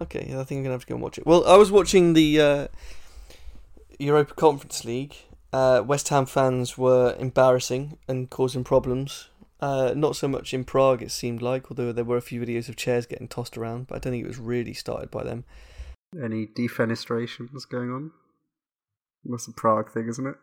Okay, 0.01 0.27
yeah, 0.31 0.41
I 0.41 0.45
think 0.45 0.59
I'm 0.59 0.62
gonna 0.64 0.75
have 0.75 0.83
to 0.83 0.87
go 0.87 0.95
and 0.95 1.03
watch 1.03 1.19
it. 1.19 1.27
Well, 1.27 1.45
I 1.49 1.57
was 1.57 1.73
watching 1.73 2.12
the 2.12 2.41
uh, 2.41 2.69
Europa 3.99 4.35
Conference 4.35 4.85
League. 4.85 5.17
Uh, 5.53 5.83
West 5.85 6.11
Ham 6.11 6.27
fans 6.27 6.79
were 6.79 7.17
embarrassing 7.19 7.99
and 8.07 8.31
causing 8.31 8.62
problems. 8.62 9.31
Uh, 9.61 9.93
not 9.97 10.14
so 10.14 10.29
much 10.29 10.55
in 10.55 10.62
Prague, 10.62 11.03
it 11.03 11.11
seemed 11.11 11.43
like, 11.43 11.71
although 11.71 11.91
there 11.91 12.05
were 12.05 12.17
a 12.17 12.23
few 12.23 12.41
videos 12.41 12.69
of 12.69 12.77
chairs 12.77 13.07
getting 13.07 13.27
tossed 13.27 13.59
around. 13.59 13.88
But 13.88 13.97
I 13.97 13.99
don't 13.99 14.12
think 14.12 14.25
it 14.25 14.29
was 14.29 14.38
really 14.38 14.75
started 14.75 15.11
by 15.11 15.25
them. 15.25 15.45
Any 16.23 16.47
defenestration 16.47 17.53
was 17.53 17.67
going 17.67 17.91
on? 17.91 18.12
That's 19.25 19.49
a 19.49 19.53
Prague 19.53 19.93
thing, 19.93 20.09
isn't 20.09 20.27
it? 20.27 20.37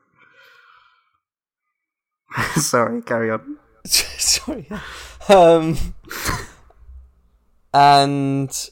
Sorry, 2.61 3.01
carry 3.01 3.31
on. 3.31 3.59
Sorry. 4.45 4.67
Um, 5.27 5.77
and 7.73 8.69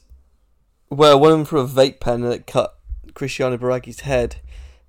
well, 0.90 1.20
one 1.20 1.32
of 1.32 1.38
them 1.40 1.46
threw 1.46 1.62
a 1.62 1.68
vape 1.68 2.00
pen 2.00 2.22
that 2.22 2.46
cut 2.46 2.78
Cristiano 3.16 3.58
Biraghi's 3.58 4.02
head. 4.02 4.36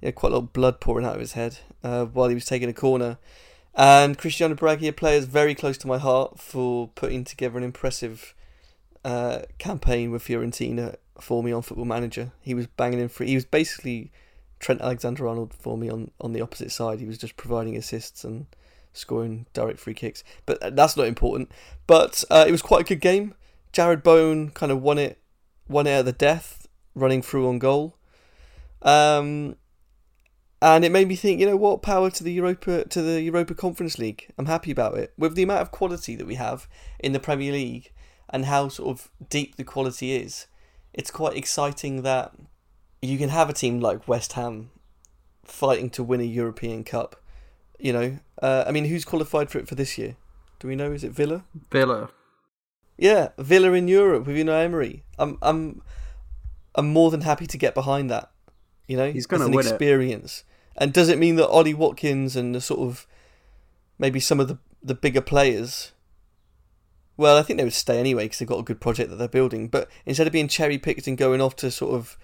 He 0.00 0.06
had 0.06 0.14
quite 0.14 0.32
a 0.32 0.34
lot 0.36 0.42
of 0.42 0.52
blood 0.52 0.80
pouring 0.80 1.06
out 1.06 1.14
of 1.14 1.20
his 1.20 1.32
head 1.32 1.58
uh, 1.82 2.04
while 2.04 2.28
he 2.28 2.34
was 2.34 2.44
taking 2.44 2.68
a 2.68 2.74
corner. 2.74 3.18
And 3.74 4.18
Cristiano 4.18 4.54
Biraghi, 4.54 4.88
a 4.88 4.92
player 4.92 5.16
is 5.16 5.24
very 5.24 5.54
close 5.54 5.78
to 5.78 5.86
my 5.86 5.98
heart 5.98 6.38
for 6.38 6.88
putting 6.94 7.24
together 7.24 7.56
an 7.56 7.64
impressive 7.64 8.34
uh, 9.04 9.42
campaign 9.58 10.10
with 10.10 10.22
Fiorentina 10.22 10.96
for 11.20 11.42
me 11.42 11.50
on 11.50 11.62
Football 11.62 11.86
Manager. 11.86 12.32
He 12.40 12.54
was 12.54 12.66
banging 12.66 13.00
in 13.00 13.08
free. 13.08 13.28
He 13.28 13.34
was 13.34 13.46
basically 13.46 14.12
Trent 14.60 14.80
Alexander-Arnold 14.80 15.54
for 15.54 15.78
me 15.78 15.88
on, 15.88 16.10
on 16.20 16.34
the 16.34 16.40
opposite 16.40 16.70
side. 16.70 17.00
He 17.00 17.06
was 17.06 17.18
just 17.18 17.36
providing 17.36 17.76
assists 17.76 18.22
and 18.22 18.46
scoring 18.94 19.46
direct 19.52 19.78
free 19.78 19.92
kicks. 19.92 20.24
But 20.46 20.74
that's 20.74 20.96
not 20.96 21.06
important. 21.06 21.52
But 21.86 22.24
uh, 22.30 22.46
it 22.48 22.50
was 22.50 22.62
quite 22.62 22.80
a 22.80 22.84
good 22.84 23.00
game. 23.00 23.34
Jarrod 23.74 24.02
Bowen 24.02 24.50
kind 24.50 24.72
of 24.72 24.80
won 24.80 24.96
it, 24.96 25.18
won 25.68 25.86
it 25.86 25.90
at 25.90 26.04
the 26.06 26.12
death, 26.12 26.66
running 26.94 27.20
through 27.20 27.46
on 27.48 27.58
goal. 27.58 27.96
Um, 28.80 29.56
and 30.62 30.84
it 30.84 30.92
made 30.92 31.08
me 31.08 31.16
think, 31.16 31.40
you 31.40 31.46
know 31.46 31.56
what? 31.56 31.82
Power 31.82 32.10
to 32.10 32.24
the 32.24 32.32
Europa 32.32 32.84
to 32.86 33.02
the 33.02 33.20
Europa 33.20 33.54
Conference 33.54 33.98
League. 33.98 34.32
I'm 34.38 34.46
happy 34.46 34.70
about 34.70 34.96
it 34.96 35.12
with 35.18 35.34
the 35.34 35.42
amount 35.42 35.60
of 35.60 35.70
quality 35.70 36.16
that 36.16 36.26
we 36.26 36.36
have 36.36 36.66
in 36.98 37.12
the 37.12 37.20
Premier 37.20 37.52
League 37.52 37.92
and 38.30 38.46
how 38.46 38.68
sort 38.68 38.88
of 38.88 39.10
deep 39.28 39.56
the 39.56 39.64
quality 39.64 40.14
is. 40.14 40.46
It's 40.94 41.10
quite 41.10 41.36
exciting 41.36 42.02
that 42.02 42.32
you 43.02 43.18
can 43.18 43.28
have 43.28 43.50
a 43.50 43.52
team 43.52 43.80
like 43.80 44.08
West 44.08 44.34
Ham 44.34 44.70
fighting 45.44 45.90
to 45.90 46.02
win 46.02 46.20
a 46.20 46.24
European 46.24 46.84
Cup. 46.84 47.16
You 47.78 47.92
know, 47.92 48.18
uh, 48.44 48.64
I 48.66 48.72
mean, 48.72 48.84
who's 48.84 49.04
qualified 49.04 49.50
for 49.50 49.58
it 49.58 49.66
for 49.68 49.74
this 49.74 49.96
year? 49.96 50.16
Do 50.58 50.68
we 50.68 50.76
know? 50.76 50.92
Is 50.92 51.02
it 51.04 51.12
Villa? 51.12 51.44
Villa. 51.70 52.10
Yeah, 52.98 53.28
Villa 53.38 53.72
in 53.72 53.88
Europe 53.88 54.26
with 54.26 54.36
Unai 54.36 54.64
Emery. 54.64 55.04
I'm, 55.18 55.38
I'm, 55.42 55.82
I'm 56.74 56.88
more 56.92 57.10
than 57.10 57.22
happy 57.22 57.46
to 57.46 57.58
get 57.58 57.74
behind 57.74 58.10
that. 58.10 58.30
You 58.86 58.96
know, 58.98 59.10
He's 59.10 59.24
It's 59.24 59.32
an 59.32 59.54
it. 59.54 59.70
experience. 59.72 60.44
And 60.76 60.92
does 60.92 61.08
it 61.08 61.18
mean 61.18 61.36
that 61.36 61.48
Ollie 61.48 61.74
Watkins 61.74 62.36
and 62.36 62.54
the 62.54 62.60
sort 62.60 62.80
of 62.80 63.06
maybe 63.98 64.20
some 64.20 64.40
of 64.40 64.48
the 64.48 64.58
the 64.82 64.94
bigger 64.94 65.22
players? 65.22 65.92
Well, 67.16 67.36
I 67.38 67.42
think 67.42 67.56
they 67.58 67.64
would 67.64 67.72
stay 67.72 67.98
anyway 67.98 68.24
because 68.24 68.38
they've 68.40 68.48
got 68.48 68.58
a 68.58 68.64
good 68.64 68.80
project 68.80 69.08
that 69.10 69.16
they're 69.16 69.28
building. 69.28 69.68
But 69.68 69.88
instead 70.04 70.26
of 70.26 70.32
being 70.32 70.48
cherry 70.48 70.78
picked 70.78 71.06
and 71.06 71.16
going 71.16 71.40
off 71.40 71.56
to 71.56 71.70
sort 71.70 71.94
of, 71.94 72.18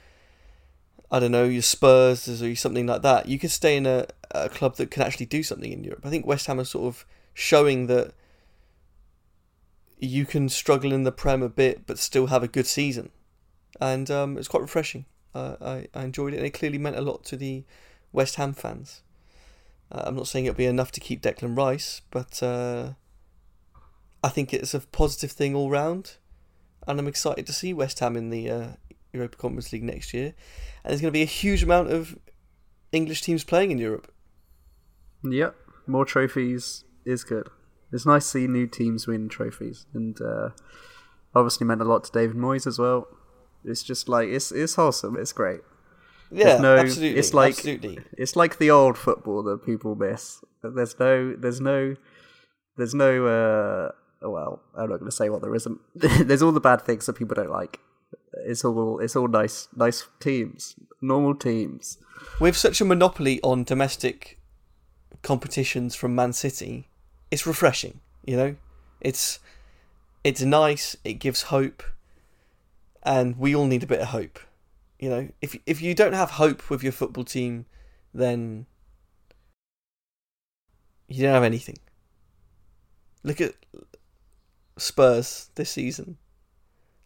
I 1.10 1.20
don't 1.20 1.30
know, 1.30 1.44
your 1.44 1.62
Spurs 1.62 2.28
or 2.42 2.54
something 2.56 2.86
like 2.86 3.02
that, 3.02 3.26
you 3.28 3.38
could 3.38 3.52
stay 3.52 3.76
in 3.76 3.86
a, 3.86 4.06
a 4.32 4.48
club 4.48 4.76
that 4.76 4.90
can 4.90 5.02
actually 5.02 5.26
do 5.26 5.42
something 5.42 5.72
in 5.72 5.84
Europe. 5.84 6.04
I 6.04 6.10
think 6.10 6.26
West 6.26 6.46
Ham 6.46 6.60
are 6.60 6.64
sort 6.64 6.86
of 6.86 7.06
showing 7.34 7.86
that 7.86 8.12
you 9.98 10.24
can 10.24 10.48
struggle 10.48 10.92
in 10.92 11.04
the 11.04 11.12
Prem 11.12 11.42
a 11.42 11.48
bit 11.48 11.86
but 11.86 11.98
still 11.98 12.26
have 12.26 12.42
a 12.42 12.48
good 12.48 12.66
season, 12.66 13.10
and 13.80 14.10
um, 14.10 14.38
it's 14.38 14.48
quite 14.48 14.62
refreshing. 14.62 15.04
Uh, 15.34 15.56
I 15.60 15.88
I 15.94 16.04
enjoyed 16.04 16.32
it, 16.32 16.38
and 16.38 16.46
it 16.46 16.50
clearly 16.50 16.78
meant 16.78 16.96
a 16.96 17.02
lot 17.02 17.24
to 17.24 17.36
the 17.36 17.64
West 18.12 18.36
Ham 18.36 18.52
fans. 18.52 19.02
Uh, 19.92 20.02
I'm 20.06 20.16
not 20.16 20.28
saying 20.28 20.46
it'll 20.46 20.56
be 20.56 20.66
enough 20.66 20.92
to 20.92 21.00
keep 21.00 21.20
Declan 21.20 21.56
Rice, 21.56 22.02
but 22.10 22.42
uh, 22.42 22.92
I 24.22 24.28
think 24.28 24.54
it's 24.54 24.74
a 24.74 24.80
positive 24.80 25.32
thing 25.32 25.54
all 25.54 25.70
round, 25.70 26.16
and 26.86 26.98
I'm 26.98 27.08
excited 27.08 27.46
to 27.46 27.52
see 27.52 27.72
West 27.72 27.98
Ham 27.98 28.16
in 28.16 28.30
the 28.30 28.50
uh, 28.50 28.68
Europa 29.12 29.36
Conference 29.36 29.72
League 29.72 29.82
next 29.82 30.14
year. 30.14 30.34
And 30.84 30.90
there's 30.90 31.00
going 31.00 31.12
to 31.12 31.18
be 31.18 31.22
a 31.22 31.26
huge 31.26 31.62
amount 31.62 31.90
of 31.90 32.18
English 32.92 33.22
teams 33.22 33.44
playing 33.44 33.70
in 33.70 33.78
Europe. 33.78 34.12
Yep, 35.24 35.54
more 35.86 36.04
trophies 36.04 36.84
is 37.04 37.24
good. 37.24 37.48
It's 37.92 38.06
nice 38.06 38.24
to 38.24 38.30
see 38.30 38.46
new 38.46 38.66
teams 38.66 39.06
win 39.06 39.28
trophies, 39.28 39.86
and 39.94 40.20
uh, 40.20 40.50
obviously 41.34 41.66
meant 41.66 41.80
a 41.80 41.84
lot 41.84 42.04
to 42.04 42.12
David 42.12 42.36
Moyes 42.36 42.66
as 42.66 42.78
well. 42.78 43.08
It's 43.64 43.82
just 43.82 44.08
like 44.08 44.28
it's 44.28 44.52
it's 44.52 44.74
wholesome. 44.76 45.16
It's 45.18 45.32
great. 45.32 45.60
Yeah, 46.30 46.58
no- 46.58 46.76
absolutely. 46.76 47.18
it's 47.18 47.34
like- 47.34 47.54
absolutely. 47.54 47.98
It's 48.16 48.36
like 48.36 48.58
the 48.58 48.70
old 48.70 48.96
football 48.96 49.42
that 49.44 49.64
people 49.66 49.94
miss. 49.96 50.42
There's 50.62 50.98
no, 50.98 51.34
there's 51.36 51.60
no, 51.60 51.96
there's 52.76 52.94
no. 52.94 53.26
Uh, 53.26 53.90
well, 54.22 54.62
I'm 54.76 54.90
not 54.90 54.98
going 54.98 55.10
to 55.10 55.16
say 55.16 55.28
what 55.30 55.42
there 55.42 55.54
isn't. 55.54 55.80
there's 55.94 56.42
all 56.42 56.52
the 56.52 56.60
bad 56.60 56.82
things 56.82 57.06
that 57.06 57.14
people 57.14 57.34
don't 57.34 57.50
like. 57.50 57.80
It's 58.46 58.64
all, 58.64 59.00
it's 59.00 59.16
all 59.16 59.28
nice, 59.28 59.68
nice 59.74 60.06
teams, 60.20 60.76
normal 61.00 61.34
teams. 61.34 61.98
With 62.38 62.56
such 62.56 62.80
a 62.80 62.84
monopoly 62.84 63.40
on 63.42 63.64
domestic 63.64 64.38
competitions 65.22 65.94
from 65.94 66.14
Man 66.14 66.32
City, 66.32 66.88
it's 67.30 67.46
refreshing. 67.46 68.00
You 68.24 68.36
know, 68.36 68.56
it's 69.00 69.38
it's 70.24 70.42
nice. 70.42 70.96
It 71.04 71.14
gives 71.14 71.42
hope, 71.42 71.82
and 73.02 73.38
we 73.38 73.54
all 73.54 73.66
need 73.66 73.82
a 73.82 73.86
bit 73.86 74.00
of 74.00 74.08
hope. 74.08 74.38
You 74.98 75.08
know, 75.08 75.28
if 75.40 75.56
if 75.66 75.80
you 75.80 75.94
don't 75.94 76.12
have 76.12 76.32
hope 76.32 76.68
with 76.70 76.82
your 76.82 76.92
football 76.92 77.24
team, 77.24 77.66
then 78.12 78.66
you 81.08 81.22
don't 81.22 81.34
have 81.34 81.44
anything. 81.44 81.78
Look 83.22 83.40
at 83.40 83.54
Spurs 84.76 85.50
this 85.54 85.70
season. 85.70 86.18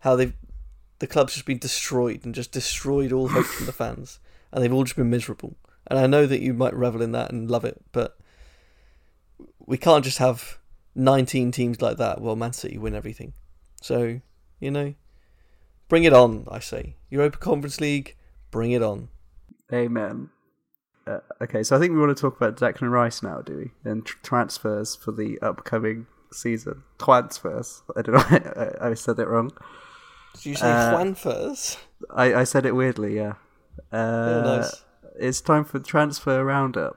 How 0.00 0.16
they've 0.16 0.35
the 0.98 1.07
club's 1.07 1.35
just 1.35 1.46
been 1.46 1.59
destroyed 1.59 2.24
and 2.24 2.35
just 2.35 2.53
destroyed 2.53 3.12
all 3.12 3.29
hope 3.29 3.46
from 3.46 3.66
the 3.66 3.72
fans, 3.72 4.19
and 4.52 4.62
they've 4.62 4.73
all 4.73 4.85
just 4.85 4.96
been 4.96 5.10
miserable. 5.10 5.56
And 5.87 5.99
I 5.99 6.07
know 6.07 6.27
that 6.27 6.41
you 6.41 6.55
might 6.55 6.75
revel 6.75 7.03
in 7.03 7.13
that 7.13 7.31
and 7.31 7.51
love 7.51 7.65
it, 7.65 7.81
but 7.93 8.17
we 9.67 9.77
can't 9.77 10.05
just 10.05 10.19
have 10.19 10.59
19 10.95 11.53
teams 11.53 11.83
like 11.83 11.97
that. 11.99 12.21
Well, 12.21 12.37
Man 12.37 12.53
City 12.53 12.79
win 12.79 12.95
everything, 12.95 13.35
so 13.83 14.21
you 14.61 14.71
know, 14.71 14.95
bring 15.89 16.05
it 16.05 16.13
on. 16.13 16.47
I 16.51 16.59
say 16.61 16.97
Europa 17.11 17.39
Conference 17.39 17.81
League, 17.81 18.17
bring 18.51 18.71
it 18.73 18.83
on. 18.83 19.09
Amen. 19.73 20.31
Uh, 21.07 21.19
okay, 21.43 21.63
so 21.63 21.77
I 21.77 21.79
think 21.79 21.93
we 21.93 21.99
want 22.01 22.17
to 22.17 22.21
talk 22.21 22.37
about 22.41 22.57
Declan 22.57 22.91
Rice 22.91 23.23
now, 23.23 23.43
do 23.43 23.57
we? 23.57 23.71
And 23.91 24.07
tr- 24.07 24.17
transfers 24.23 24.97
for 24.97 25.13
the 25.13 25.39
upcoming 25.43 26.07
season. 26.33 26.83
Transfers. 26.99 27.83
I 27.95 28.03
don't 28.03 28.15
know. 28.15 28.73
I, 28.81 28.91
I 28.91 28.95
said 28.95 29.19
it 29.19 29.29
wrong. 29.29 29.51
Did 30.35 30.47
you 30.47 30.55
say 30.55 30.71
Uh, 30.71 31.15
first? 31.15 31.79
I, 32.11 32.35
I 32.35 32.45
said 32.45 32.65
it 32.65 32.73
weirdly. 32.75 33.17
Yeah. 33.17 33.35
Uh, 33.93 34.27
Yeah, 34.29 34.41
nice. 34.57 34.84
It's 35.19 35.40
time 35.40 35.65
for 35.65 35.79
transfer 35.79 36.44
roundup. 36.44 36.96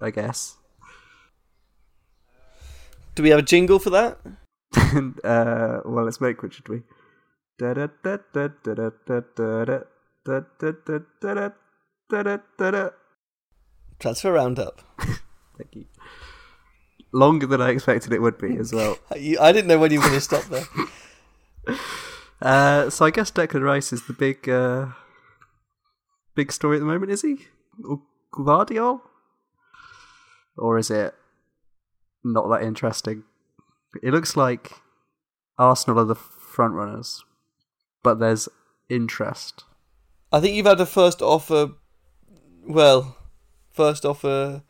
I 0.00 0.10
guess. 0.10 0.56
Do 3.14 3.22
we 3.22 3.30
have 3.30 3.40
a 3.40 3.42
jingle 3.42 3.78
for 3.78 3.90
that? 3.90 4.18
uh, 5.24 5.80
well, 5.84 6.04
let's 6.04 6.20
make 6.20 6.40
one, 6.42 6.50
should 6.50 6.68
we? 6.68 6.82
Transfer 13.98 14.32
roundup. 14.32 14.80
Thank 15.00 15.74
you. 15.74 15.86
Longer 17.12 17.46
than 17.46 17.60
I 17.60 17.70
expected 17.70 18.12
it 18.12 18.22
would 18.22 18.38
be 18.38 18.56
as 18.56 18.72
well. 18.72 18.98
I 19.10 19.52
didn't 19.52 19.66
know 19.66 19.78
when 19.78 19.90
you 19.90 19.98
were 19.98 20.06
going 20.06 20.14
to 20.14 20.20
stop 20.20 20.44
there. 20.44 21.76
Uh, 22.40 22.88
so 22.88 23.04
I 23.04 23.10
guess 23.10 23.32
Declan 23.32 23.62
Rice 23.64 23.92
is 23.92 24.06
the 24.06 24.12
big, 24.12 24.48
uh, 24.48 24.86
big 26.38 26.52
story 26.52 26.76
at 26.76 26.78
the 26.78 26.86
moment, 26.86 27.10
is 27.10 27.22
he? 27.22 27.48
Or 27.84 28.00
Guardiol? 28.32 29.00
Or 30.56 30.78
is 30.78 30.88
it 30.88 31.12
not 32.22 32.48
that 32.48 32.62
interesting? 32.62 33.24
It 34.04 34.12
looks 34.12 34.36
like 34.36 34.70
Arsenal 35.58 35.98
are 35.98 36.04
the 36.04 36.14
front 36.14 36.74
runners, 36.74 37.24
but 38.04 38.20
there's 38.20 38.48
interest. 38.88 39.64
I 40.30 40.38
think 40.38 40.54
you've 40.54 40.66
had 40.66 40.80
a 40.80 40.86
first 40.86 41.22
offer. 41.22 41.72
Well, 42.64 43.16
first 43.72 44.04
offer 44.04 44.62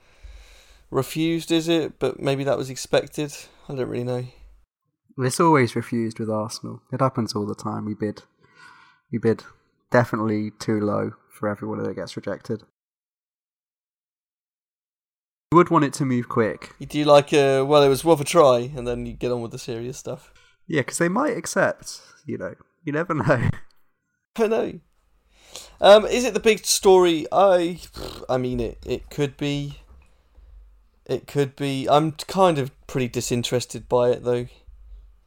refused, 0.91 1.53
is 1.53 1.69
it? 1.69 1.99
But 1.99 2.19
maybe 2.19 2.45
that 2.45 2.57
was 2.57 2.71
expected. 2.71 3.35
I 3.69 3.75
don't 3.75 3.91
really 3.91 4.05
know. 4.05 4.25
It's 5.19 5.39
always 5.39 5.77
refused 5.77 6.19
with 6.19 6.31
Arsenal. 6.31 6.81
It 6.95 7.03
happens 7.03 7.35
all 7.35 7.45
the 7.45 7.55
time. 7.55 7.85
We 7.85 7.93
bid, 7.93 8.23
we 9.13 9.19
bid 9.19 9.45
definitely 9.91 10.53
too 10.59 10.81
low 10.81 11.13
for 11.39 11.49
everyone 11.49 11.83
that 11.83 11.95
gets 11.95 12.17
rejected. 12.17 12.65
You 15.51 15.57
would 15.57 15.71
want 15.71 15.85
it 15.85 15.95
to 15.95 16.05
move 16.05 16.29
quick. 16.29 16.75
Do 16.79 16.99
you 16.99 17.05
do 17.05 17.05
like 17.05 17.33
a 17.33 17.63
well, 17.63 17.83
it 17.83 17.89
was 17.89 18.05
worth 18.05 18.21
a 18.21 18.25
try, 18.25 18.71
and 18.77 18.87
then 18.87 19.07
you 19.07 19.15
get 19.15 19.33
on 19.33 19.41
with 19.41 19.53
the 19.53 19.59
serious 19.59 19.97
stuff. 19.97 20.33
Yeah, 20.67 20.83
because 20.83 20.99
they 20.99 21.09
might 21.09 21.37
accept. 21.37 22.03
You 22.27 22.37
know, 22.37 22.55
you 22.85 22.93
never 22.93 23.15
know. 23.15 23.49
I 24.37 24.47
know. 24.47 24.81
Um, 25.81 26.05
is 26.05 26.25
it 26.25 26.35
the 26.35 26.41
big 26.41 26.67
story? 26.67 27.27
I, 27.33 27.81
I 28.29 28.37
mean, 28.37 28.61
it 28.61 28.79
it 28.85 29.11
could 29.11 29.37
be. 29.37 29.79
It 31.07 31.27
could 31.27 31.57
be. 31.57 31.89
I'm 31.89 32.13
kind 32.13 32.59
of 32.59 32.71
pretty 32.87 33.09
disinterested 33.09 33.89
by 33.89 34.11
it, 34.11 34.25
though. 34.25 34.49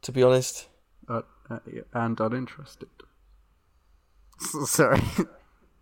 To 0.02 0.12
be 0.12 0.22
honest. 0.22 0.68
Uh, 1.08 1.22
uh, 1.50 1.58
and 1.94 2.20
uninterested. 2.20 2.88
Sorry. 4.66 5.00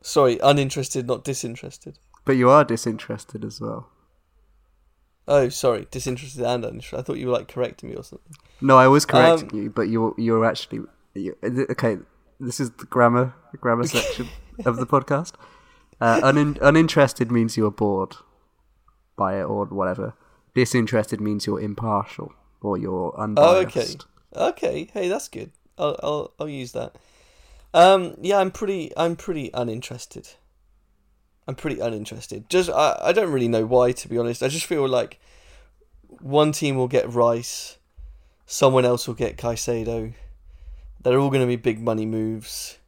Sorry, 0.03 0.39
uninterested, 0.43 1.07
not 1.07 1.25
disinterested. 1.25 1.99
But 2.25 2.33
you 2.33 2.51
are 2.51 2.65
disinterested 2.65 3.45
as 3.45 3.61
well. 3.61 3.89
Oh, 5.29 5.49
sorry, 5.49 5.87
disinterested 5.91 6.43
and 6.43 6.65
uninterested. 6.65 6.99
I 6.99 7.03
thought 7.03 7.19
you 7.19 7.27
were 7.27 7.33
like 7.33 7.49
correcting 7.49 7.91
me 7.91 7.97
or 7.97 8.03
something. 8.03 8.35
No, 8.61 8.77
I 8.77 8.89
was 8.89 9.05
correcting 9.07 9.51
um, 9.51 9.57
you, 9.57 9.71
but 9.71 9.89
you 9.89 10.15
you 10.19 10.33
were 10.33 10.45
actually 10.45 10.83
you, 11.15 11.37
okay. 11.43 11.99
This 12.39 12.59
is 12.59 12.71
the 12.71 12.87
grammar 12.87 13.35
the 13.53 13.59
grammar 13.59 13.87
section 13.87 14.29
of 14.65 14.77
the 14.77 14.87
podcast. 14.87 15.33
Uh, 16.01 16.21
unin, 16.23 16.59
uninterested 16.63 17.31
means 17.31 17.57
you're 17.57 17.71
bored 17.71 18.17
by 19.17 19.39
it 19.39 19.45
or 19.45 19.67
whatever. 19.67 20.15
Disinterested 20.55 21.21
means 21.21 21.47
you're 21.47 21.61
impartial 21.61 22.33
or 22.63 22.79
you're 22.79 23.15
unbiased. 23.19 24.07
Oh, 24.35 24.47
okay. 24.47 24.87
Okay. 24.87 24.91
Hey, 24.93 25.09
that's 25.09 25.29
good. 25.29 25.53
I'll 25.79 25.99
I'll 26.03 26.35
I'll 26.41 26.49
use 26.49 26.73
that. 26.73 26.97
Um, 27.73 28.17
yeah, 28.21 28.39
I'm 28.39 28.51
pretty 28.51 28.93
I'm 28.97 29.17
pretty 29.17 29.51
uninterested. 29.55 30.29
I'm 31.47 31.55
pretty 31.55 31.81
uninterested. 31.81 32.49
Just 32.49 32.71
I, 32.71 32.99
I 33.01 33.13
don't 33.13 33.33
really 33.33 33.49
know 33.49 33.67
why 33.67 33.93
to 33.93 34.09
be 34.09 34.19
honest. 34.19 34.43
I 34.43 34.49
just 34.49 34.67
feel 34.67 34.89
like 34.89 35.21
one 36.21 36.53
team 36.53 36.77
will 36.77 36.89
get 36.89 37.13
Rice, 37.13 37.79
someone 38.47 38.85
else 38.85 39.07
will 39.07 39.15
get 39.15 39.37
Caicedo. 39.37 40.15
They're 41.03 41.19
all 41.19 41.31
going 41.31 41.41
to 41.41 41.47
be 41.47 41.57
big 41.57 41.81
money 41.81 42.05
moves. 42.05 42.79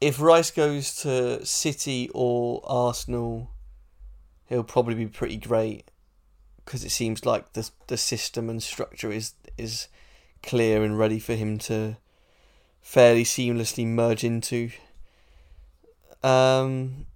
If 0.00 0.20
Rice 0.20 0.50
goes 0.50 0.94
to 1.02 1.44
City 1.44 2.08
or 2.14 2.62
Arsenal, 2.64 3.50
he'll 4.46 4.62
probably 4.64 4.94
be 4.94 5.06
pretty 5.06 5.36
great 5.36 5.90
because 6.64 6.84
it 6.84 6.90
seems 6.90 7.26
like 7.26 7.54
the 7.54 7.68
the 7.88 7.96
system 7.96 8.48
and 8.48 8.62
structure 8.62 9.10
is 9.10 9.34
is 9.58 9.88
clear 10.42 10.84
and 10.84 10.98
ready 10.98 11.18
for 11.18 11.34
him 11.34 11.58
to 11.58 11.96
fairly 12.80 13.24
seamlessly 13.24 13.86
merge 13.86 14.24
into. 14.24 14.70
Um, 16.22 17.06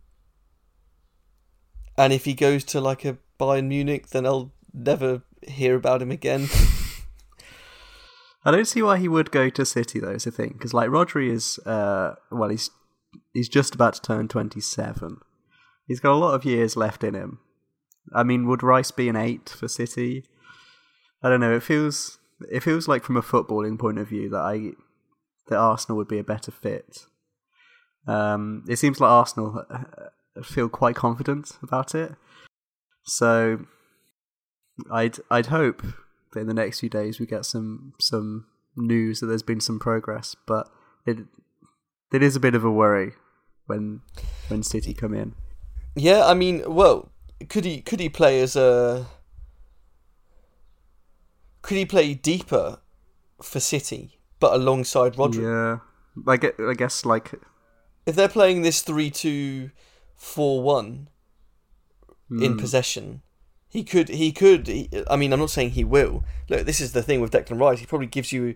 and 1.96 2.12
if 2.12 2.24
he 2.24 2.34
goes 2.34 2.64
to 2.64 2.80
like 2.80 3.04
a 3.04 3.18
Bayern 3.38 3.66
Munich, 3.68 4.08
then 4.08 4.26
I'll 4.26 4.52
never 4.72 5.22
hear 5.42 5.76
about 5.76 6.02
him 6.02 6.10
again. 6.10 6.48
I 8.44 8.50
don't 8.50 8.66
see 8.66 8.82
why 8.82 8.98
he 8.98 9.08
would 9.08 9.30
go 9.30 9.48
to 9.48 9.64
City 9.64 10.00
though. 10.00 10.10
Is 10.10 10.24
the 10.24 10.30
thing 10.30 10.50
because 10.52 10.74
like 10.74 10.90
Rodri 10.90 11.30
is, 11.30 11.58
uh, 11.60 12.16
well, 12.30 12.50
he's 12.50 12.70
he's 13.32 13.48
just 13.48 13.74
about 13.74 13.94
to 13.94 14.02
turn 14.02 14.28
twenty 14.28 14.60
seven. 14.60 15.18
He's 15.86 16.00
got 16.00 16.12
a 16.12 16.16
lot 16.16 16.34
of 16.34 16.44
years 16.44 16.76
left 16.76 17.04
in 17.04 17.14
him. 17.14 17.40
I 18.14 18.22
mean, 18.22 18.46
would 18.46 18.62
Rice 18.62 18.90
be 18.90 19.08
an 19.08 19.16
eight 19.16 19.48
for 19.48 19.68
City? 19.68 20.24
I 21.22 21.30
don't 21.30 21.40
know. 21.40 21.54
It 21.54 21.62
feels 21.62 22.18
it 22.50 22.62
feels 22.62 22.86
like 22.86 23.02
from 23.02 23.16
a 23.16 23.22
footballing 23.22 23.78
point 23.78 23.98
of 23.98 24.08
view 24.08 24.28
that 24.30 24.40
I 24.40 24.72
that 25.48 25.56
Arsenal 25.56 25.96
would 25.96 26.08
be 26.08 26.18
a 26.18 26.24
better 26.24 26.50
fit. 26.50 27.06
Um, 28.06 28.64
it 28.68 28.76
seems 28.76 29.00
like 29.00 29.10
Arsenal 29.10 29.64
feel 30.42 30.68
quite 30.68 30.96
confident 30.96 31.58
about 31.62 31.94
it. 31.94 32.14
So 33.04 33.66
I'd 34.90 35.18
I'd 35.30 35.46
hope 35.46 35.82
that 36.32 36.40
in 36.40 36.46
the 36.46 36.54
next 36.54 36.80
few 36.80 36.88
days 36.88 37.20
we 37.20 37.26
get 37.26 37.44
some 37.44 37.94
some 38.00 38.46
news 38.76 39.20
that 39.20 39.26
there's 39.26 39.42
been 39.42 39.60
some 39.60 39.78
progress, 39.78 40.34
but 40.46 40.68
it 41.06 41.18
it 42.12 42.22
is 42.22 42.36
a 42.36 42.40
bit 42.40 42.54
of 42.54 42.64
a 42.64 42.70
worry 42.70 43.12
when 43.66 44.00
when 44.48 44.62
City 44.62 44.94
come 44.94 45.14
in. 45.14 45.34
Yeah, 45.96 46.26
I 46.26 46.34
mean, 46.34 46.62
well, 46.66 47.12
could 47.48 47.64
he 47.64 47.80
could 47.80 48.00
he 48.00 48.08
play 48.08 48.40
as 48.40 48.56
a 48.56 49.06
could 51.62 51.76
he 51.76 51.86
play 51.86 52.14
deeper 52.14 52.78
for 53.42 53.60
City, 53.60 54.13
but 54.40 54.54
alongside 54.54 55.14
Rodri? 55.14 55.42
Yeah, 55.42 55.78
I 56.26 56.36
get. 56.36 56.56
I 56.58 56.74
guess 56.74 57.04
like 57.04 57.32
if 58.06 58.14
they're 58.16 58.28
playing 58.28 58.62
this 58.62 58.82
three 58.82 59.10
two 59.10 59.70
four 60.16 60.62
one 60.62 61.08
in 62.30 62.52
hmm. 62.52 62.58
possession. 62.58 63.22
He 63.68 63.82
could, 63.82 64.08
he 64.08 64.32
could. 64.32 64.68
He, 64.68 64.88
I 65.10 65.16
mean, 65.16 65.32
I'm 65.32 65.40
not 65.40 65.50
saying 65.50 65.70
he 65.70 65.84
will. 65.84 66.24
Look, 66.48 66.64
this 66.64 66.80
is 66.80 66.92
the 66.92 67.02
thing 67.02 67.20
with 67.20 67.32
Declan 67.32 67.60
Rice. 67.60 67.80
He 67.80 67.86
probably 67.86 68.06
gives 68.06 68.32
you. 68.32 68.54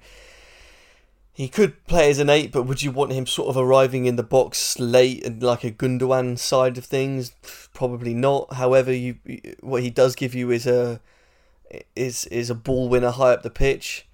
He 1.33 1.49
could 1.49 1.85
play 1.87 2.11
as 2.11 2.19
an 2.19 2.31
eight, 2.31 2.51
but 2.51 2.65
would 2.65 2.83
you 2.83 2.91
want 2.91 3.13
him 3.13 3.27
sort 3.27 3.49
of 3.49 3.57
arriving 3.57 4.07
in 4.07 4.17
the 4.17 4.25
box 4.25 4.79
late 4.79 5.25
and 5.25 5.41
like 5.43 5.63
a 5.63 5.71
Gundogan 5.71 6.39
side 6.39 6.79
of 6.79 6.85
things? 6.85 7.33
Probably 7.75 8.15
not. 8.15 8.55
However, 8.55 8.93
you 8.93 9.19
what 9.61 9.83
he 9.83 9.91
does 9.91 10.17
give 10.17 10.35
you 10.35 10.51
is 10.51 10.67
a 10.67 11.01
is 11.95 12.25
is 12.27 12.51
a 12.51 12.57
ball 12.57 12.89
winner 12.89 13.11
high 13.11 13.33
up 13.33 13.43
the 13.43 13.51
pitch. 13.51 14.08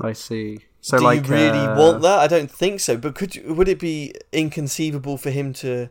I 0.00 0.12
see. 0.12 0.58
So, 0.80 0.98
do 0.98 1.04
like, 1.04 1.26
you 1.26 1.34
really 1.34 1.58
uh... 1.58 1.78
want 1.78 2.02
that? 2.02 2.18
I 2.18 2.26
don't 2.26 2.50
think 2.50 2.80
so. 2.80 2.96
But 2.96 3.14
could 3.14 3.40
would 3.46 3.68
it 3.68 3.78
be 3.78 4.14
inconceivable 4.32 5.16
for 5.16 5.30
him 5.30 5.52
to 5.54 5.88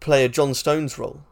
play 0.00 0.24
a 0.24 0.28
John 0.28 0.54
Stones 0.54 0.98
role? 0.98 1.22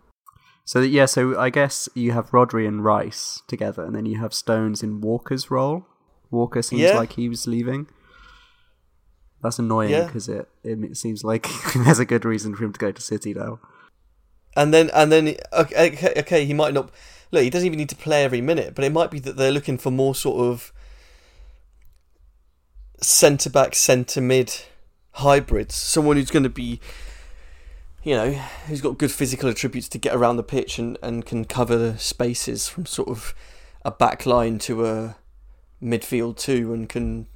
So 0.65 0.81
yeah, 0.81 1.07
so 1.07 1.39
I 1.39 1.51
guess 1.51 1.89
you 1.95 2.11
have 2.11 2.31
Rodri 2.31 2.67
and 2.67 2.85
Rice 2.85 3.43
together, 3.47 3.85
and 3.85 3.95
then 3.95 4.05
you 4.05 4.19
have 4.19 4.35
Stones 4.35 4.83
in 4.83 5.01
Walker's 5.01 5.49
role. 5.49 5.87
Walker 6.33 6.61
seems 6.61 6.83
yeah. 6.83 6.97
like 6.97 7.13
he 7.13 7.29
was 7.29 7.47
leaving. 7.47 7.87
That's 9.43 9.61
annoying 9.61 10.07
because 10.07 10.29
yeah. 10.29 10.43
it, 10.65 10.83
it 10.83 10.97
seems 10.97 11.23
like 11.23 11.47
there's 11.77 12.01
a 12.01 12.05
good 12.05 12.25
reason 12.25 12.57
for 12.57 12.65
him 12.65 12.73
to 12.73 12.81
go 12.81 12.91
to 12.91 13.01
City 13.01 13.33
now. 13.33 13.61
And 14.57 14.75
then 14.75 14.91
and 14.93 15.13
then 15.13 15.37
okay, 15.53 16.13
okay, 16.17 16.45
he 16.45 16.53
might 16.53 16.75
not 16.75 16.91
look. 17.31 17.45
He 17.45 17.51
doesn't 17.51 17.67
even 17.67 17.79
need 17.79 17.91
to 17.91 17.97
play 17.97 18.25
every 18.25 18.41
minute, 18.41 18.75
but 18.75 18.85
it 18.85 18.93
might 18.93 19.13
be 19.13 19.21
that 19.21 19.37
they're 19.37 19.53
looking 19.53 19.79
for 19.79 19.93
more 19.93 20.17
sort 20.17 20.41
of 20.41 20.73
centre 23.01 23.51
back, 23.51 23.75
centre 23.75 24.21
mid 24.21 24.63
hybrids. 25.13 25.75
Someone 25.75 26.17
who's 26.17 26.31
going 26.31 26.43
to 26.43 26.49
be, 26.49 26.81
you 28.03 28.15
know, 28.15 28.33
who's 28.67 28.81
got 28.81 28.99
good 28.99 29.13
physical 29.13 29.49
attributes 29.49 29.89
to 29.89 29.99
get 29.99 30.15
around 30.15 30.37
the 30.37 30.43
pitch 30.43 30.79
and, 30.79 30.99
and 31.03 31.25
can 31.25 31.45
cover 31.45 31.77
the 31.77 31.99
spaces 31.99 32.69
from 32.69 32.87
sort 32.87 33.09
of 33.09 33.35
a 33.85 33.91
back 33.91 34.27
line 34.27 34.59
to 34.59 34.87
a 34.87 35.17
midfield 35.83 36.37
too 36.37 36.73
and 36.73 36.89
can 36.89 37.27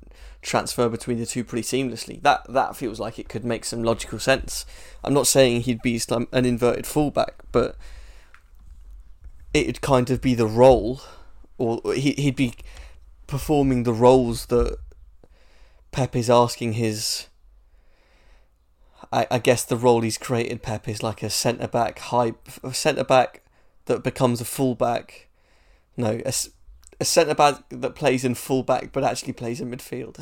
transfer 0.43 0.89
between 0.89 1.19
the 1.19 1.27
two 1.27 1.45
pretty 1.45 1.63
seamlessly. 1.63 2.21
That 2.23 2.51
that 2.53 2.77
feels 2.77 2.99
like 2.99 3.19
it 3.19 3.29
could 3.29 3.45
make 3.45 3.65
some 3.65 3.83
logical 3.83 4.19
sense. 4.19 4.67
I'm 5.05 5.15
not 5.15 5.27
saying 5.27 5.63
he'd 5.63 5.83
be 5.83 6.01
an 6.11 6.45
inverted 6.45 6.87
fullback, 6.87 7.35
but 7.53 7.77
it'd 9.53 9.81
kind 9.81 10.11
of 10.11 10.21
be 10.21 10.35
the 10.35 10.47
role, 10.47 11.03
or 11.59 11.81
he 11.95 12.13
he'd 12.13 12.37
be 12.37 12.55
performing 13.27 13.85
the 13.85 13.93
roles 13.93 14.47
that 14.47 14.79
Pep 15.93 16.15
is 16.17 16.31
asking 16.31 16.75
his. 16.75 17.27
I, 19.13 19.27
I 19.31 19.39
guess 19.39 19.65
the 19.65 19.77
role 19.77 20.03
he's 20.03 20.19
created, 20.19 20.63
Pep, 20.63 20.89
is 20.89 21.03
like 21.03 21.23
a 21.23 21.31
centre 21.31 21.69
back 21.69 21.99
hype, 21.99 22.49
a 22.63 22.73
centre 22.73 23.05
back 23.05 23.43
that 23.87 24.05
becomes 24.05 24.41
a 24.41 24.45
full 24.45 24.75
back. 24.75 25.29
No, 25.97 26.21
a, 26.25 26.33
a 27.01 27.05
centre 27.05 27.35
back 27.35 27.65
that 27.71 27.95
plays 27.95 28.25
in 28.25 28.35
full 28.35 28.63
back 28.63 28.93
but 28.93 29.05
actually 29.05 29.33
plays 29.33 29.61
in 29.61 29.71
midfield. 29.71 30.19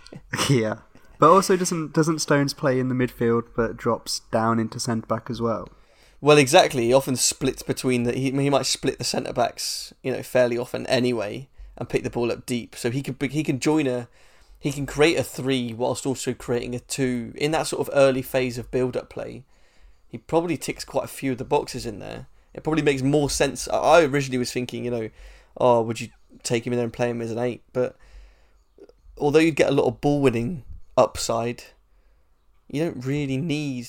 yeah, 0.50 0.78
but 1.18 1.30
also 1.30 1.56
doesn't 1.56 1.94
doesn't 1.94 2.18
Stones 2.18 2.52
play 2.52 2.78
in 2.78 2.88
the 2.88 2.94
midfield 2.94 3.44
but 3.56 3.76
drops 3.76 4.20
down 4.30 4.58
into 4.58 4.78
centre 4.78 5.06
back 5.06 5.30
as 5.30 5.40
well? 5.40 5.68
Well, 6.20 6.38
exactly. 6.38 6.86
He 6.86 6.92
often 6.92 7.16
splits 7.16 7.62
between 7.62 8.02
the. 8.02 8.12
He, 8.12 8.30
he 8.30 8.50
might 8.50 8.66
split 8.66 8.98
the 8.98 9.04
centre 9.04 9.32
backs, 9.32 9.94
you 10.02 10.12
know, 10.12 10.22
fairly 10.22 10.58
often 10.58 10.86
anyway, 10.86 11.48
and 11.76 11.88
pick 11.88 12.02
the 12.02 12.10
ball 12.10 12.32
up 12.32 12.44
deep. 12.44 12.74
So 12.74 12.90
he 12.90 13.02
could 13.02 13.22
he 13.30 13.44
can 13.44 13.60
join 13.60 13.86
a 13.86 14.08
he 14.58 14.72
can 14.72 14.86
create 14.86 15.18
a 15.18 15.22
three 15.22 15.72
whilst 15.72 16.06
also 16.06 16.34
creating 16.34 16.74
a 16.74 16.80
two 16.80 17.32
in 17.36 17.52
that 17.52 17.66
sort 17.66 17.86
of 17.86 17.94
early 17.94 18.22
phase 18.22 18.58
of 18.58 18.70
build-up 18.70 19.08
play. 19.08 19.44
He 20.08 20.18
probably 20.18 20.56
ticks 20.56 20.84
quite 20.84 21.04
a 21.04 21.08
few 21.08 21.32
of 21.32 21.38
the 21.38 21.44
boxes 21.44 21.86
in 21.86 21.98
there. 21.98 22.26
It 22.54 22.64
probably 22.64 22.82
makes 22.82 23.02
more 23.02 23.30
sense. 23.30 23.68
I 23.68 24.02
originally 24.02 24.38
was 24.38 24.52
thinking, 24.52 24.84
you 24.84 24.90
know, 24.90 25.10
oh, 25.58 25.82
would 25.82 26.00
you 26.00 26.08
take 26.42 26.66
him 26.66 26.72
in 26.72 26.78
there 26.78 26.84
and 26.84 26.92
play 26.92 27.10
him 27.10 27.20
as 27.20 27.30
an 27.30 27.38
eight? 27.38 27.62
But 27.72 27.96
although 29.16 29.38
you'd 29.38 29.54
get 29.54 29.68
a 29.68 29.74
lot 29.74 29.86
of 29.86 30.00
ball 30.00 30.20
winning 30.20 30.64
upside, 30.96 31.64
you 32.68 32.82
don't 32.82 33.04
really 33.04 33.36
need 33.36 33.88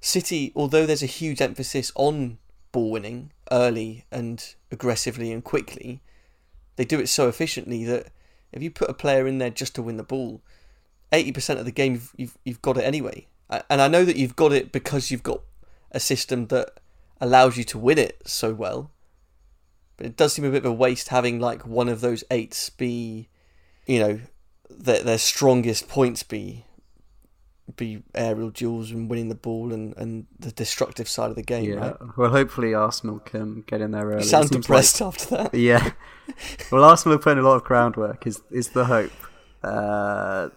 City. 0.00 0.52
Although 0.56 0.86
there's 0.86 1.02
a 1.02 1.06
huge 1.06 1.40
emphasis 1.40 1.92
on 1.94 2.38
ball 2.72 2.90
winning 2.90 3.30
early 3.50 4.04
and 4.10 4.54
aggressively 4.72 5.32
and 5.32 5.44
quickly, 5.44 6.00
they 6.76 6.84
do 6.84 6.98
it 6.98 7.08
so 7.08 7.28
efficiently 7.28 7.84
that 7.84 8.08
if 8.52 8.62
you 8.62 8.70
put 8.70 8.90
a 8.90 8.94
player 8.94 9.26
in 9.26 9.38
there 9.38 9.50
just 9.50 9.74
to 9.76 9.82
win 9.82 9.96
the 9.96 10.02
ball, 10.02 10.42
eighty 11.12 11.32
percent 11.32 11.58
of 11.58 11.64
the 11.64 11.72
game 11.72 11.94
you've, 11.94 12.12
you've 12.16 12.38
you've 12.44 12.62
got 12.62 12.76
it 12.76 12.84
anyway. 12.84 13.26
And 13.68 13.82
I 13.82 13.88
know 13.88 14.04
that 14.04 14.16
you've 14.16 14.36
got 14.36 14.52
it 14.52 14.70
because 14.70 15.10
you've 15.10 15.24
got 15.24 15.40
a 15.90 15.98
system 15.98 16.46
that 16.46 16.78
allows 17.20 17.56
you 17.56 17.64
to 17.64 17.78
win 17.78 17.98
it 17.98 18.22
so 18.24 18.54
well. 18.54 18.92
But 19.96 20.06
it 20.06 20.16
does 20.16 20.32
seem 20.32 20.44
a 20.44 20.50
bit 20.50 20.64
of 20.64 20.70
a 20.70 20.72
waste 20.72 21.08
having 21.08 21.40
like 21.40 21.66
one 21.66 21.88
of 21.88 22.00
those 22.00 22.22
eights 22.30 22.70
be, 22.70 23.28
you 23.86 23.98
know, 23.98 24.20
their 24.70 25.02
their 25.02 25.18
strongest 25.18 25.88
points 25.88 26.22
be 26.22 26.64
be 27.76 28.02
aerial 28.14 28.50
duels 28.50 28.90
and 28.90 29.08
winning 29.10 29.28
the 29.28 29.34
ball 29.34 29.72
and, 29.72 29.94
and 29.96 30.26
the 30.38 30.50
destructive 30.52 31.08
side 31.08 31.30
of 31.30 31.36
the 31.36 31.42
game. 31.42 31.64
Yeah. 31.64 31.74
Right? 31.76 31.96
Well, 32.16 32.30
hopefully 32.30 32.74
Arsenal 32.74 33.18
can 33.20 33.62
get 33.66 33.80
in 33.80 33.90
there 33.92 34.06
early. 34.06 34.22
You 34.22 34.28
sound 34.28 34.46
It 34.46 34.52
depressed 34.62 35.00
like- 35.00 35.08
after 35.08 35.36
that. 35.36 35.54
yeah. 35.58 35.92
Well, 36.70 36.84
Arsenal 36.84 37.16
are 37.16 37.20
putting 37.20 37.38
a 37.42 37.46
lot 37.48 37.56
of 37.56 37.64
groundwork. 37.64 38.26
Is 38.26 38.40
is 38.50 38.68
the 38.70 38.84
hope? 38.84 39.12
Uh, 39.62 40.48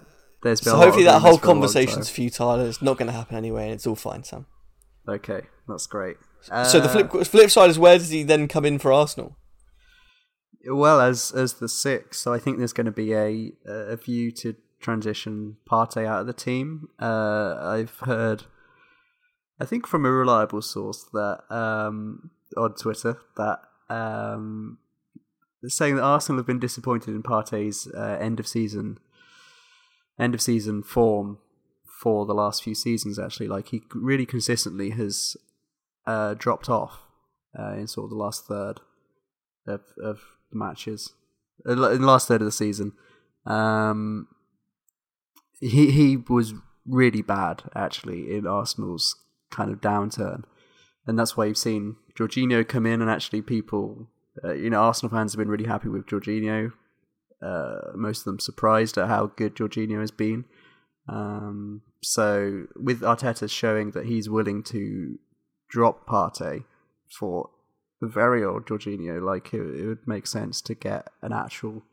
there's 0.44 0.62
been 0.62 0.72
So 0.74 0.78
hopefully 0.78 1.06
that 1.06 1.22
whole 1.22 1.32
rumours 1.32 1.40
for 1.42 1.46
a 1.46 1.50
long 1.50 1.56
conversation's 1.62 2.10
futile 2.10 2.52
and 2.60 2.68
it's 2.68 2.82
not 2.82 2.98
going 2.98 3.08
to 3.08 3.14
happen 3.14 3.36
anyway, 3.38 3.64
and 3.66 3.74
it's 3.74 3.88
all 3.88 3.96
fine, 3.96 4.24
Sam. 4.24 4.46
Okay, 5.08 5.42
that's 5.68 5.88
great. 5.88 6.18
so 6.42 6.80
the 6.80 6.90
Uh, 6.90 7.08
flip 7.08 7.28
flip 7.28 7.50
side 7.50 7.70
is 7.70 7.80
where 7.80 7.98
does 7.98 8.10
he 8.10 8.24
then 8.24 8.48
come 8.48 8.66
in 8.66 8.80
for 8.80 8.92
Arsenal? 8.94 9.38
Well, 10.66 11.02
as 11.02 11.32
as 11.32 11.56
the 11.56 11.68
six, 11.68 12.20
so 12.20 12.34
I 12.34 12.40
think 12.40 12.58
there's 12.58 12.72
going 12.74 12.86
to 12.86 12.92
be 12.92 13.14
a 13.14 13.52
a 13.66 13.98
view 13.98 14.32
to 14.32 14.56
transition 14.84 15.58
Partey 15.70 16.06
out 16.06 16.22
of 16.22 16.28
the 16.28 16.34
team. 16.34 16.90
Uh, 17.00 17.56
I've 17.60 18.00
heard, 18.02 18.44
I 19.60 19.66
think 19.66 19.88
from 19.88 20.06
a 20.06 20.12
reliable 20.12 20.62
source 20.62 21.06
that 21.14 21.44
um, 21.50 22.32
on 22.56 22.76
Twitter 22.76 23.18
that 23.38 23.60
um, 23.90 24.78
saying 25.66 25.96
that 25.96 26.04
Arsenal 26.04 26.40
have 26.40 26.48
been 26.48 26.60
disappointed 26.60 27.16
in 27.16 27.24
Partey's 27.24 27.88
uh, 27.88 28.18
end 28.20 28.40
of 28.40 28.48
season 28.48 29.00
end 30.20 30.36
of 30.36 30.42
season 30.42 30.84
form 30.84 31.40
for 31.86 32.26
the 32.26 32.34
last 32.34 32.64
few 32.64 32.76
seasons. 32.76 33.18
Actually, 33.18 33.48
like 33.48 33.70
he 33.70 33.82
really 33.94 34.26
consistently 34.26 34.92
has 34.92 35.38
uh, 36.06 36.34
dropped 36.34 36.70
off 36.70 37.00
uh, 37.58 37.74
in 37.74 37.88
sort 37.88 38.06
of 38.06 38.10
the 38.12 38.18
last 38.18 38.46
third 38.46 38.82
of 39.68 39.82
of 40.04 40.20
matches 40.52 41.14
uh, 41.68 41.72
in 41.72 42.02
the 42.02 42.08
last 42.08 42.28
third 42.28 42.42
of 42.42 42.46
the 42.46 42.52
season. 42.52 42.94
Um, 43.46 44.28
he 45.64 45.92
he 45.92 46.18
was 46.18 46.54
really 46.86 47.22
bad 47.22 47.64
actually 47.76 48.36
in 48.36 48.46
Arsenal's 48.46 49.16
kind 49.52 49.72
of 49.72 49.82
downturn, 49.82 50.44
and 51.08 51.18
that's 51.18 51.38
why 51.38 51.46
you've 51.46 51.58
seen 51.58 51.96
Jorginho 52.18 52.68
come 52.68 52.86
in 52.86 53.02
and 53.02 53.10
actually 53.10 53.42
people, 53.42 54.10
uh, 54.44 54.54
you 54.54 54.70
know, 54.70 54.82
Arsenal 54.82 55.12
fans 55.16 55.34
have 55.34 55.40
been 55.40 55.50
really 55.50 55.68
happy 55.68 55.90
with 55.90 56.06
Jorginho. 56.06 56.74
Uh, 57.42 57.92
most 57.96 58.20
of 58.20 58.26
them 58.26 58.40
surprised 58.40 58.98
at 58.98 59.08
how 59.08 59.28
good 59.28 59.56
Jorginho 59.56 60.00
has 60.00 60.12
been. 60.12 60.46
Um, 61.10 61.82
so 62.02 62.68
with 62.76 63.02
Arteta 63.02 63.50
showing 63.50 63.92
that 63.92 64.06
he's 64.06 64.30
willing 64.30 64.64
to 64.64 65.20
drop 65.70 66.08
Partey 66.08 66.64
for 67.10 67.50
the 68.00 68.08
very 68.08 68.44
old 68.44 68.66
Jorginho, 68.66 69.22
like 69.22 69.54
it, 69.54 69.60
it 69.60 69.88
would 69.88 70.08
make 70.08 70.28
sense 70.28 70.62
to 70.62 70.76
get 70.76 71.10
an 71.22 71.34
actual 71.34 71.84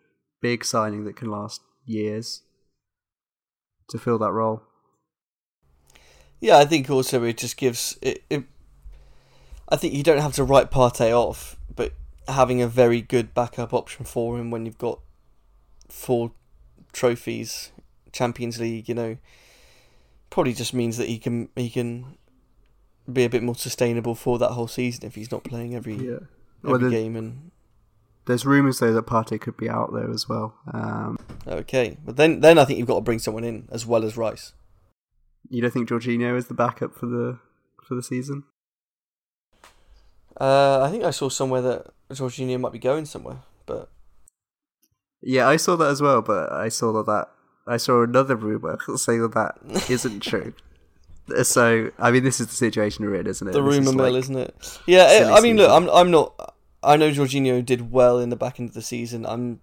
big 0.41 0.65
signing 0.65 1.05
that 1.05 1.17
can 1.17 1.31
last 1.31 1.61
years 1.85 2.43
to 3.91 3.99
fill 3.99 4.19
that 4.19 4.33
role. 4.33 4.63
Yeah, 6.41 6.59
I 6.59 6.65
think 6.65 6.89
also 6.89 7.23
it 7.25 7.37
just 7.37 7.57
gives 7.57 7.99
it, 8.01 8.25
it. 8.31 8.45
I 9.69 9.77
think 9.77 9.95
you 9.95 10.03
don't 10.03 10.21
have 10.21 10.35
to 10.35 10.45
write 10.45 10.71
Partey 10.71 11.13
off, 11.13 11.57
but 11.75 11.93
having 12.27 12.63
a 12.63 12.67
very 12.67 13.03
good 13.03 13.35
backup 13.35 13.75
option 13.75 14.05
for 14.05 14.39
him 14.39 14.51
when 14.51 14.65
you've 14.65 14.79
got 14.79 15.01
four 15.89 16.33
trophies, 16.93 17.71
Champions 18.13 18.59
League, 18.59 18.89
you 18.89 18.95
know, 18.95 19.19
probably 20.31 20.55
just 20.55 20.73
means 20.73 20.97
that 20.97 21.09
he 21.09 21.19
can 21.19 21.51
he 21.57 21.69
can 21.69 22.17
be 23.13 23.25
a 23.25 23.31
bit 23.31 23.43
more 23.43 23.55
sustainable 23.55 24.15
for 24.15 24.39
that 24.39 24.51
whole 24.51 24.69
season 24.69 25.05
if 25.05 25.15
he's 25.15 25.31
not 25.31 25.45
playing 25.45 25.75
every 25.75 25.95
Yeah. 25.95 26.21
every 26.65 26.79
Well, 26.79 26.91
game. 26.91 27.17
And 27.17 27.51
There's 28.27 28.45
rumours 28.47 28.79
though 28.79 28.93
that 28.93 29.07
Partey 29.07 29.41
could 29.41 29.57
be 29.57 29.69
out 29.69 29.93
there 29.93 30.11
as 30.11 30.29
well. 30.29 30.55
Um, 30.73 31.19
okay, 31.47 31.97
but 32.05 32.17
then 32.17 32.41
then 32.41 32.59
I 32.59 32.65
think 32.65 32.79
you've 32.79 32.89
got 32.89 32.97
to 32.97 33.01
bring 33.01 33.19
someone 33.19 33.45
in 33.45 33.69
as 33.73 33.87
well 33.87 34.05
as 34.05 34.17
Rice. 34.17 34.53
you 35.49 35.61
don't 35.63 35.73
think 35.73 35.89
Jorginho 35.89 36.37
is 36.37 36.47
the 36.47 36.55
backup 36.55 36.95
for 36.95 37.07
the 37.07 37.39
for 37.83 37.95
the 37.95 38.03
season? 38.03 38.45
Uh, 40.41 40.81
I 40.83 40.91
think 40.91 41.05
I 41.05 41.11
saw 41.11 41.29
somewhere 41.29 41.61
that 41.63 41.87
Jorginho 42.11 42.59
might 42.61 42.73
be 42.73 42.79
going 42.79 43.05
somewhere, 43.05 43.39
but 43.67 43.91
Yeah, 45.23 45.49
I 45.49 45.57
saw 45.57 45.77
that 45.77 45.89
as 45.91 46.01
well, 46.01 46.23
but 46.23 46.51
I 46.53 46.69
saw 46.69 46.93
that, 46.93 47.07
that 47.07 47.29
I 47.67 47.77
saw 47.77 48.03
another 48.03 48.37
rumor 48.37 48.79
saying 48.97 49.23
that 49.23 49.35
that 49.35 49.91
isn't 49.91 50.21
true. 50.21 50.55
So 51.43 51.91
I 51.99 52.11
mean, 52.11 52.25
this 52.25 52.41
is 52.41 52.47
the 52.49 52.55
situation 52.55 53.05
we're 53.05 53.17
in, 53.17 53.27
isn't 53.27 53.47
it? 53.49 53.53
the 53.53 53.63
This 53.63 53.77
is 53.77 53.87
rumor 53.87 53.97
mill, 53.97 54.13
like- 54.13 54.21
isn't 54.25 54.37
it? 54.37 54.79
Yeah, 54.87 55.09
silly 55.09 55.33
I 55.33 55.37
I 55.37 55.41
mean, 55.41 55.57
look. 55.57 55.71
I'm 55.71 55.89
I'm 55.91 56.11
not. 56.11 56.55
I 56.83 56.97
know 56.97 57.11
Jorginho 57.11 57.65
did 57.65 57.93
well 57.93 58.19
in 58.19 58.31
the 58.31 58.37
back 58.37 58.59
end 58.59 58.71
of 58.71 58.75
the 58.75 58.83
season. 58.83 59.27
I'm 59.27 59.61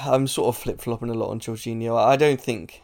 I'm 0.00 0.26
sort 0.26 0.48
of 0.48 0.62
flip 0.62 0.80
flopping 0.80 1.10
a 1.10 1.14
lot 1.14 1.30
on 1.30 1.40
Jorginho. 1.40 1.96
I 1.96 2.16
don't 2.16 2.40
think 2.40 2.82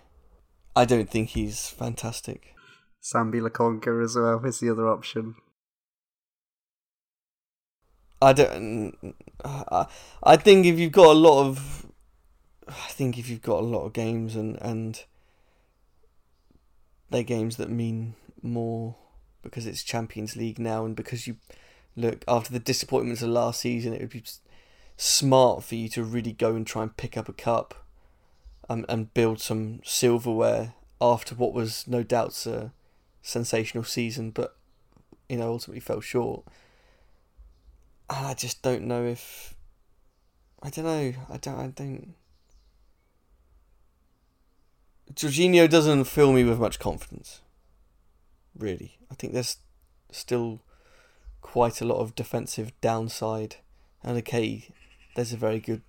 I 0.77 0.85
don't 0.85 1.11
think 1.11 1.31
he's 1.31 1.69
fantastic. 1.69 2.55
Sambi 3.03 3.41
Lokonga 3.41 4.05
as 4.05 4.17
well 4.17 4.45
is 4.45 4.61
the 4.61 4.71
other 4.71 4.89
option. 4.89 5.37
I 8.21 8.33
don't. 8.33 9.17
I, 9.45 9.87
I 10.23 10.37
think 10.37 10.67
if 10.67 10.79
you've 10.79 10.93
got 10.93 11.07
a 11.07 11.19
lot 11.19 11.47
of, 11.47 11.87
I 12.69 12.91
think 12.91 13.17
if 13.17 13.31
you've 13.31 13.43
got 13.43 13.61
a 13.61 13.67
lot 13.67 13.87
of 13.87 13.93
games 13.93 14.35
and 14.35 14.59
and 14.61 15.05
they're 17.11 17.23
games 17.23 17.57
that 17.57 17.71
mean 17.71 18.15
more 18.43 18.97
because 19.43 19.67
it's 19.67 19.83
Champions 19.83 20.37
League 20.37 20.59
now 20.59 20.85
and 20.85 20.95
because 20.95 21.27
you 21.27 21.37
look 21.99 22.25
after 22.29 22.53
the 22.53 22.59
disappointments 22.59 23.23
of 23.23 23.31
last 23.31 23.61
season, 23.61 23.93
it 23.93 24.01
would 24.01 24.11
be 24.11 24.25
smart 24.97 25.65
for 25.65 25.75
you 25.75 25.89
to 25.91 26.03
really 26.03 26.33
go 26.33 26.55
and 26.55 26.67
try 26.67 26.83
and 26.83 26.97
pick 26.97 27.17
up 27.17 27.29
a 27.29 27.33
cup, 27.33 27.75
and 28.69 28.85
and 28.89 29.13
build 29.15 29.41
some 29.41 29.81
silverware 29.85 30.75
after 31.01 31.35
what 31.35 31.53
was 31.53 31.87
no 31.87 32.03
doubt 32.03 32.47
a 32.47 32.73
sensational 33.23 33.85
season, 33.85 34.31
but 34.31 34.57
you 35.29 35.37
know 35.37 35.49
ultimately 35.49 35.81
fell 35.81 36.01
short. 36.01 36.45
And 38.11 38.27
I 38.27 38.35
just 38.35 38.63
don't 38.63 38.85
know 38.85 39.05
if 39.05 39.55
I 40.63 40.71
don't 40.71 40.85
know. 40.85 41.13
I 41.31 41.37
don't. 41.37 41.59
I 41.59 41.67
don't. 41.69 42.15
Jorginho 45.15 45.69
doesn't 45.69 46.05
fill 46.05 46.33
me 46.33 46.45
with 46.45 46.59
much 46.59 46.79
confidence. 46.79 47.41
Really, 48.57 48.99
I 49.11 49.15
think 49.15 49.33
there's 49.33 49.59
still 50.11 50.61
quite 51.53 51.81
a 51.81 51.85
lot 51.87 51.97
of 51.97 52.15
defensive 52.15 52.79
downside, 52.83 53.57
and 54.05 54.19
okay, 54.19 54.69
there's 55.17 55.33
a 55.33 55.37
very 55.39 55.59
good 55.59 55.81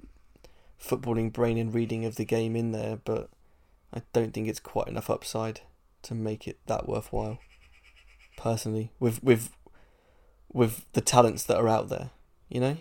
footballing 0.82 1.34
brain 1.34 1.58
and 1.58 1.74
reading 1.74 2.06
of 2.06 2.16
the 2.16 2.24
game 2.24 2.56
in 2.56 2.72
there, 2.72 2.98
but 3.04 3.30
I 3.94 4.02
don't 4.14 4.34
think 4.34 4.48
it's 4.48 4.62
quite 4.62 4.88
enough 4.88 5.10
upside 5.10 5.60
to 6.04 6.16
make 6.16 6.48
it 6.48 6.60
that 6.68 6.88
worthwhile. 6.88 7.40
Personally, 8.38 8.94
with 9.02 9.22
with 9.22 9.50
with 10.54 10.86
the 10.94 11.02
talents 11.02 11.44
that 11.44 11.58
are 11.58 11.68
out 11.68 11.90
there, 11.90 12.12
you 12.48 12.62
know, 12.62 12.78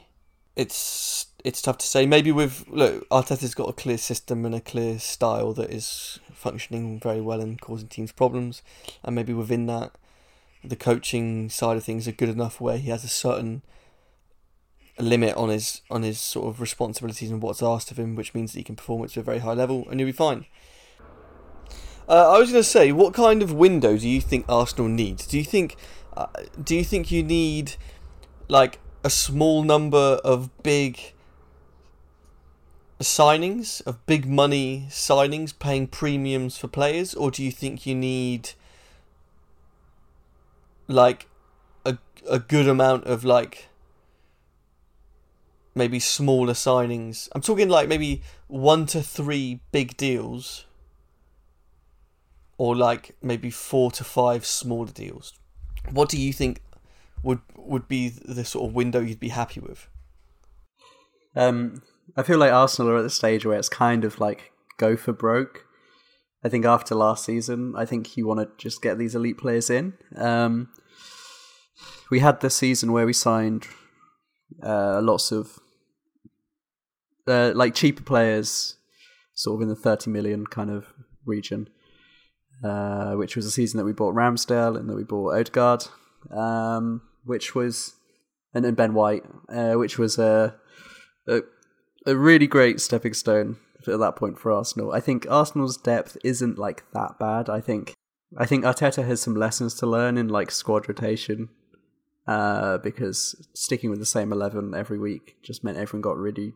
it's 0.55 1.26
it's 1.45 1.61
tough 1.61 1.79
to 1.79 1.87
say. 1.87 2.07
Maybe 2.07 2.31
with 2.31 2.64
look, 2.68 3.09
Arteta's 3.09 3.57
got 3.57 3.68
a 3.68 3.72
clear 3.72 3.99
system 3.99 4.47
and 4.47 4.55
a 4.55 4.61
clear 4.61 5.01
style 5.01 5.53
that 5.55 5.70
is 5.70 6.20
functioning 6.33 7.01
very 7.01 7.20
well 7.20 7.41
and 7.41 7.61
causing 7.61 7.89
teams 7.89 8.12
problems, 8.12 8.62
and 9.03 9.16
maybe 9.16 9.33
within 9.33 9.66
that, 9.66 9.99
the 10.64 10.76
coaching 10.76 11.48
side 11.48 11.76
of 11.76 11.84
things 11.84 12.09
are 12.09 12.12
good 12.12 12.28
enough 12.28 12.61
where 12.61 12.78
he 12.78 12.90
has 12.90 13.04
a 13.04 13.09
certain 13.09 13.62
limit 14.98 15.36
on 15.36 15.48
his 15.48 15.82
on 15.90 16.02
his 16.02 16.20
sort 16.20 16.48
of 16.48 16.61
responsibilities 16.61 17.30
and 17.30 17.40
what's 17.40 17.62
asked 17.62 17.90
of 17.90 17.98
him, 17.98 18.16
which 18.16 18.34
means 18.34 18.52
that 18.52 18.59
he 18.59 18.64
can 18.64 18.76
perform 18.76 19.04
it 19.04 19.11
to 19.11 19.20
a 19.20 19.22
very 19.22 19.38
high 19.38 19.52
level, 19.52 19.86
and 19.90 20.00
he'll 20.00 20.09
be 20.09 20.12
fine. 20.12 20.46
Uh, 22.09 22.32
I 22.32 22.38
was 22.38 22.50
going 22.50 22.62
to 22.62 22.68
say, 22.68 22.90
what 22.90 23.12
kind 23.12 23.42
of 23.42 23.52
window 23.52 23.98
do 23.98 24.09
you 24.09 24.20
think 24.20 24.46
Arsenal 24.48 24.88
needs? 24.88 25.26
Do 25.26 25.36
you 25.36 25.44
think, 25.44 25.76
uh, 26.16 26.26
do 26.62 26.74
you 26.74 26.82
think 26.82 27.11
you 27.11 27.22
need, 27.22 27.74
like, 28.48 28.80
a 29.04 29.11
small 29.11 29.62
number 29.62 30.18
of 30.24 30.50
big, 30.62 31.12
signings 32.98 33.86
of 33.86 34.04
big 34.06 34.24
money 34.24 34.86
signings, 34.88 35.56
paying 35.59 35.86
premiums 35.86 36.56
for 36.56 36.66
players, 36.66 37.14
or 37.14 37.30
do 37.30 37.44
you 37.44 37.52
think 37.52 37.84
you 37.84 37.94
need 37.94 38.52
like 40.89 41.28
a 41.84 41.99
a 42.28 42.39
good 42.39 42.68
amount 42.68 43.05
of 43.05 43.24
like 43.24 43.68
maybe 45.74 46.01
smaller 46.01 46.55
signings? 46.55 47.28
I'm 47.32 47.43
talking 47.43 47.68
like 47.68 47.89
maybe 47.89 48.22
one 48.49 48.86
to 48.86 49.03
three 49.03 49.61
big 49.70 49.97
deals, 49.97 50.66
or 52.57 52.74
like 52.74 53.14
maybe 53.22 53.51
four 53.51 53.91
to 53.93 54.05
five 54.05 54.45
smaller 54.45 54.91
deals. 54.91 55.34
What 55.91 56.09
do 56.09 56.20
you 56.20 56.32
think 56.32 56.61
would 57.22 57.41
would 57.57 57.89
be 57.89 58.09
the 58.09 58.45
sort 58.45 58.68
of 58.68 58.74
window 58.74 59.01
you'd 59.01 59.20
be 59.20 59.28
happy 59.28 59.61
with? 59.61 59.89
Um, 61.36 61.82
I 62.16 62.22
feel 62.22 62.39
like 62.39 62.53
Arsenal 62.53 62.93
are 62.93 62.99
at 62.99 63.03
the 63.03 63.11
stage 63.11 63.47
where 63.47 63.59
it's 63.59 63.68
kind 63.68 64.05
of 64.05 64.18
like 64.18 64.53
go 64.78 64.97
for 64.97 65.12
broke. 65.12 65.64
I 66.45 66.49
think 66.49 66.64
after 66.64 66.95
last 66.95 67.24
season, 67.24 67.74
I 67.76 67.84
think 67.84 68.16
you 68.16 68.26
want 68.26 68.41
to 68.41 68.49
just 68.62 68.80
get 68.80 68.97
these 68.97 69.14
elite 69.14 69.39
players 69.39 69.70
in. 69.70 69.95
Um, 70.16 70.68
we 72.11 72.20
had 72.20 72.40
the 72.40 72.50
season 72.50 72.92
where 72.92 73.06
we 73.06 73.12
signed 73.12 73.66
uh, 74.62 75.00
lots 75.02 75.32
of 75.32 75.59
uh, 77.26 77.52
like 77.54 77.74
cheaper 77.74 78.02
players, 78.02 78.76
sort 79.34 79.56
of 79.56 79.62
in 79.62 79.68
the 79.68 79.76
thirty 79.76 80.11
million 80.11 80.46
kind 80.46 80.70
of 80.70 80.86
region, 81.26 81.68
uh, 82.64 83.12
which 83.12 83.36
was 83.36 83.46
a 83.46 83.50
season 83.50 83.78
that 83.78 83.84
we 83.84 83.92
bought 83.92 84.14
Ramsdale 84.14 84.76
and 84.76 84.88
that 84.88 84.96
we 84.96 85.04
bought 85.04 85.38
Odegaard, 85.38 85.84
um, 86.30 87.02
which 87.24 87.54
was 87.54 87.94
and 88.54 88.64
then 88.64 88.74
Ben 88.74 88.94
White, 88.94 89.24
uh, 89.48 89.74
which 89.74 89.98
was 89.98 90.18
a, 90.18 90.54
a 91.26 91.42
a 92.06 92.16
really 92.16 92.46
great 92.46 92.80
stepping 92.80 93.14
stone 93.14 93.59
at 93.86 93.98
that 93.98 94.16
point 94.16 94.38
for 94.38 94.50
Arsenal. 94.50 94.92
I 94.92 95.00
think 95.00 95.26
Arsenal's 95.30 95.76
depth 95.76 96.16
isn't 96.24 96.59
like 96.59 96.84
that 96.92 97.18
bad. 97.18 97.48
I 97.48 97.61
think 97.61 97.94
I 98.36 98.46
think 98.46 98.64
Arteta 98.64 99.06
has 99.06 99.20
some 99.20 99.34
lessons 99.34 99.74
to 99.74 99.86
learn 99.86 100.18
in 100.18 100.28
like 100.28 100.50
squad 100.50 100.88
rotation. 100.88 101.50
Uh, 102.29 102.76
because 102.79 103.49
sticking 103.55 103.89
with 103.89 103.99
the 103.99 104.07
same 104.07 104.33
eleven 104.33 104.74
every 104.74 104.99
week 104.99 105.37
just 105.43 105.64
meant 105.64 105.79
everyone 105.79 106.03
got 106.03 106.18
really 106.18 106.53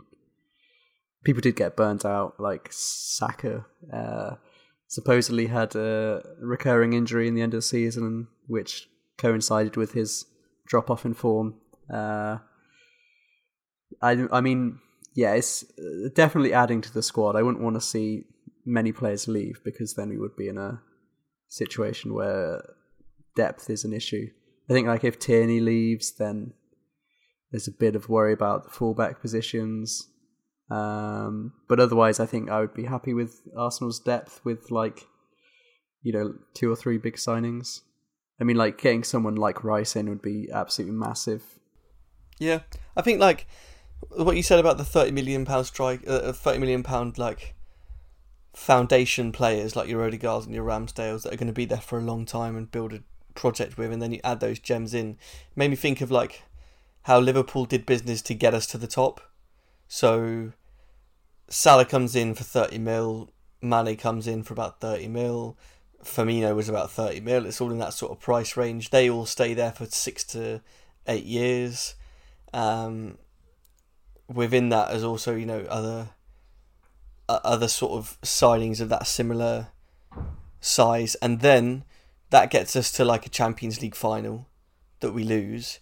people 1.25 1.41
did 1.41 1.57
get 1.57 1.77
burnt 1.77 2.05
out. 2.05 2.39
Like 2.39 2.69
Saka 2.71 3.65
uh, 3.93 4.35
supposedly 4.89 5.47
had 5.47 5.75
a 5.75 6.23
recurring 6.41 6.93
injury 6.93 7.29
in 7.29 7.35
the 7.35 7.43
end 7.43 7.55
of 7.55 7.59
the 7.59 7.63
season, 7.63 8.29
which 8.47 8.89
coincided 9.19 9.77
with 9.77 9.93
his 9.93 10.27
drop 10.67 10.91
off 10.91 11.05
in 11.05 11.15
form. 11.15 11.55
Uh, 11.93 12.39
I 14.01 14.27
I 14.31 14.41
mean 14.41 14.79
yeah, 15.15 15.35
it's 15.35 15.65
uh, 15.79 16.09
definitely 16.15 16.55
adding 16.55 16.81
to 16.83 16.93
the 16.93 17.03
squad. 17.03 17.37
I 17.37 17.43
wouldn't 17.43 17.63
want 17.63 17.77
to 17.77 17.81
see 17.81 18.25
many 18.65 18.93
players 18.93 19.29
leave 19.29 19.61
because 19.65 19.95
then 19.95 20.09
we 20.09 20.19
would 20.19 20.37
be 20.37 20.49
in 20.49 20.57
a 20.57 20.81
situation 21.49 22.15
where 22.15 22.63
depth 23.37 23.69
is 23.69 23.85
an 23.85 23.93
issue. 23.93 24.31
I 24.69 24.73
think 24.73 24.87
like 24.87 25.05
if 25.05 25.19
Tierney 25.19 25.61
leaves, 25.61 26.13
then 26.13 26.53
there's 27.51 27.69
a 27.69 27.73
bit 27.73 27.97
of 27.97 28.09
worry 28.09 28.33
about 28.33 28.65
the 28.65 28.71
fullback 28.71 29.21
positions. 29.21 30.09
Um, 30.71 31.53
but 31.69 31.81
otherwise, 31.81 32.19
I 32.19 32.27
think 32.27 32.51
I 32.51 32.61
would 32.61 32.75
be 32.75 32.85
happy 32.85 33.13
with 33.13 33.43
Arsenal's 33.57 34.01
depth 34.01 34.41
with 34.45 34.71
like, 34.71 35.07
you 36.03 36.13
know, 36.13 36.35
two 36.55 36.73
or 36.73 36.77
three 36.77 36.99
big 36.99 37.17
signings. 37.17 37.81
I 38.41 38.45
mean, 38.45 38.57
like 38.57 38.81
getting 38.81 39.05
someone 39.05 39.35
like 39.35 39.65
Rice 39.65 39.95
in 39.97 40.09
would 40.09 40.23
be 40.23 40.49
absolutely 40.53 40.97
massive. 40.97 41.43
Yeah, 42.39 42.61
I 42.97 43.03
think 43.03 43.21
like 43.21 43.47
what 44.09 44.37
you 44.37 44.43
said 44.43 44.59
about 44.59 44.79
the 44.79 44.85
thirty 44.85 45.11
million 45.11 45.45
pound 45.45 45.67
strike, 45.67 46.03
uh, 46.09 46.13
uh, 46.13 46.33
thirty 46.33 46.59
million 46.59 46.83
pound 46.83 47.19
like 47.19 47.55
foundation 48.55 49.33
players 49.33 49.77
like 49.77 49.89
your 49.89 50.09
Odegaards 50.09 50.47
and 50.47 50.55
your 50.55 50.67
Ramsdales 50.67 51.23
that 51.23 51.33
are 51.33 51.37
going 51.37 51.47
to 51.47 51.53
be 51.53 51.65
there 51.65 51.81
for 51.81 51.99
a 51.99 52.03
long 52.03 52.27
time 52.27 52.57
and 52.57 52.71
build 52.71 52.93
a 52.93 53.01
project 53.35 53.77
with, 53.77 53.93
and 53.93 54.01
then 54.01 54.13
you 54.13 54.21
add 54.25 54.41
those 54.41 54.59
gems 54.59 54.95
in, 54.95 55.19
made 55.57 55.71
me 55.71 55.77
think 55.77 56.01
of 56.01 56.11
like 56.11 56.43
how 57.03 57.19
Liverpool 57.19 57.65
did 57.65 57.87
business 57.87 58.23
to 58.23 58.35
get 58.35 58.55
us 58.55 58.67
to 58.69 58.79
the 58.79 58.87
top. 58.87 59.21
So 59.89 60.53
Salah 61.49 61.85
comes 61.85 62.17
in 62.17 62.35
for 62.35 62.45
thirty 62.45 62.79
mil, 62.79 63.31
Mane 63.61 63.97
comes 63.97 64.27
in 64.27 64.43
for 64.43 64.55
about 64.55 64.81
thirty 64.81 65.09
mil. 65.09 65.57
Firmino 66.05 66.55
was 66.55 66.69
about 66.69 66.91
30 66.91 67.21
mil. 67.21 67.47
It's 67.47 67.61
all 67.61 67.71
in 67.71 67.79
that 67.79 67.95
sort 67.95 68.13
of 68.13 68.21
price 68.21 68.57
range. 68.57 68.91
They 68.91 69.09
all 69.09 69.27
stay 69.27 69.55
there 69.55 69.71
for 69.71 69.87
six 69.87 70.25
to 70.25 70.61
eight 71.07 71.25
years. 71.25 71.95
Um, 72.53 73.19
within 74.29 74.69
that 74.71 74.93
is 74.95 75.05
also 75.05 75.35
you 75.35 75.47
know 75.47 75.61
other 75.69 76.11
uh, 77.29 77.41
other 77.45 77.69
sort 77.69 77.93
of 77.93 78.21
signings 78.23 78.81
of 78.81 78.89
that 78.89 79.07
similar 79.07 79.69
size, 80.61 81.15
and 81.17 81.41
then 81.41 81.85
that 82.33 82.51
gets 82.51 82.75
us 82.75 82.91
to 82.93 83.05
like 83.05 83.25
a 83.25 83.31
Champions 83.31 83.81
League 83.81 83.95
final 83.95 84.49
that 85.01 85.13
we 85.13 85.25
lose, 85.25 85.79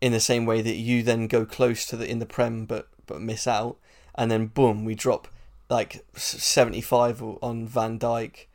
in 0.00 0.12
the 0.12 0.20
same 0.20 0.46
way 0.46 0.62
that 0.62 0.76
you 0.76 1.02
then 1.02 1.26
go 1.26 1.44
close 1.44 1.84
to 1.86 1.96
the 1.96 2.08
in 2.08 2.20
the 2.20 2.26
Prem 2.26 2.64
but 2.64 2.88
but 3.06 3.20
miss 3.20 3.46
out, 3.46 3.76
and 4.14 4.30
then 4.30 4.46
boom 4.46 4.84
we 4.84 4.94
drop 4.94 5.28
like 5.68 6.04
seventy 6.16 6.80
five 6.80 7.22
on 7.22 7.66
Van 7.66 7.98
Dijk, 7.98 8.46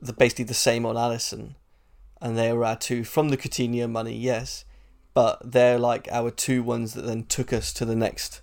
the 0.00 0.12
basically 0.12 0.44
the 0.44 0.54
same 0.54 0.84
on 0.84 0.96
Alisson 0.96 1.54
and 2.20 2.36
they 2.36 2.52
were 2.52 2.64
our 2.64 2.76
two 2.76 3.04
from 3.04 3.28
the 3.28 3.36
Coutinho 3.36 3.88
money, 3.90 4.16
yes, 4.16 4.64
but 5.14 5.38
they're 5.44 5.78
like 5.78 6.08
our 6.10 6.30
two 6.30 6.62
ones 6.62 6.94
that 6.94 7.02
then 7.02 7.24
took 7.24 7.52
us 7.52 7.72
to 7.74 7.84
the 7.84 7.96
next 7.96 8.40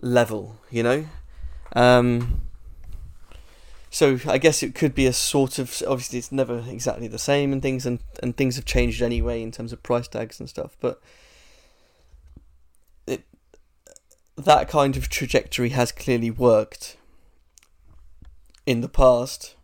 level, 0.00 0.58
you 0.70 0.82
know. 0.82 1.06
Um, 1.74 2.42
so 3.90 4.18
I 4.26 4.38
guess 4.38 4.62
it 4.62 4.74
could 4.74 4.94
be 4.94 5.06
a 5.06 5.12
sort 5.12 5.58
of 5.58 5.82
obviously 5.86 6.20
it's 6.20 6.30
never 6.30 6.64
exactly 6.68 7.08
the 7.08 7.18
same 7.18 7.52
and 7.52 7.60
things 7.60 7.84
and, 7.84 7.98
and 8.22 8.36
things 8.36 8.54
have 8.54 8.64
changed 8.64 9.02
anyway 9.02 9.42
in 9.42 9.50
terms 9.50 9.72
of 9.72 9.82
price 9.82 10.06
tags 10.06 10.38
and 10.38 10.48
stuff, 10.48 10.76
but 10.80 11.02
it 13.08 13.24
that 14.36 14.68
kind 14.68 14.96
of 14.96 15.08
trajectory 15.08 15.70
has 15.70 15.90
clearly 15.90 16.30
worked 16.30 16.96
in 18.64 18.80
the 18.80 18.88
past. 18.88 19.56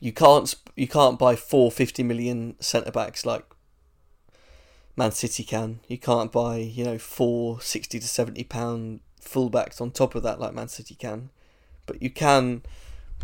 You 0.00 0.12
can't 0.12 0.52
you 0.74 0.88
can't 0.88 1.20
buy 1.20 1.36
four 1.36 1.70
fifty 1.70 2.02
million 2.02 2.56
centre 2.60 2.90
backs 2.90 3.24
like 3.24 3.44
Man 4.96 5.12
City 5.12 5.44
can. 5.44 5.80
You 5.86 5.98
can't 5.98 6.32
buy, 6.32 6.56
you 6.56 6.84
know, 6.84 6.98
four 6.98 7.60
60 7.60 8.00
to 8.00 8.08
70 8.08 8.44
pound 8.44 9.00
fullbacks 9.22 9.80
on 9.80 9.92
top 9.92 10.14
of 10.14 10.22
that 10.24 10.40
like 10.40 10.52
Man 10.52 10.68
City 10.68 10.96
can. 10.96 11.30
But 11.90 12.00
you 12.00 12.10
can 12.10 12.62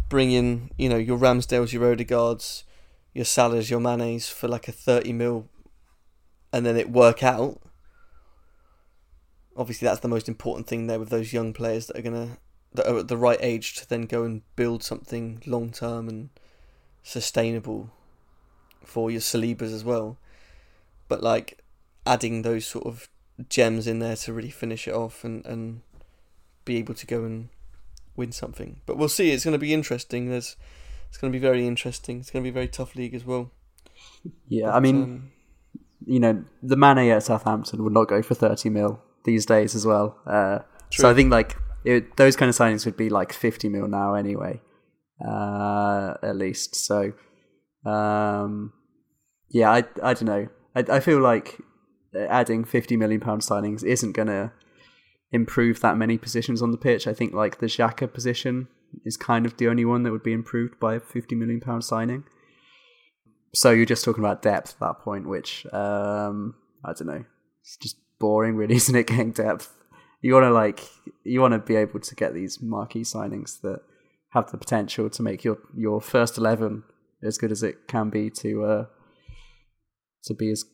bring 0.08 0.32
in, 0.32 0.72
you 0.76 0.88
know, 0.88 0.96
your 0.96 1.16
Ramsdales, 1.16 1.72
your 1.72 1.94
Odegaards, 1.94 2.64
your 3.14 3.24
Salahs, 3.24 3.70
your 3.70 3.78
Manes 3.78 4.28
for 4.28 4.48
like 4.48 4.66
a 4.66 4.72
30 4.72 5.12
mil 5.12 5.46
and 6.52 6.66
then 6.66 6.76
it 6.76 6.90
work 6.90 7.22
out. 7.22 7.60
Obviously, 9.56 9.86
that's 9.86 10.00
the 10.00 10.08
most 10.08 10.28
important 10.28 10.66
thing 10.66 10.88
there 10.88 10.98
with 10.98 11.10
those 11.10 11.32
young 11.32 11.52
players 11.52 11.86
that 11.86 11.96
are 11.96 12.02
going 12.02 12.28
to, 12.28 12.38
that 12.74 12.90
are 12.90 12.98
at 12.98 13.06
the 13.06 13.16
right 13.16 13.38
age 13.40 13.74
to 13.74 13.88
then 13.88 14.02
go 14.02 14.24
and 14.24 14.42
build 14.56 14.82
something 14.82 15.40
long 15.46 15.70
term 15.70 16.08
and 16.08 16.30
sustainable 17.04 17.90
for 18.82 19.12
your 19.12 19.20
Salibas 19.20 19.72
as 19.72 19.84
well 19.84 20.18
but 21.06 21.22
like 21.22 21.62
adding 22.04 22.42
those 22.42 22.66
sort 22.66 22.84
of 22.84 23.08
gems 23.48 23.86
in 23.86 24.00
there 24.00 24.16
to 24.16 24.32
really 24.32 24.50
finish 24.50 24.88
it 24.88 24.94
off 24.94 25.22
and, 25.22 25.46
and 25.46 25.82
be 26.64 26.78
able 26.78 26.94
to 26.94 27.06
go 27.06 27.22
and 27.22 27.48
win 28.16 28.32
something. 28.32 28.80
But 28.86 28.96
we'll 28.96 29.08
see. 29.08 29.30
It's 29.32 29.44
going 29.44 29.52
to 29.52 29.58
be 29.58 29.74
interesting. 29.74 30.30
There's 30.30 30.56
it's 31.08 31.18
going 31.18 31.32
to 31.32 31.38
be 31.38 31.42
very 31.42 31.66
interesting. 31.66 32.20
It's 32.20 32.30
going 32.30 32.42
to 32.42 32.46
be 32.46 32.50
a 32.50 32.60
very 32.60 32.68
tough 32.68 32.94
league 32.96 33.14
as 33.14 33.24
well. 33.24 33.50
Yeah, 34.48 34.66
but, 34.66 34.74
I 34.74 34.80
mean, 34.80 35.02
um, 35.02 35.30
you 36.04 36.20
know, 36.20 36.44
the 36.62 36.76
Mane 36.76 37.10
at 37.10 37.22
Southampton 37.22 37.82
would 37.84 37.92
not 37.92 38.08
go 38.08 38.22
for 38.22 38.34
thirty 38.34 38.68
mil 38.68 39.00
these 39.24 39.46
days 39.46 39.74
as 39.74 39.86
well. 39.86 40.18
Uh, 40.26 40.60
so 40.90 41.10
I 41.10 41.14
think 41.14 41.30
like 41.30 41.56
it, 41.84 42.16
those 42.16 42.36
kind 42.36 42.48
of 42.48 42.56
signings 42.56 42.84
would 42.84 42.96
be 42.96 43.08
like 43.08 43.32
fifty 43.32 43.68
mil 43.68 43.88
now 43.88 44.14
anyway, 44.14 44.60
uh, 45.26 46.14
at 46.22 46.36
least. 46.36 46.74
So, 46.74 47.12
um, 47.84 48.72
yeah, 49.50 49.70
I 49.70 49.84
I 50.02 50.14
don't 50.14 50.24
know. 50.24 50.48
I, 50.74 50.84
I 50.88 51.00
feel 51.00 51.20
like 51.20 51.58
adding 52.14 52.64
fifty 52.64 52.96
million 52.96 53.20
pound 53.20 53.42
signings 53.42 53.84
isn't 53.84 54.12
going 54.12 54.28
to 55.30 55.36
improve 55.36 55.80
that 55.80 55.96
many 55.96 56.18
positions 56.18 56.62
on 56.62 56.70
the 56.70 56.78
pitch. 56.78 57.06
I 57.06 57.14
think 57.14 57.32
like 57.32 57.58
the 57.58 57.66
Xhaka 57.66 58.12
position 58.12 58.68
is 59.04 59.16
kind 59.16 59.46
of 59.46 59.56
the 59.56 59.68
only 59.68 59.84
one 59.84 60.02
that 60.02 60.12
would 60.12 60.22
be 60.22 60.32
improved 60.32 60.78
by 60.78 60.94
a 60.94 61.00
fifty 61.00 61.34
million 61.34 61.60
pound 61.60 61.84
signing. 61.84 62.24
So 63.54 63.70
you're 63.70 63.86
just 63.86 64.04
talking 64.04 64.22
about 64.22 64.42
depth 64.42 64.74
at 64.74 64.80
that 64.80 64.98
point, 65.00 65.28
which 65.28 65.66
um, 65.72 66.54
I 66.84 66.92
don't 66.92 67.06
know. 67.06 67.24
It's 67.62 67.76
just 67.76 67.96
boring, 68.18 68.56
really, 68.56 68.74
isn't 68.76 68.94
it? 68.94 69.06
Getting 69.06 69.32
depth. 69.32 69.72
You 70.22 70.34
want 70.34 70.44
to 70.44 70.50
like 70.50 70.80
you 71.24 71.40
want 71.40 71.52
to 71.52 71.58
be 71.58 71.76
able 71.76 72.00
to 72.00 72.14
get 72.14 72.34
these 72.34 72.60
marquee 72.60 73.02
signings 73.02 73.60
that 73.62 73.80
have 74.30 74.50
the 74.50 74.58
potential 74.58 75.08
to 75.10 75.22
make 75.22 75.44
your 75.44 75.58
your 75.76 76.00
first 76.00 76.38
eleven 76.38 76.84
as 77.22 77.38
good 77.38 77.52
as 77.52 77.62
it 77.62 77.88
can 77.88 78.10
be 78.10 78.30
to 78.30 78.64
uh, 78.64 78.86
to 80.24 80.34
be 80.34 80.50
as 80.50 80.64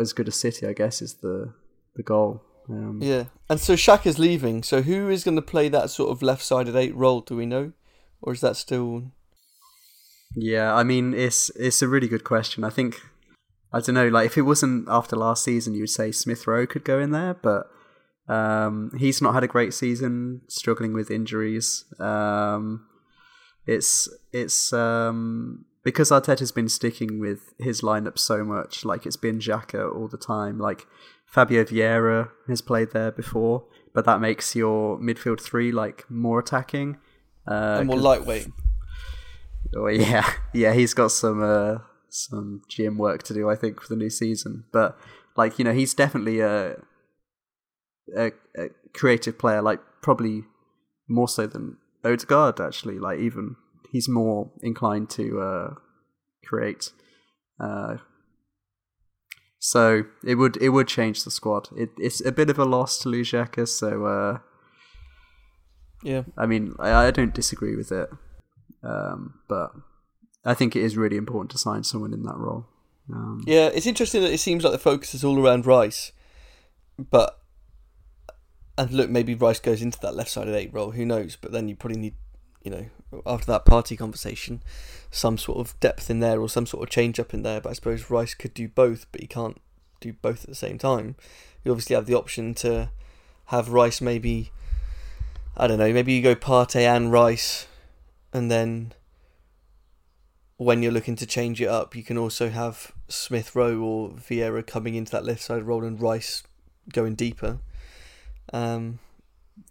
as 0.00 0.12
good 0.12 0.28
as 0.28 0.36
City, 0.36 0.66
I 0.66 0.72
guess, 0.72 1.02
is 1.02 1.14
the 1.14 1.54
the 1.96 2.02
goal. 2.02 2.42
Um, 2.68 3.00
Yeah, 3.02 3.24
and 3.48 3.60
so 3.60 3.74
Xhaka's 3.74 4.18
leaving. 4.18 4.62
So 4.62 4.82
who 4.82 5.08
is 5.08 5.24
going 5.24 5.36
to 5.36 5.42
play 5.42 5.68
that 5.68 5.90
sort 5.90 6.10
of 6.10 6.22
left-sided 6.22 6.76
eight 6.76 6.94
role? 6.94 7.20
Do 7.20 7.36
we 7.36 7.46
know, 7.46 7.72
or 8.20 8.32
is 8.32 8.40
that 8.40 8.56
still? 8.56 9.12
Yeah, 10.36 10.74
I 10.74 10.82
mean 10.82 11.14
it's 11.14 11.50
it's 11.50 11.82
a 11.82 11.88
really 11.88 12.08
good 12.08 12.24
question. 12.24 12.64
I 12.64 12.70
think 12.70 13.00
I 13.72 13.80
don't 13.80 13.94
know, 13.94 14.08
like 14.08 14.26
if 14.26 14.38
it 14.38 14.42
wasn't 14.42 14.88
after 14.88 15.16
last 15.16 15.44
season, 15.44 15.74
you 15.74 15.80
would 15.80 15.90
say 15.90 16.12
Smith 16.12 16.46
Rowe 16.46 16.66
could 16.66 16.84
go 16.84 16.98
in 16.98 17.10
there, 17.10 17.34
but 17.34 17.66
um, 18.28 18.92
he's 18.98 19.22
not 19.22 19.34
had 19.34 19.44
a 19.44 19.48
great 19.48 19.74
season, 19.74 20.42
struggling 20.48 20.92
with 20.92 21.10
injuries. 21.10 21.84
Um, 21.98 22.86
it's 23.66 24.08
it's 24.32 24.72
um, 24.72 25.64
because 25.82 26.10
Arteta's 26.10 26.52
been 26.52 26.68
sticking 26.68 27.18
with 27.18 27.54
his 27.58 27.80
lineup 27.80 28.18
so 28.18 28.44
much, 28.44 28.84
like 28.84 29.06
it's 29.06 29.16
been 29.16 29.38
Xhaka 29.38 29.94
all 29.94 30.08
the 30.08 30.18
time. 30.18 30.58
Like 30.58 30.86
Fabio 31.28 31.62
Vieira 31.62 32.30
has 32.46 32.62
played 32.62 32.92
there 32.92 33.12
before, 33.12 33.64
but 33.92 34.06
that 34.06 34.18
makes 34.20 34.56
your 34.56 34.98
midfield 34.98 35.40
three 35.40 35.70
like 35.70 36.10
more 36.10 36.40
attacking. 36.40 36.96
Uh, 37.46 37.76
and 37.80 37.86
more 37.86 37.98
lightweight. 37.98 38.48
Oh 39.76 39.88
yeah, 39.88 40.28
yeah, 40.54 40.72
he's 40.72 40.94
got 40.94 41.12
some 41.12 41.42
uh, 41.42 41.78
some 42.08 42.62
gym 42.68 42.96
work 42.96 43.22
to 43.24 43.34
do, 43.34 43.48
I 43.50 43.56
think, 43.56 43.82
for 43.82 43.88
the 43.88 43.96
new 43.96 44.08
season. 44.08 44.64
But 44.72 44.98
like 45.36 45.58
you 45.58 45.64
know, 45.66 45.74
he's 45.74 45.92
definitely 45.92 46.40
a, 46.40 46.76
a, 48.16 48.32
a 48.56 48.68
creative 48.94 49.38
player, 49.38 49.60
like 49.60 49.80
probably 50.00 50.44
more 51.08 51.28
so 51.28 51.46
than 51.46 51.76
Odegaard. 52.04 52.58
Actually, 52.58 52.98
like 52.98 53.18
even 53.18 53.56
he's 53.92 54.08
more 54.08 54.50
inclined 54.62 55.10
to 55.10 55.40
uh, 55.40 55.74
create. 56.46 56.90
Uh, 57.60 57.98
so 59.58 60.04
it 60.24 60.36
would 60.36 60.56
it 60.58 60.70
would 60.70 60.88
change 60.88 61.24
the 61.24 61.30
squad. 61.30 61.68
It, 61.76 61.90
it's 61.98 62.24
a 62.24 62.32
bit 62.32 62.50
of 62.50 62.58
a 62.58 62.64
loss 62.64 62.98
to 63.00 63.08
lose 63.08 63.30
Xhaka, 63.30 63.66
so 63.66 64.06
uh, 64.06 64.38
Yeah, 66.02 66.22
I 66.36 66.46
mean, 66.46 66.74
I, 66.78 67.06
I 67.06 67.10
don't 67.10 67.34
disagree 67.34 67.74
with 67.74 67.90
it, 67.90 68.08
um, 68.82 69.40
but 69.48 69.72
I 70.44 70.54
think 70.54 70.76
it 70.76 70.82
is 70.82 70.96
really 70.96 71.16
important 71.16 71.50
to 71.52 71.58
sign 71.58 71.82
someone 71.82 72.12
in 72.12 72.22
that 72.22 72.36
role. 72.36 72.66
Um, 73.12 73.42
yeah. 73.46 73.66
It's 73.66 73.86
interesting 73.86 74.22
that 74.22 74.32
it 74.32 74.38
seems 74.38 74.62
like 74.62 74.72
the 74.72 74.78
focus 74.78 75.14
is 75.14 75.24
all 75.24 75.44
around 75.44 75.66
Rice, 75.66 76.12
but 76.98 77.40
and 78.76 78.92
look, 78.92 79.10
maybe 79.10 79.34
Rice 79.34 79.58
goes 79.58 79.82
into 79.82 79.98
that 80.00 80.14
left-sided 80.14 80.54
eight 80.54 80.72
role. 80.72 80.92
Who 80.92 81.04
knows? 81.04 81.36
But 81.36 81.50
then 81.50 81.68
you 81.68 81.74
probably 81.74 81.98
need, 81.98 82.14
you 82.62 82.70
know, 82.70 82.86
after 83.26 83.46
that 83.46 83.64
Partey 83.64 83.98
conversation, 83.98 84.62
some 85.10 85.38
sort 85.38 85.58
of 85.58 85.78
depth 85.80 86.10
in 86.10 86.20
there 86.20 86.40
or 86.40 86.48
some 86.48 86.66
sort 86.66 86.82
of 86.82 86.90
change 86.90 87.18
up 87.18 87.32
in 87.34 87.42
there. 87.42 87.60
But 87.60 87.70
I 87.70 87.72
suppose 87.74 88.10
Rice 88.10 88.34
could 88.34 88.54
do 88.54 88.68
both, 88.68 89.06
but 89.12 89.20
he 89.20 89.26
can't 89.26 89.60
do 90.00 90.12
both 90.12 90.44
at 90.44 90.48
the 90.48 90.54
same 90.54 90.78
time. 90.78 91.16
You 91.64 91.72
obviously 91.72 91.96
have 91.96 92.06
the 92.06 92.14
option 92.14 92.54
to 92.54 92.90
have 93.46 93.70
Rice 93.70 94.00
maybe. 94.00 94.52
I 95.56 95.66
don't 95.66 95.78
know. 95.78 95.92
Maybe 95.92 96.12
you 96.12 96.22
go 96.22 96.34
Partey 96.34 96.82
and 96.82 97.10
Rice, 97.10 97.66
and 98.32 98.50
then 98.50 98.92
when 100.56 100.82
you're 100.82 100.92
looking 100.92 101.16
to 101.16 101.26
change 101.26 101.60
it 101.60 101.68
up, 101.68 101.96
you 101.96 102.02
can 102.02 102.18
also 102.18 102.48
have 102.50 102.92
Smith 103.08 103.54
Rowe 103.54 103.78
or 103.78 104.08
Vieira 104.10 104.66
coming 104.66 104.94
into 104.94 105.12
that 105.12 105.24
left 105.24 105.42
side 105.42 105.62
role 105.62 105.84
and 105.84 106.00
Rice 106.00 106.42
going 106.92 107.14
deeper 107.14 107.58
um, 108.52 108.98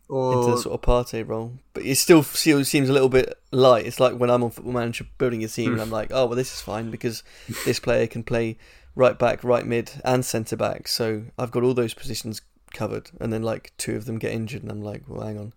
into 0.09 0.51
the 0.51 0.57
sort 0.57 0.73
of 0.73 0.81
Partey 0.81 1.27
role. 1.27 1.53
But 1.73 1.83
it 1.83 1.95
still 1.97 2.23
still 2.23 2.63
seems 2.63 2.89
a 2.89 2.93
little 2.93 3.09
bit 3.09 3.37
light. 3.51 3.85
It's 3.85 3.99
like 3.99 4.15
when 4.17 4.29
I'm 4.29 4.43
on 4.43 4.51
Football 4.51 4.73
Manager 4.73 5.05
building 5.17 5.43
a 5.43 5.47
team 5.47 5.73
and 5.73 5.81
I'm 5.81 5.87
hmm. 5.87 5.93
like, 5.93 6.11
oh 6.11 6.27
well, 6.27 6.35
this 6.35 6.53
is 6.53 6.61
fine 6.61 6.91
because 6.91 7.23
this 7.65 7.79
player 7.79 8.07
can 8.07 8.23
play 8.23 8.57
right 8.95 9.17
back, 9.17 9.43
right 9.43 9.65
mid, 9.65 9.91
and 10.03 10.25
centre 10.25 10.55
back. 10.55 10.87
So 10.87 11.23
I've 11.37 11.51
got 11.51 11.63
all 11.63 11.73
those 11.73 11.93
positions 11.93 12.41
covered. 12.73 13.11
And 13.19 13.31
then 13.31 13.43
like 13.43 13.73
two 13.77 13.95
of 13.95 14.05
them 14.05 14.17
get 14.17 14.31
injured, 14.31 14.63
and 14.63 14.71
I'm 14.71 14.81
like, 14.81 15.03
well, 15.07 15.25
hang 15.25 15.37
on, 15.37 15.53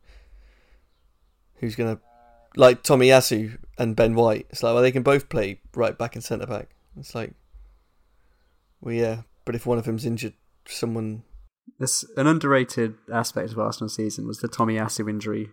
who's 1.57 1.77
gonna 1.77 2.01
like 2.57 2.83
Tomiyasu 2.83 3.59
and 3.79 3.97
Ben 3.97 4.15
White? 4.15 4.47
It's 4.51 4.63
like 4.63 4.75
well, 4.75 4.83
they 4.83 4.93
can 4.93 5.03
both 5.03 5.29
play 5.29 5.61
right 5.75 5.97
back 5.97 6.15
and 6.15 6.25
centre 6.25 6.47
back. 6.47 6.71
It's 6.99 7.15
like, 7.15 7.33
well, 8.81 8.95
yeah, 8.95 9.23
but 9.45 9.55
if 9.55 9.67
one 9.67 9.79
of 9.79 9.85
them's 9.85 10.07
injured, 10.07 10.35
someone 10.67 11.23
this 11.81 12.05
an 12.17 12.27
underrated 12.29 12.95
aspect 13.13 13.51
of 13.51 13.59
Arsenal 13.59 13.89
season 13.89 14.27
was 14.29 14.39
the 14.39 14.49
Tomiyasu 14.49 15.11
injury 15.11 15.51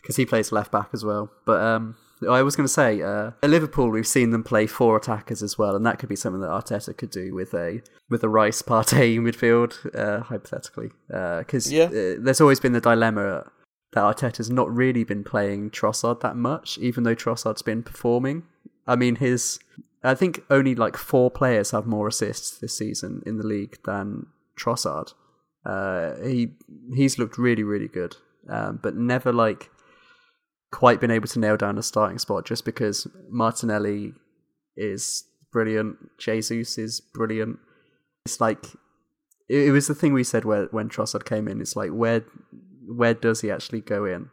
because 0.00 0.16
he 0.16 0.24
plays 0.24 0.50
left 0.52 0.72
back 0.72 0.88
as 0.94 1.04
well. 1.04 1.30
But 1.44 1.60
um, 1.60 1.96
I 2.28 2.42
was 2.42 2.56
going 2.56 2.66
to 2.66 2.72
say 2.72 3.02
uh, 3.02 3.32
at 3.42 3.50
Liverpool 3.50 3.90
we've 3.90 4.06
seen 4.06 4.30
them 4.30 4.42
play 4.44 4.66
four 4.66 4.96
attackers 4.96 5.42
as 5.42 5.58
well, 5.58 5.76
and 5.76 5.84
that 5.84 5.98
could 5.98 6.08
be 6.08 6.16
something 6.16 6.40
that 6.40 6.48
Arteta 6.50 6.96
could 6.96 7.10
do 7.10 7.34
with 7.34 7.52
a 7.54 7.82
with 8.08 8.22
a 8.24 8.28
Rice 8.28 8.62
Partey 8.62 9.18
midfield 9.26 9.74
uh, 9.98 10.22
hypothetically 10.22 10.90
because 11.08 11.70
Yeah. 11.70 11.84
uh, 11.86 12.14
there's 12.18 12.40
always 12.40 12.60
been 12.60 12.72
the 12.72 12.80
dilemma 12.80 13.50
that 13.92 14.00
Arteta's 14.02 14.48
not 14.50 14.74
really 14.74 15.04
been 15.04 15.22
playing 15.24 15.70
Trossard 15.70 16.20
that 16.20 16.34
much, 16.36 16.78
even 16.78 17.04
though 17.04 17.14
Trossard's 17.14 17.60
been 17.62 17.82
performing. 17.82 18.44
I 18.86 18.96
mean, 18.96 19.16
his 19.16 19.58
I 20.04 20.14
think 20.14 20.42
only 20.50 20.74
like 20.74 20.96
four 20.96 21.30
players 21.30 21.70
have 21.72 21.86
more 21.86 22.08
assists 22.08 22.58
this 22.58 22.76
season 22.76 23.22
in 23.26 23.36
the 23.38 23.46
league 23.46 23.78
than 23.84 24.26
Trossard. 24.58 25.12
Uh, 25.64 26.16
he 26.22 26.52
he's 26.94 27.18
looked 27.18 27.38
really 27.38 27.62
really 27.62 27.88
good, 27.88 28.16
um, 28.48 28.80
but 28.82 28.96
never 28.96 29.32
like 29.32 29.70
quite 30.72 31.00
been 31.00 31.10
able 31.10 31.28
to 31.28 31.38
nail 31.38 31.56
down 31.56 31.78
a 31.78 31.82
starting 31.82 32.18
spot 32.18 32.46
just 32.46 32.64
because 32.64 33.06
Martinelli 33.28 34.14
is 34.76 35.24
brilliant, 35.52 35.96
Jesus 36.18 36.78
is 36.78 37.00
brilliant. 37.00 37.58
It's 38.24 38.40
like 38.40 38.66
it, 39.48 39.68
it 39.68 39.70
was 39.70 39.86
the 39.86 39.94
thing 39.94 40.12
we 40.12 40.24
said 40.24 40.44
where 40.44 40.66
when 40.66 40.88
Trossard 40.88 41.24
came 41.24 41.46
in. 41.46 41.60
It's 41.60 41.76
like 41.76 41.90
where 41.90 42.24
where 42.86 43.14
does 43.14 43.42
he 43.42 43.50
actually 43.50 43.80
go 43.80 44.04
in? 44.04 44.30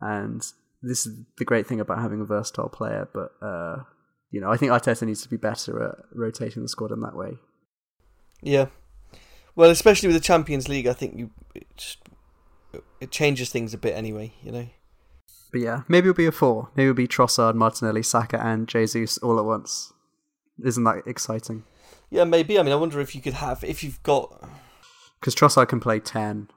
And 0.00 0.42
this 0.82 1.06
is 1.06 1.18
the 1.38 1.44
great 1.44 1.66
thing 1.66 1.80
about 1.80 2.00
having 2.00 2.20
a 2.20 2.24
versatile 2.24 2.68
player. 2.68 3.08
But 3.12 3.32
uh, 3.40 3.82
you 4.30 4.40
know, 4.40 4.50
I 4.50 4.56
think 4.56 4.72
Arteta 4.72 5.02
needs 5.02 5.22
to 5.22 5.28
be 5.28 5.36
better 5.36 5.82
at 5.82 5.96
rotating 6.12 6.62
the 6.62 6.68
squad 6.68 6.92
in 6.92 7.00
that 7.00 7.16
way. 7.16 7.38
Yeah. 8.42 8.66
Well, 9.56 9.70
especially 9.70 10.08
with 10.08 10.16
the 10.16 10.22
Champions 10.22 10.68
League, 10.68 10.86
I 10.86 10.92
think 10.92 11.16
you 11.16 11.30
it, 11.54 11.66
just, 11.76 11.98
it 13.00 13.10
changes 13.10 13.50
things 13.50 13.74
a 13.74 13.78
bit 13.78 13.96
anyway. 13.96 14.34
You 14.42 14.52
know. 14.52 14.68
But 15.50 15.60
yeah, 15.60 15.80
maybe 15.88 16.08
it'll 16.08 16.16
be 16.16 16.26
a 16.26 16.32
four. 16.32 16.68
Maybe 16.76 16.88
it'll 16.88 16.94
be 16.94 17.08
Trossard, 17.08 17.54
Martinelli, 17.54 18.02
Saka, 18.02 18.40
and 18.44 18.68
Jesus 18.68 19.16
all 19.18 19.38
at 19.38 19.44
once. 19.44 19.92
Isn't 20.64 20.84
that 20.84 21.02
exciting? 21.06 21.64
Yeah, 22.10 22.24
maybe. 22.24 22.58
I 22.58 22.62
mean, 22.62 22.72
I 22.72 22.76
wonder 22.76 23.00
if 23.00 23.14
you 23.14 23.20
could 23.22 23.34
have 23.34 23.64
if 23.64 23.82
you've 23.82 24.02
got, 24.02 24.48
Because 25.20 25.34
Trossard 25.34 25.68
can 25.68 25.80
play 25.80 25.98
ten. 26.00 26.48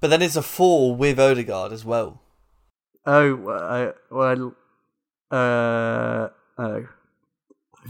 but 0.00 0.08
then 0.08 0.22
it's 0.22 0.36
a 0.36 0.42
four 0.42 0.96
with 0.96 1.18
Odegaard 1.20 1.72
as 1.72 1.84
well. 1.84 2.22
Oh, 3.04 3.48
uh, 3.48 3.92
well, 4.10 4.54
uh, 5.30 6.28
oh, 6.58 6.88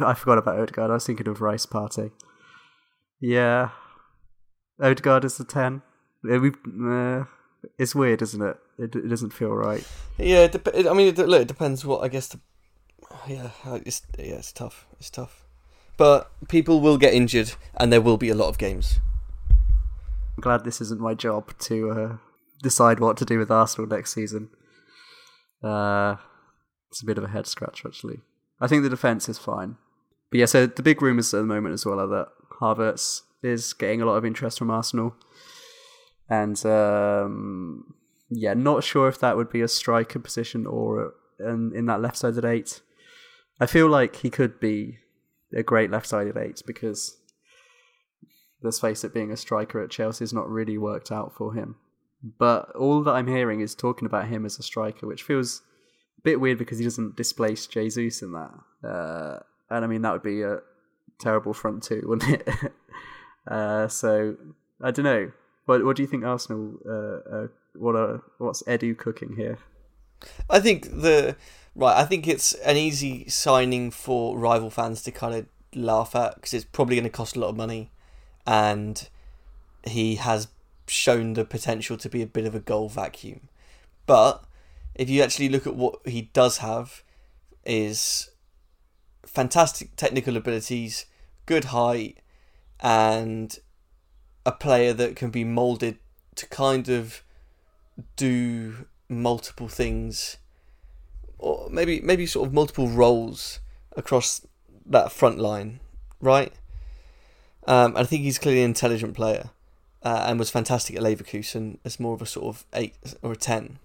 I 0.00 0.14
forgot 0.14 0.38
about 0.38 0.58
Odegaard. 0.58 0.90
I 0.90 0.94
was 0.94 1.06
thinking 1.06 1.28
of 1.28 1.40
Rice 1.40 1.64
Partey. 1.66 2.10
Yeah, 3.20 3.70
Odegaard 4.80 5.24
is 5.24 5.36
the 5.36 5.44
ten. 5.44 5.82
We, 6.22 6.52
uh, 6.84 7.24
it's 7.78 7.94
weird, 7.94 8.22
isn't 8.22 8.42
it? 8.42 8.56
it? 8.78 8.94
It 8.94 9.08
doesn't 9.08 9.32
feel 9.32 9.50
right. 9.50 9.86
Yeah, 10.18 10.44
it 10.44 10.52
dep- 10.52 10.74
it, 10.74 10.86
I 10.86 10.92
mean, 10.92 11.08
it, 11.08 11.18
look, 11.18 11.42
it 11.42 11.48
depends 11.48 11.84
what 11.84 12.02
I 12.02 12.08
guess. 12.08 12.28
The, 12.28 12.40
yeah, 13.28 13.50
it's 13.84 14.02
yeah, 14.18 14.34
it's 14.34 14.52
tough. 14.52 14.86
It's 14.98 15.10
tough, 15.10 15.44
but 15.96 16.30
people 16.48 16.80
will 16.80 16.98
get 16.98 17.14
injured, 17.14 17.52
and 17.74 17.92
there 17.92 18.00
will 18.00 18.16
be 18.18 18.28
a 18.28 18.34
lot 18.34 18.48
of 18.48 18.58
games. 18.58 19.00
I'm 19.50 20.42
glad 20.42 20.64
this 20.64 20.80
isn't 20.80 21.00
my 21.00 21.14
job 21.14 21.56
to 21.60 21.90
uh, 21.90 22.16
decide 22.62 23.00
what 23.00 23.16
to 23.18 23.24
do 23.24 23.38
with 23.38 23.50
Arsenal 23.50 23.88
next 23.88 24.12
season. 24.12 24.50
Uh, 25.62 26.16
it's 26.90 27.02
a 27.02 27.06
bit 27.06 27.18
of 27.18 27.24
a 27.24 27.28
head 27.28 27.46
scratch, 27.46 27.84
actually. 27.86 28.20
I 28.60 28.66
think 28.66 28.82
the 28.82 28.90
defense 28.90 29.28
is 29.28 29.38
fine. 29.38 29.76
But 30.30 30.40
yeah, 30.40 30.46
so 30.46 30.66
the 30.66 30.82
big 30.82 31.00
rumours 31.00 31.32
at 31.32 31.38
the 31.38 31.44
moment 31.44 31.74
as 31.74 31.86
well 31.86 32.00
are 32.00 32.06
that 32.08 32.28
Havertz 32.60 33.22
is 33.46 33.72
getting 33.72 34.02
a 34.02 34.06
lot 34.06 34.16
of 34.16 34.24
interest 34.24 34.58
from 34.58 34.70
Arsenal. 34.70 35.14
And 36.28 36.64
um, 36.66 37.94
yeah, 38.28 38.54
not 38.54 38.84
sure 38.84 39.08
if 39.08 39.20
that 39.20 39.36
would 39.36 39.50
be 39.50 39.60
a 39.60 39.68
striker 39.68 40.18
position 40.18 40.66
or 40.66 41.14
in, 41.38 41.72
in 41.74 41.86
that 41.86 42.00
left 42.00 42.16
sided 42.16 42.44
eight. 42.44 42.80
I 43.60 43.66
feel 43.66 43.88
like 43.88 44.16
he 44.16 44.30
could 44.30 44.60
be 44.60 44.98
a 45.54 45.62
great 45.62 45.90
left 45.90 46.08
sided 46.08 46.36
eight 46.36 46.62
because 46.66 47.16
let's 48.62 48.80
face 48.80 49.04
it, 49.04 49.14
being 49.14 49.30
a 49.30 49.36
striker 49.36 49.82
at 49.82 49.90
Chelsea 49.90 50.22
has 50.22 50.32
not 50.32 50.48
really 50.48 50.78
worked 50.78 51.12
out 51.12 51.32
for 51.34 51.54
him. 51.54 51.76
But 52.38 52.74
all 52.74 53.02
that 53.04 53.12
I'm 53.12 53.28
hearing 53.28 53.60
is 53.60 53.74
talking 53.74 54.06
about 54.06 54.28
him 54.28 54.44
as 54.44 54.58
a 54.58 54.62
striker, 54.62 55.06
which 55.06 55.22
feels 55.22 55.62
a 56.18 56.22
bit 56.22 56.40
weird 56.40 56.58
because 56.58 56.78
he 56.78 56.84
doesn't 56.84 57.16
displace 57.16 57.66
Jesus 57.66 58.22
in 58.22 58.32
that. 58.32 58.86
Uh, 58.86 59.38
and 59.70 59.84
I 59.84 59.88
mean, 59.88 60.02
that 60.02 60.12
would 60.12 60.22
be 60.22 60.42
a 60.42 60.58
terrible 61.18 61.54
front 61.54 61.82
two, 61.82 62.02
wouldn't 62.06 62.40
it? 62.40 62.72
Uh, 63.46 63.88
so 63.88 64.36
I 64.82 64.90
don't 64.90 65.04
know. 65.04 65.32
What 65.66 65.84
what 65.84 65.96
do 65.96 66.02
you 66.02 66.08
think 66.08 66.24
Arsenal? 66.24 66.78
Uh, 66.86 67.36
uh, 67.36 67.46
what 67.74 67.96
are 67.96 68.22
what's 68.38 68.62
Edu 68.64 68.96
cooking 68.96 69.36
here? 69.36 69.58
I 70.48 70.60
think 70.60 70.84
the 70.90 71.36
right. 71.74 71.96
I 71.96 72.04
think 72.04 72.26
it's 72.26 72.52
an 72.54 72.76
easy 72.76 73.28
signing 73.28 73.90
for 73.90 74.38
rival 74.38 74.70
fans 74.70 75.02
to 75.02 75.10
kind 75.10 75.34
of 75.34 75.46
laugh 75.74 76.14
at 76.14 76.36
because 76.36 76.54
it's 76.54 76.64
probably 76.64 76.96
going 76.96 77.04
to 77.04 77.10
cost 77.10 77.36
a 77.36 77.40
lot 77.40 77.50
of 77.50 77.56
money, 77.56 77.90
and 78.46 79.08
he 79.84 80.16
has 80.16 80.48
shown 80.88 81.34
the 81.34 81.44
potential 81.44 81.96
to 81.96 82.08
be 82.08 82.22
a 82.22 82.26
bit 82.26 82.44
of 82.44 82.54
a 82.54 82.60
goal 82.60 82.88
vacuum. 82.88 83.48
But 84.06 84.44
if 84.94 85.10
you 85.10 85.22
actually 85.22 85.48
look 85.48 85.66
at 85.66 85.74
what 85.74 85.98
he 86.06 86.22
does 86.32 86.58
have, 86.58 87.02
is 87.64 88.30
fantastic 89.24 89.96
technical 89.96 90.36
abilities, 90.36 91.06
good 91.44 91.66
height, 91.66 92.18
and 92.80 93.58
a 94.44 94.52
player 94.52 94.92
that 94.92 95.16
can 95.16 95.30
be 95.30 95.44
molded 95.44 95.98
to 96.36 96.46
kind 96.46 96.88
of 96.88 97.22
do 98.16 98.86
multiple 99.08 99.68
things 99.68 100.36
or 101.38 101.68
maybe 101.70 102.00
maybe 102.00 102.26
sort 102.26 102.46
of 102.46 102.54
multiple 102.54 102.88
roles 102.88 103.60
across 103.96 104.46
that 104.84 105.12
front 105.12 105.38
line, 105.38 105.80
right? 106.20 106.52
Um, 107.66 107.96
I 107.96 108.04
think 108.04 108.22
he's 108.22 108.38
clearly 108.38 108.62
an 108.62 108.70
intelligent 108.70 109.14
player 109.14 109.50
uh, 110.02 110.24
and 110.26 110.38
was 110.38 110.50
fantastic 110.50 110.96
at 110.96 111.02
Leverkusen 111.02 111.78
as 111.84 111.98
more 111.98 112.14
of 112.14 112.22
a 112.22 112.26
sort 112.26 112.46
of 112.46 112.64
eight 112.72 112.94
or 113.22 113.32
a 113.32 113.36
ten. 113.36 113.78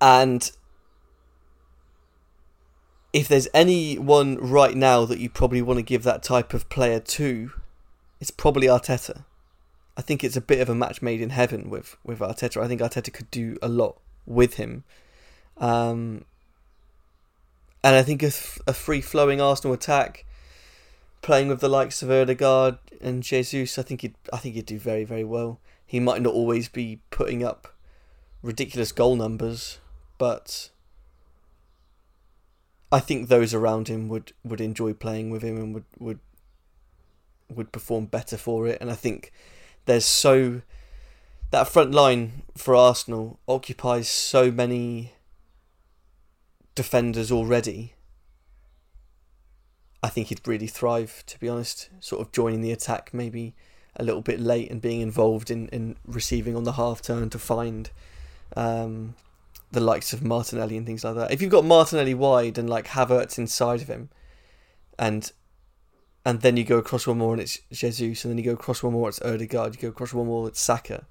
And 0.00 0.50
if 3.12 3.28
there's 3.28 3.48
anyone 3.52 4.36
right 4.36 4.74
now 4.74 5.04
that 5.04 5.18
you 5.18 5.28
probably 5.28 5.62
want 5.62 5.78
to 5.78 5.82
give 5.82 6.02
that 6.04 6.22
type 6.22 6.54
of 6.54 6.68
player 6.68 7.00
to, 7.00 7.52
it's 8.20 8.30
probably 8.30 8.66
Arteta. 8.66 9.24
I 9.96 10.02
think 10.02 10.22
it's 10.22 10.36
a 10.36 10.40
bit 10.40 10.60
of 10.60 10.68
a 10.68 10.74
match 10.74 11.02
made 11.02 11.20
in 11.20 11.30
heaven 11.30 11.68
with 11.68 11.96
with 12.04 12.20
Arteta. 12.20 12.62
I 12.62 12.68
think 12.68 12.80
Arteta 12.80 13.12
could 13.12 13.30
do 13.30 13.58
a 13.60 13.68
lot 13.68 13.98
with 14.26 14.54
him, 14.54 14.84
um, 15.58 16.24
and 17.82 17.96
I 17.96 18.02
think 18.02 18.22
a, 18.22 18.30
a 18.66 18.72
free 18.72 19.00
flowing 19.00 19.40
Arsenal 19.40 19.74
attack, 19.74 20.24
playing 21.22 21.48
with 21.48 21.60
the 21.60 21.68
likes 21.68 22.02
of 22.02 22.10
Odegaard 22.10 22.78
and 23.00 23.22
Jesus, 23.22 23.78
I 23.78 23.82
think 23.82 24.02
he'd 24.02 24.14
I 24.32 24.36
think 24.36 24.54
he'd 24.54 24.66
do 24.66 24.78
very 24.78 25.04
very 25.04 25.24
well. 25.24 25.58
He 25.84 25.98
might 25.98 26.22
not 26.22 26.34
always 26.34 26.68
be 26.68 27.00
putting 27.10 27.42
up 27.42 27.74
ridiculous 28.42 28.92
goal 28.92 29.16
numbers, 29.16 29.80
but 30.18 30.70
I 32.92 33.00
think 33.00 33.28
those 33.28 33.54
around 33.54 33.88
him 33.88 34.08
would, 34.08 34.32
would 34.44 34.60
enjoy 34.60 34.94
playing 34.94 35.30
with 35.30 35.42
him 35.42 35.56
and 35.56 35.74
would, 35.74 35.84
would 35.98 36.18
would 37.54 37.72
perform 37.72 38.06
better 38.06 38.36
for 38.36 38.66
it. 38.66 38.78
And 38.80 38.90
I 38.90 38.94
think 38.94 39.32
there's 39.86 40.04
so 40.04 40.62
that 41.50 41.68
front 41.68 41.92
line 41.92 42.42
for 42.56 42.76
Arsenal 42.76 43.40
occupies 43.48 44.08
so 44.08 44.50
many 44.50 45.12
defenders 46.74 47.32
already. 47.32 47.94
I 50.02 50.08
think 50.08 50.28
he'd 50.28 50.46
really 50.46 50.68
thrive, 50.68 51.24
to 51.26 51.38
be 51.38 51.48
honest. 51.48 51.90
Sort 51.98 52.22
of 52.22 52.32
joining 52.32 52.60
the 52.60 52.72
attack 52.72 53.12
maybe 53.12 53.54
a 53.96 54.04
little 54.04 54.22
bit 54.22 54.38
late 54.40 54.70
and 54.70 54.80
being 54.80 55.00
involved 55.00 55.50
in, 55.50 55.68
in 55.68 55.96
receiving 56.06 56.54
on 56.56 56.62
the 56.64 56.72
half 56.72 57.02
turn 57.02 57.28
to 57.30 57.38
find 57.38 57.90
um, 58.56 59.14
the 59.72 59.80
likes 59.80 60.12
of 60.12 60.22
Martinelli 60.22 60.76
and 60.76 60.86
things 60.86 61.04
like 61.04 61.14
that. 61.14 61.30
If 61.30 61.40
you've 61.40 61.50
got 61.50 61.64
Martinelli 61.64 62.14
wide 62.14 62.58
and 62.58 62.68
like 62.68 62.88
Havertz 62.88 63.38
inside 63.38 63.80
of 63.80 63.88
him, 63.88 64.10
and 64.98 65.30
and 66.24 66.40
then 66.42 66.56
you 66.56 66.64
go 66.64 66.78
across 66.78 67.06
one 67.06 67.18
more 67.18 67.32
and 67.32 67.40
it's 67.40 67.60
Jesus, 67.70 68.24
and 68.24 68.30
then 68.30 68.38
you 68.38 68.44
go 68.44 68.52
across 68.52 68.82
one 68.82 68.92
more 68.92 69.08
it's 69.08 69.22
Odegaard, 69.22 69.74
you 69.74 69.80
go 69.80 69.88
across 69.88 70.12
one 70.12 70.26
more 70.26 70.48
it's 70.48 70.60
Saka. 70.60 71.06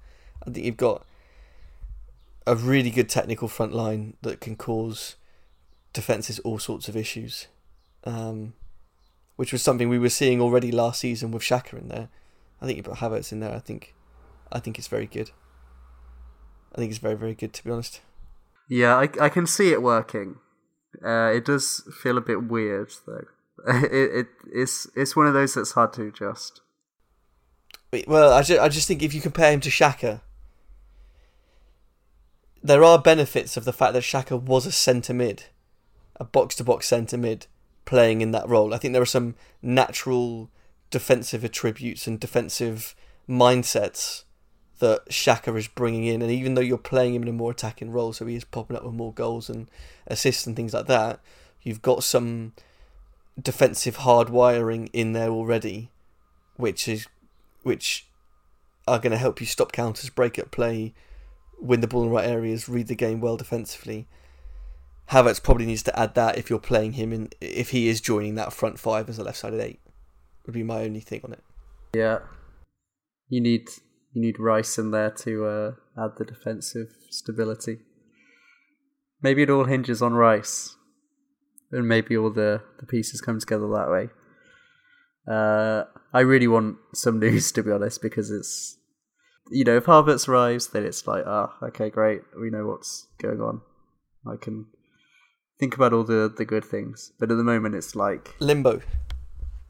I 0.46 0.50
think 0.50 0.64
you've 0.64 0.76
got 0.76 1.04
a 2.46 2.54
really 2.54 2.90
good 2.90 3.08
technical 3.08 3.48
front 3.48 3.74
line 3.74 4.16
that 4.22 4.40
can 4.40 4.56
cause 4.56 5.16
defenses 5.92 6.38
all 6.40 6.58
sorts 6.58 6.88
of 6.88 6.96
issues, 6.96 7.48
um, 8.04 8.54
which 9.36 9.52
was 9.52 9.62
something 9.62 9.88
we 9.88 9.98
were 9.98 10.08
seeing 10.08 10.40
already 10.40 10.70
last 10.70 11.00
season 11.00 11.30
with 11.30 11.42
Xhaka 11.42 11.74
in 11.74 11.88
there. 11.88 12.08
I 12.62 12.66
think 12.66 12.76
you 12.76 12.82
put 12.82 12.98
Havertz 12.98 13.32
in 13.32 13.40
there. 13.40 13.54
I 13.54 13.58
think, 13.58 13.94
I 14.52 14.60
think 14.60 14.78
it's 14.78 14.88
very 14.88 15.06
good. 15.06 15.30
I 16.74 16.78
think 16.78 16.90
it's 16.90 17.00
very 17.00 17.16
very 17.16 17.34
good 17.34 17.52
to 17.54 17.64
be 17.64 17.70
honest. 17.70 18.00
Yeah, 18.70 18.96
I 18.96 19.08
I 19.20 19.28
can 19.28 19.46
see 19.46 19.72
it 19.72 19.82
working. 19.82 20.36
Uh, 21.04 21.32
it 21.34 21.44
does 21.44 21.82
feel 22.00 22.16
a 22.16 22.20
bit 22.22 22.44
weird 22.44 22.92
though. 23.04 23.26
it, 23.68 23.92
it 23.92 24.26
it's 24.50 24.88
it's 24.94 25.16
one 25.16 25.26
of 25.26 25.34
those 25.34 25.54
that's 25.54 25.72
hard 25.72 25.92
to 25.94 26.06
adjust. 26.06 26.60
Well, 28.06 28.32
I 28.32 28.42
just, 28.42 28.60
I 28.60 28.68
just 28.68 28.86
think 28.86 29.02
if 29.02 29.12
you 29.12 29.20
compare 29.20 29.50
him 29.50 29.58
to 29.62 29.68
Xhaka, 29.68 30.20
there 32.62 32.84
are 32.84 33.00
benefits 33.00 33.56
of 33.56 33.64
the 33.64 33.72
fact 33.72 33.94
that 33.94 34.04
Xhaka 34.04 34.40
was 34.40 34.64
a 34.64 34.72
centre 34.72 35.14
mid, 35.14 35.46
a 36.14 36.24
box 36.24 36.54
to 36.56 36.64
box 36.64 36.86
centre 36.86 37.18
mid, 37.18 37.48
playing 37.84 38.20
in 38.20 38.30
that 38.30 38.48
role. 38.48 38.72
I 38.72 38.78
think 38.78 38.92
there 38.92 39.02
are 39.02 39.06
some 39.06 39.34
natural 39.60 40.48
defensive 40.92 41.42
attributes 41.42 42.06
and 42.06 42.20
defensive 42.20 42.94
mindsets 43.28 44.22
that 44.80 45.08
Xhaka 45.08 45.56
is 45.56 45.68
bringing 45.68 46.04
in. 46.04 46.20
And 46.20 46.30
even 46.30 46.54
though 46.54 46.60
you're 46.60 46.78
playing 46.78 47.14
him 47.14 47.22
in 47.22 47.28
a 47.28 47.32
more 47.32 47.52
attacking 47.52 47.92
role, 47.92 48.12
so 48.12 48.26
he 48.26 48.34
is 48.34 48.44
popping 48.44 48.76
up 48.76 48.84
with 48.84 48.94
more 48.94 49.12
goals 49.12 49.48
and 49.48 49.70
assists 50.06 50.46
and 50.46 50.56
things 50.56 50.74
like 50.74 50.86
that, 50.86 51.20
you've 51.62 51.82
got 51.82 52.02
some 52.04 52.52
defensive 53.40 53.98
hardwiring 53.98 54.90
in 54.92 55.12
there 55.12 55.30
already, 55.30 55.90
which 56.56 56.88
is 56.88 57.06
which 57.62 58.06
are 58.88 58.98
going 58.98 59.12
to 59.12 59.18
help 59.18 59.40
you 59.40 59.46
stop 59.46 59.72
counters, 59.72 60.10
break 60.10 60.38
up 60.38 60.50
play, 60.50 60.94
win 61.60 61.80
the 61.80 61.86
ball 61.86 62.02
in 62.02 62.08
the 62.08 62.14
right 62.14 62.28
areas, 62.28 62.68
read 62.68 62.88
the 62.88 62.94
game 62.94 63.20
well 63.20 63.36
defensively. 63.36 64.08
Havertz 65.10 65.42
probably 65.42 65.66
needs 65.66 65.82
to 65.82 65.98
add 65.98 66.14
that 66.14 66.38
if 66.38 66.48
you're 66.48 66.58
playing 66.58 66.92
him 66.92 67.12
in 67.12 67.28
if 67.40 67.70
he 67.70 67.88
is 67.88 68.00
joining 68.00 68.36
that 68.36 68.52
front 68.52 68.78
five 68.78 69.08
as 69.08 69.18
a 69.18 69.24
left 69.24 69.38
sided 69.38 69.60
eight. 69.60 69.80
Would 70.46 70.54
be 70.54 70.62
my 70.62 70.82
only 70.82 71.00
thing 71.00 71.20
on 71.22 71.32
it. 71.32 71.44
Yeah, 71.94 72.20
you 73.28 73.40
need 73.40 73.68
you 74.12 74.22
need 74.22 74.38
Rice 74.38 74.78
in 74.78 74.90
there 74.90 75.10
to 75.10 75.46
uh, 75.46 75.72
add 76.02 76.16
the 76.16 76.24
defensive 76.24 76.88
stability. 77.10 77.78
Maybe 79.22 79.42
it 79.42 79.50
all 79.50 79.64
hinges 79.64 80.02
on 80.02 80.14
Rice, 80.14 80.76
and 81.70 81.86
maybe 81.86 82.16
all 82.16 82.30
the, 82.30 82.62
the 82.78 82.86
pieces 82.86 83.20
come 83.20 83.38
together 83.38 83.68
that 83.68 83.90
way. 83.90 84.08
Uh, 85.32 85.84
I 86.12 86.20
really 86.20 86.48
want 86.48 86.78
some 86.94 87.20
news 87.20 87.52
to 87.52 87.62
be 87.62 87.70
honest, 87.70 88.02
because 88.02 88.30
it's 88.30 88.78
you 89.50 89.64
know 89.64 89.76
if 89.76 89.84
Havertz 89.84 90.28
arrives, 90.28 90.68
then 90.68 90.84
it's 90.84 91.06
like 91.06 91.24
ah 91.26 91.56
okay 91.62 91.90
great 91.90 92.22
we 92.40 92.50
know 92.50 92.66
what's 92.66 93.06
going 93.18 93.40
on. 93.40 93.60
I 94.26 94.36
can 94.36 94.66
think 95.58 95.74
about 95.74 95.92
all 95.92 96.04
the 96.04 96.32
the 96.34 96.44
good 96.44 96.64
things, 96.64 97.12
but 97.20 97.30
at 97.30 97.36
the 97.36 97.44
moment 97.44 97.74
it's 97.74 97.94
like 97.94 98.34
limbo. 98.40 98.80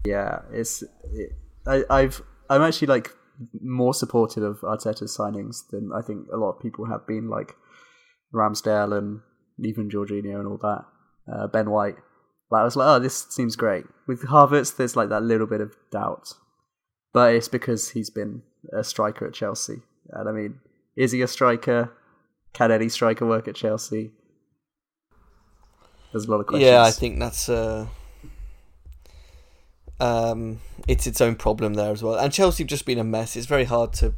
Yeah, 0.06 0.40
it's 0.52 0.82
it, 1.12 1.32
I 1.66 1.84
I've 1.90 2.22
I'm 2.48 2.62
actually 2.62 2.88
like 2.88 3.10
more 3.60 3.94
supportive 3.94 4.42
of 4.42 4.60
Arteta's 4.60 5.16
signings 5.16 5.68
than 5.70 5.90
I 5.94 6.02
think 6.02 6.26
a 6.32 6.36
lot 6.36 6.56
of 6.56 6.62
people 6.62 6.86
have 6.86 7.06
been, 7.06 7.28
like 7.28 7.54
Ramsdale 8.34 8.96
and 8.96 9.20
even 9.58 9.90
Jorginho 9.90 10.38
and 10.38 10.46
all 10.46 10.58
that. 10.58 10.84
Uh, 11.32 11.46
ben 11.46 11.70
White. 11.70 11.96
Like 12.50 12.62
I 12.62 12.64
was 12.64 12.76
like, 12.76 12.88
oh, 12.88 12.98
this 12.98 13.26
seems 13.30 13.56
great. 13.56 13.84
With 14.06 14.22
Havertz, 14.22 14.76
there's 14.76 14.96
like 14.96 15.08
that 15.10 15.22
little 15.22 15.46
bit 15.46 15.60
of 15.60 15.76
doubt, 15.92 16.34
but 17.12 17.34
it's 17.34 17.48
because 17.48 17.90
he's 17.90 18.10
been 18.10 18.42
a 18.76 18.82
striker 18.82 19.26
at 19.26 19.34
Chelsea. 19.34 19.82
And 20.10 20.28
I 20.28 20.32
mean, 20.32 20.58
is 20.96 21.12
he 21.12 21.22
a 21.22 21.28
striker? 21.28 21.92
Can 22.52 22.72
any 22.72 22.88
striker 22.88 23.24
work 23.24 23.46
at 23.46 23.54
Chelsea? 23.54 24.10
There's 26.12 26.24
a 26.24 26.30
lot 26.30 26.40
of 26.40 26.46
questions. 26.46 26.68
Yeah, 26.68 26.82
I 26.82 26.90
think 26.90 27.20
that's 27.20 27.48
uh, 27.48 27.86
um, 30.00 30.60
it's 30.88 31.06
its 31.06 31.20
own 31.20 31.36
problem 31.36 31.74
there 31.74 31.92
as 31.92 32.02
well. 32.02 32.14
And 32.14 32.32
Chelsea 32.32 32.64
have 32.64 32.68
just 32.68 32.86
been 32.86 32.98
a 32.98 33.04
mess. 33.04 33.36
It's 33.36 33.46
very 33.46 33.64
hard 33.64 33.92
to. 33.94 34.14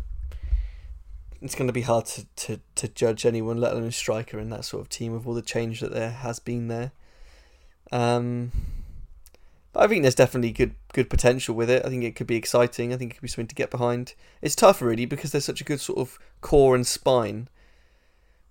It's 1.40 1.56
going 1.56 1.66
to 1.66 1.72
be 1.72 1.82
hard 1.82 2.06
to, 2.06 2.26
to, 2.36 2.60
to 2.76 2.86
judge 2.86 3.26
anyone, 3.26 3.58
let 3.58 3.72
alone 3.72 3.88
a 3.88 3.92
striker 3.92 4.38
in 4.38 4.50
that 4.50 4.64
sort 4.64 4.80
of 4.80 4.88
team 4.88 5.12
with 5.12 5.26
all 5.26 5.34
the 5.34 5.42
change 5.42 5.80
that 5.80 5.92
there 5.92 6.12
has 6.12 6.38
been 6.38 6.68
there. 6.68 6.92
Um, 7.90 8.52
but 9.72 9.80
I 9.80 9.88
think 9.88 10.02
there's 10.02 10.14
definitely 10.14 10.52
good 10.52 10.76
good 10.92 11.10
potential 11.10 11.54
with 11.54 11.68
it. 11.68 11.84
I 11.84 11.88
think 11.88 12.04
it 12.04 12.14
could 12.14 12.28
be 12.28 12.36
exciting. 12.36 12.92
I 12.92 12.96
think 12.96 13.10
it 13.10 13.14
could 13.14 13.22
be 13.22 13.28
something 13.28 13.48
to 13.48 13.54
get 13.54 13.70
behind. 13.70 14.14
It's 14.40 14.54
tough, 14.54 14.80
really, 14.80 15.04
because 15.04 15.32
there's 15.32 15.44
such 15.44 15.60
a 15.60 15.64
good 15.64 15.80
sort 15.80 15.98
of 15.98 16.18
core 16.40 16.76
and 16.76 16.86
spine. 16.86 17.48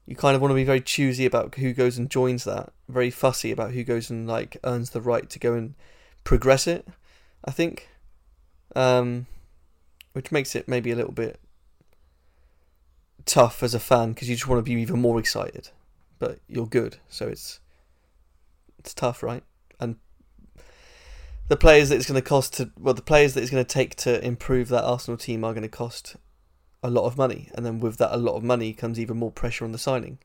You 0.06 0.16
kind 0.16 0.36
of 0.36 0.42
want 0.42 0.52
to 0.52 0.56
be 0.56 0.64
very 0.66 0.82
choosy 0.82 1.26
about 1.26 1.56
who 1.56 1.72
goes 1.74 1.98
and 1.98 2.10
joins 2.10 2.44
that. 2.44 2.74
Very 2.90 3.10
fussy 3.10 3.52
about 3.52 3.72
who 3.72 3.84
goes 3.84 4.10
and 4.10 4.28
like 4.28 4.58
earns 4.66 4.90
the 4.90 5.00
right 5.00 5.30
to 5.30 5.40
go 5.40 5.54
and 5.54 5.76
progress 6.26 6.68
it. 6.68 6.88
I 7.44 7.52
think, 7.52 7.90
um, 8.76 9.28
which 10.14 10.32
makes 10.32 10.56
it 10.56 10.68
maybe 10.68 10.92
a 10.92 10.96
little 10.96 11.12
bit 11.12 11.40
tough 13.26 13.64
as 13.64 13.74
a 13.74 13.80
fan 13.80 14.14
because 14.14 14.30
you 14.30 14.36
just 14.36 14.48
want 14.48 14.60
to 14.60 14.64
be 14.64 14.80
even 14.80 15.00
more 15.00 15.20
excited, 15.20 15.70
but 16.20 16.40
you're 16.48 16.68
good, 16.68 16.98
so 17.10 17.28
it's 17.28 17.60
it's 18.78 18.94
tough, 18.94 19.24
right? 19.24 19.44
And 19.80 19.98
the 21.48 21.58
players 21.58 21.90
that 21.90 21.96
it's 21.96 22.08
going 22.08 22.22
to 22.22 22.28
cost 22.28 22.54
to 22.56 22.72
well, 22.80 22.94
the 22.94 23.02
players 23.02 23.34
that 23.34 23.42
it's 23.42 23.52
going 23.52 23.64
to 23.64 23.74
take 23.74 23.96
to 23.98 24.24
improve 24.24 24.70
that 24.70 24.84
Arsenal 24.84 25.18
team 25.18 25.44
are 25.44 25.54
going 25.54 25.64
to 25.64 25.70
cost 25.70 26.16
a 26.84 26.90
lot 26.90 27.06
of 27.06 27.18
money, 27.18 27.50
and 27.56 27.66
then 27.66 27.80
with 27.80 27.98
that 27.98 28.14
a 28.14 28.18
lot 28.18 28.36
of 28.36 28.44
money 28.44 28.74
comes 28.74 29.00
even 29.00 29.18
more 29.18 29.32
pressure 29.32 29.66
on 29.66 29.72
the 29.72 29.78
signing. 29.78 30.20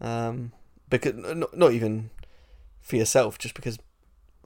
Um, 0.00 0.52
because 0.88 1.14
not 1.14 1.56
not 1.56 1.72
even 1.72 2.10
for 2.80 2.96
yourself, 2.96 3.38
just 3.38 3.54
because 3.54 3.78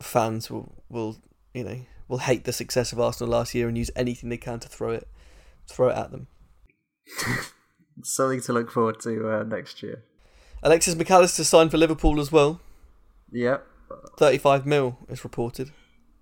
fans 0.00 0.50
will 0.50 0.72
will 0.88 1.18
you 1.54 1.64
know 1.64 1.80
will 2.08 2.18
hate 2.18 2.44
the 2.44 2.52
success 2.52 2.92
of 2.92 3.00
Arsenal 3.00 3.32
last 3.32 3.54
year 3.54 3.68
and 3.68 3.78
use 3.78 3.90
anything 3.96 4.28
they 4.28 4.36
can 4.36 4.60
to 4.60 4.68
throw 4.68 4.90
it 4.90 5.08
throw 5.68 5.88
it 5.88 5.96
at 5.96 6.10
them. 6.10 6.26
Something 8.02 8.40
to 8.42 8.52
look 8.52 8.70
forward 8.70 9.00
to 9.00 9.28
uh, 9.30 9.42
next 9.44 9.82
year. 9.82 10.02
Alexis 10.62 10.94
Mac 10.94 11.10
Allister 11.10 11.44
signed 11.44 11.70
for 11.70 11.78
Liverpool 11.78 12.20
as 12.20 12.30
well. 12.32 12.60
Yep. 13.32 13.66
35 14.18 14.66
mil 14.66 14.98
is 15.08 15.24
reported. 15.24 15.70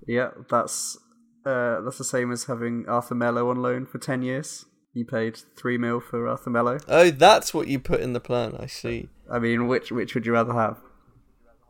Yeah, 0.07 0.31
that's 0.49 0.99
uh, 1.45 1.81
that's 1.81 1.99
the 1.99 2.05
same 2.05 2.33
as 2.33 2.45
having 2.45 2.87
Arthur 2.89 3.15
Melo 3.15 3.51
on 3.51 3.63
loan 3.63 3.87
for 3.87 3.99
ten 3.99 4.23
years. 4.23 4.65
You 4.93 5.05
paid 5.05 5.39
three 5.57 5.79
mil 5.79 6.01
for 6.01 6.27
Arthur 6.27 6.51
Melo. 6.51 6.79
Oh, 6.89 7.11
that's 7.11 7.55
what 7.55 7.69
you 7.69 7.79
put 7.79 8.01
in 8.01 8.13
the 8.13 8.21
plan. 8.21 8.57
I 8.59 8.67
see. 8.67 9.09
I 9.31 9.39
mean, 9.39 9.69
which 9.69 9.93
which 9.93 10.15
would 10.15 10.27
you 10.27 10.33
rather 10.33 10.55
have? 10.55 10.79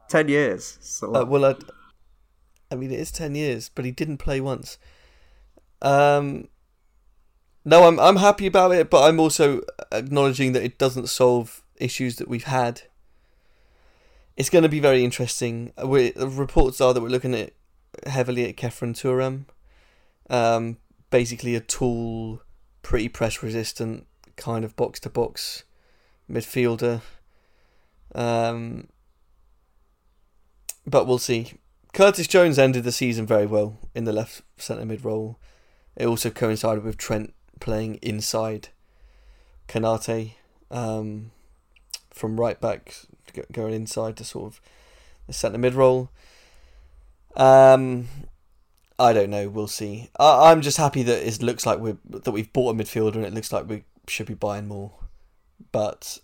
Ten 0.09 0.29
years. 0.29 0.79
So 0.81 1.15
Uh, 1.15 1.25
well, 1.25 1.45
I'd, 1.45 1.63
I 2.71 2.77
mean, 2.77 2.91
it 2.91 3.01
is 3.01 3.11
10 3.11 3.35
years, 3.35 3.71
but 3.75 3.85
he 3.85 3.91
didn't 3.91 4.19
play 4.19 4.41
once. 4.41 4.79
Um, 5.83 6.49
no, 7.65 7.87
I'm 7.87 8.01
I'm 8.01 8.17
happy 8.17 8.47
about 8.47 8.73
it, 8.73 8.91
but 8.91 9.03
I'm 9.03 9.21
also 9.21 9.61
acknowledging 9.93 10.53
that 10.53 10.63
it 10.63 10.79
doesn't 10.79 11.09
solve 11.09 11.63
issues 11.77 12.17
that 12.17 12.29
we've 12.29 12.45
had. 12.45 12.83
It's 14.37 14.51
going 14.51 14.63
to 14.63 14.69
be 14.69 14.81
very 14.81 15.05
interesting. 15.05 15.73
we 15.85 16.13
reports 16.17 16.81
are 16.81 16.95
that 16.95 17.01
we're 17.01 17.09
looking 17.09 17.35
at 17.35 17.53
heavily 18.07 18.49
at 18.49 18.57
Khéphren 18.57 18.95
Thuram, 18.95 19.45
um, 20.31 20.79
basically 21.11 21.55
a 21.55 21.61
tall, 21.61 22.41
pretty 22.83 23.09
press 23.09 23.43
resistant 23.43 24.07
kind 24.37 24.65
of 24.65 24.75
box 24.77 24.99
to 25.01 25.11
box 25.11 25.65
midfielder. 26.31 27.03
Um, 28.15 28.89
but 30.87 31.07
we'll 31.07 31.19
see. 31.19 31.53
Curtis 31.93 32.27
Jones 32.27 32.59
ended 32.59 32.85
the 32.85 32.93
season 32.93 33.27
very 33.27 33.47
well 33.47 33.79
in 33.95 34.05
the 34.05 34.13
left 34.13 34.43
centre 34.57 34.85
mid 34.85 35.05
role. 35.05 35.39
It 35.97 36.07
also 36.07 36.31
coincided 36.31 36.85
with 36.85 36.97
Trent 36.97 37.35
playing 37.59 37.97
inside 37.97 38.69
Konaté 39.69 40.33
um, 40.71 41.33
from 42.11 42.41
right 42.41 42.61
back 42.61 42.95
going 43.53 43.75
inside 43.75 44.17
to 44.17 44.25
sort 44.25 44.53
of 44.53 44.61
the 45.27 45.33
centre 45.33 45.59
mid 45.59 45.75
role. 45.75 46.11
Um, 47.37 48.09
I 48.99 49.13
don't 49.13 49.31
know. 49.31 49.49
We'll 49.49 49.67
see. 49.67 50.11
I, 50.19 50.51
I'm 50.51 50.61
just 50.61 50.77
happy 50.77 51.03
that 51.03 51.27
it 51.27 51.43
looks 51.43 51.67
like 51.67 51.79
we 51.79 51.97
that 52.09 52.33
we've 52.33 52.53
bought 52.53 52.75
a 52.75 52.79
midfielder 52.79 53.17
and 53.17 53.25
it 53.25 53.35
looks 53.35 53.53
like 53.53 53.69
we 53.69 53.85
should 54.07 54.27
be 54.27 54.35
buying 54.35 54.69
more. 54.69 54.93
But 55.73 56.19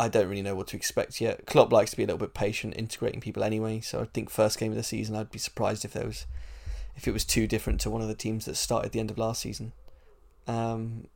I 0.00 0.08
don't 0.08 0.28
really 0.28 0.40
know 0.40 0.54
what 0.54 0.68
to 0.68 0.78
expect 0.78 1.20
yet. 1.20 1.44
Klopp 1.44 1.70
likes 1.70 1.90
to 1.90 1.96
be 1.98 2.04
a 2.04 2.06
little 2.06 2.18
bit 2.18 2.32
patient 2.32 2.74
integrating 2.74 3.20
people 3.20 3.44
anyway, 3.44 3.80
so 3.80 4.00
I 4.00 4.06
think 4.06 4.30
first 4.30 4.58
game 4.58 4.72
of 4.72 4.76
the 4.76 4.82
season 4.82 5.14
I'd 5.14 5.30
be 5.30 5.38
surprised 5.38 5.84
if 5.84 5.92
there 5.92 6.06
was 6.06 6.26
if 6.96 7.06
it 7.06 7.12
was 7.12 7.24
too 7.24 7.46
different 7.46 7.80
to 7.82 7.90
one 7.90 8.00
of 8.00 8.08
the 8.08 8.14
teams 8.14 8.46
that 8.46 8.56
started 8.56 8.92
the 8.92 9.00
end 9.00 9.10
of 9.10 9.18
last 9.18 9.42
season. 9.42 9.72
Um, 10.46 11.06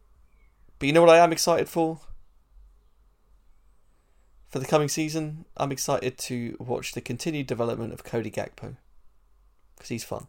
but 0.79 0.87
you 0.87 0.93
know 0.93 1.01
what 1.01 1.11
I 1.11 1.17
am 1.17 1.33
excited 1.33 1.67
for? 1.67 2.01
For 4.51 4.59
the 4.59 4.67
coming 4.67 4.89
season, 4.89 5.47
I'm 5.57 5.73
excited 5.73 6.19
to 6.19 6.57
watch 6.61 6.93
the 6.93 7.01
continued 7.01 7.47
development 7.47 7.95
of 7.95 8.05
Cody 8.05 8.31
Gakpo 8.31 8.77
because 9.77 9.89
he's 9.89 10.05
fun. 10.05 10.27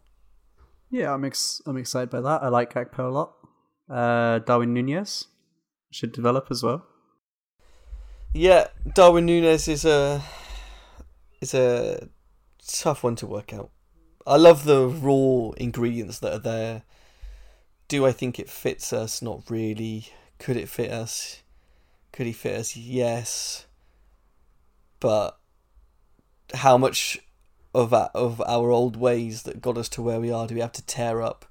yeah, 0.90 1.14
I'm 1.14 1.26
ex- 1.26 1.62
I'm 1.66 1.78
excited 1.78 2.10
by 2.10 2.22
that. 2.22 2.42
I 2.42 2.48
like 2.48 2.74
Gakpo 2.74 3.00
a 3.00 3.04
lot. 3.04 3.34
Uh, 3.90 4.40
Darwin 4.40 4.74
Nunez 4.74 5.28
should 5.92 6.14
develop 6.14 6.48
as 6.50 6.64
well. 6.64 6.88
Yeah, 8.38 8.68
Darwin 8.94 9.26
Nunez 9.26 9.70
is 9.70 9.86
a 9.86 10.22
is 11.40 11.54
a 11.54 12.10
tough 12.68 13.02
one 13.02 13.16
to 13.16 13.26
work 13.26 13.54
out. 13.54 13.70
I 14.28 14.36
love 14.36 14.66
the 14.66 14.90
raw 14.90 15.52
ingredients 15.52 16.20
that 16.20 16.34
are 16.34 16.40
there. 16.40 16.84
Do 17.88 18.06
I 18.06 18.12
think 18.12 18.38
it 18.38 18.50
fits 18.50 18.92
us? 18.92 19.22
Not 19.22 19.50
really. 19.50 20.10
Could 20.38 20.58
it 20.58 20.68
fit 20.68 20.92
us? 20.92 21.44
Could 22.12 22.26
he 22.26 22.34
fit 22.34 22.60
us? 22.60 22.76
Yes. 22.76 23.68
But 25.00 25.40
how 26.56 26.78
much 26.78 27.18
of 27.74 27.90
that, 27.92 28.12
of 28.14 28.42
our 28.42 28.70
old 28.70 28.98
ways 28.98 29.44
that 29.44 29.62
got 29.62 29.78
us 29.78 29.88
to 29.88 30.02
where 30.02 30.20
we 30.20 30.30
are 30.30 30.46
do 30.46 30.56
we 30.56 30.62
have 30.62 30.74
to 30.74 30.86
tear 30.86 31.22
up 31.22 31.46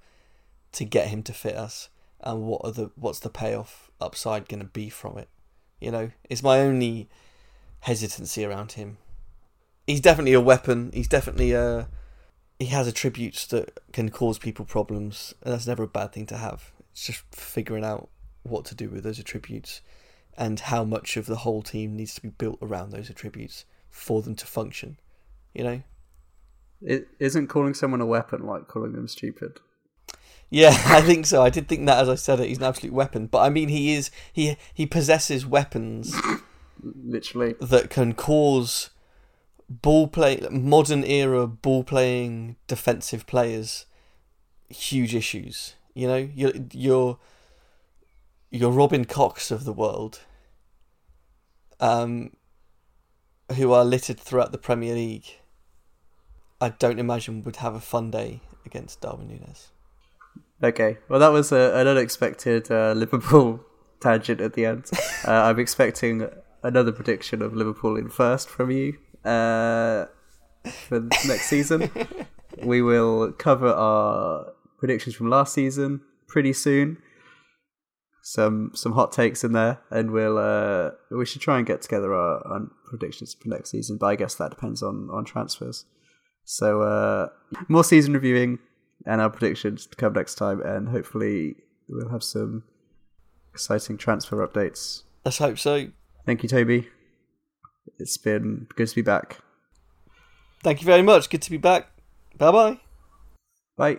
to 0.72 0.85
get 0.85 1.09
him 1.09 1.22
to 1.22 1.32
fit 1.32 1.57
us? 1.57 1.89
And 2.20 2.43
what 2.43 2.61
are 2.62 2.72
the 2.72 2.91
what's 2.95 3.20
the 3.20 3.30
payoff 3.30 3.91
upside 4.03 4.51
going 4.51 4.61
to 4.61 4.66
be 4.66 4.91
from 4.91 5.16
it? 5.16 5.30
You 5.85 5.91
know, 5.91 6.11
it's 6.30 6.43
my 6.43 6.61
only 6.61 7.11
hesitancy 7.80 8.43
around 8.43 8.72
him. 8.72 8.97
He's 9.87 10.01
definitely 10.01 10.32
a 10.32 10.41
weapon. 10.41 10.91
He's 10.95 11.09
definitely 11.09 11.53
a. 11.53 11.89
He 12.59 12.66
has 12.66 12.89
attributes 12.89 13.47
that 13.49 13.78
can 13.93 14.11
cause 14.11 14.39
people 14.39 14.64
problems, 14.64 15.35
and 15.43 15.53
that's 15.53 15.66
never 15.66 15.82
a 15.82 15.89
bad 15.89 16.14
thing 16.14 16.24
to 16.26 16.39
have. 16.39 16.72
It's 16.93 17.05
just 17.05 17.22
figuring 17.32 17.85
out 17.85 18.09
what 18.45 18.64
to 18.66 18.74
do 18.74 18.89
with 18.89 19.05
those 19.05 19.20
attributes, 19.20 19.82
and 20.39 20.59
how 20.59 20.85
much 20.85 21.18
of 21.18 21.26
the 21.26 21.37
whole 21.37 21.61
team 21.61 21.97
needs 21.97 22.14
to 22.14 22.22
be 22.22 22.30
built 22.30 22.59
around 22.62 22.91
those 22.91 23.11
attributes 23.11 23.66
for 23.91 24.22
them 24.22 24.35
to 24.37 24.47
function. 24.47 24.99
You 25.53 25.64
know. 25.64 25.82
It 26.80 27.09
isn't 27.18 27.49
calling 27.49 27.74
someone 27.74 28.01
a 28.01 28.07
weapon 28.07 28.47
like 28.47 28.68
calling 28.68 28.93
them 28.93 29.09
stupid. 29.09 29.61
Yeah, 30.51 30.70
I 30.86 31.01
think 31.01 31.26
so. 31.26 31.42
I 31.42 31.51
did 31.51 31.68
think 31.68 31.86
that 31.86 31.99
as 31.99 32.09
I 32.09 32.14
said 32.14 32.40
it. 32.40 32.49
He's 32.49 32.59
an 32.59 32.64
absolute 32.64 32.92
weapon, 32.95 33.26
but 33.26 33.40
I 33.40 33.51
mean, 33.51 33.68
he 33.68 33.95
is 33.95 34.11
he 34.32 34.57
he 34.72 34.86
possesses 34.86 35.47
weapons 35.47 36.14
Literally. 36.82 37.55
that 37.61 37.90
can 37.90 38.14
cause 38.14 38.90
ball 39.68 40.07
play 40.07 40.47
modern 40.51 41.03
era 41.05 41.47
ball 41.47 41.82
playing 41.82 42.57
defensive 42.66 43.26
players 43.26 43.86
huge 44.68 45.14
issues. 45.14 45.74
You 45.95 46.09
know, 46.09 46.28
you're 46.34 46.53
you're 46.72 47.18
you're 48.51 48.70
Robin 48.70 49.05
Cox 49.05 49.51
of 49.51 49.64
the 49.64 49.72
world, 49.72 50.20
um, 51.80 52.30
who 53.57 53.72
are 53.72 53.84
littered 53.84 54.20
throughout 54.20 54.53
the 54.53 54.59
Premier 54.59 54.95
League. 54.95 55.38
I 56.61 56.68
don't 56.70 56.99
imagine 56.99 57.42
would 57.45 57.57
have 57.57 57.74
a 57.74 57.80
fun 57.80 58.11
day 58.11 58.40
against 58.64 59.01
Darwin 59.01 59.28
Nunez. 59.28 59.68
Okay, 60.65 60.97
well, 61.11 61.21
that 61.21 61.29
was 61.29 61.53
a, 61.53 61.75
an 61.75 61.87
unexpected 61.87 62.71
uh, 62.71 62.95
Liverpool 62.95 63.61
tangent 64.01 64.41
at 64.41 64.55
the 64.55 64.65
end. 64.65 64.91
uh, 65.29 65.31
I'm 65.31 65.59
expecting 65.59 66.27
another 66.62 66.91
prediction 66.91 67.43
of 67.43 67.55
Liverpool 67.55 67.99
in 67.99 68.09
first 68.09 68.49
from 68.49 68.71
you 68.71 68.97
uh, 69.27 70.07
for 70.89 71.01
next 71.27 71.51
season. 71.51 71.91
we 72.62 72.81
will 72.81 73.33
cover 73.33 73.69
our 73.69 74.53
predictions 74.79 75.15
from 75.15 75.29
last 75.29 75.53
season 75.53 76.01
pretty 76.29 76.55
soon. 76.55 76.97
Some 78.23 78.71
some 78.73 78.93
hot 78.93 79.12
takes 79.12 79.45
in 79.45 79.53
there, 79.53 79.81
and 79.91 80.12
we'll 80.12 80.39
uh, 80.39 80.93
we 81.11 81.27
should 81.27 81.43
try 81.43 81.59
and 81.59 81.67
get 81.67 81.83
together 81.83 82.15
our, 82.15 82.39
our 82.47 82.71
predictions 82.87 83.35
for 83.35 83.51
next 83.51 83.71
season. 83.71 83.99
But 83.99 84.07
I 84.07 84.17
guess 84.17 84.35
that 84.37 84.53
depends 84.53 84.83
on 84.83 85.11
on 85.12 85.27
transfers. 85.27 85.85
So 86.47 86.81
uh, 86.81 87.29
more 87.69 87.85
season 87.85 88.15
reviewing 88.15 88.61
and 89.07 89.21
our 89.21 89.31
predictions 89.31 89.87
to 89.87 89.97
come 89.97 90.13
next 90.15 90.37
time, 90.37 90.61
and 90.63 90.89
hopefully 90.89 91.57
we'll 91.89 92.09
have 92.09 92.23
some 92.23 92.65
exciting 93.53 93.97
transfer 93.97 94.47
updates. 94.47 95.03
Let's 95.25 95.39
hope 95.39 95.59
so. 95.59 95.89
Thank 96.27 96.43
you, 96.43 96.49
Toby. 96.49 96.89
It's 97.99 98.17
been 98.17 98.67
good 98.77 98.89
to 98.89 98.95
be 98.95 99.03
back. 99.03 99.39
Thank 100.63 100.81
you 100.81 100.87
very 100.87 101.03
much. 101.03 101.29
Good 101.29 101.43
to 101.43 101.51
be 101.51 101.59
back. 101.59 101.89
Bye 102.39 102.51
bye. 102.51 102.81
Bye. 103.77 103.99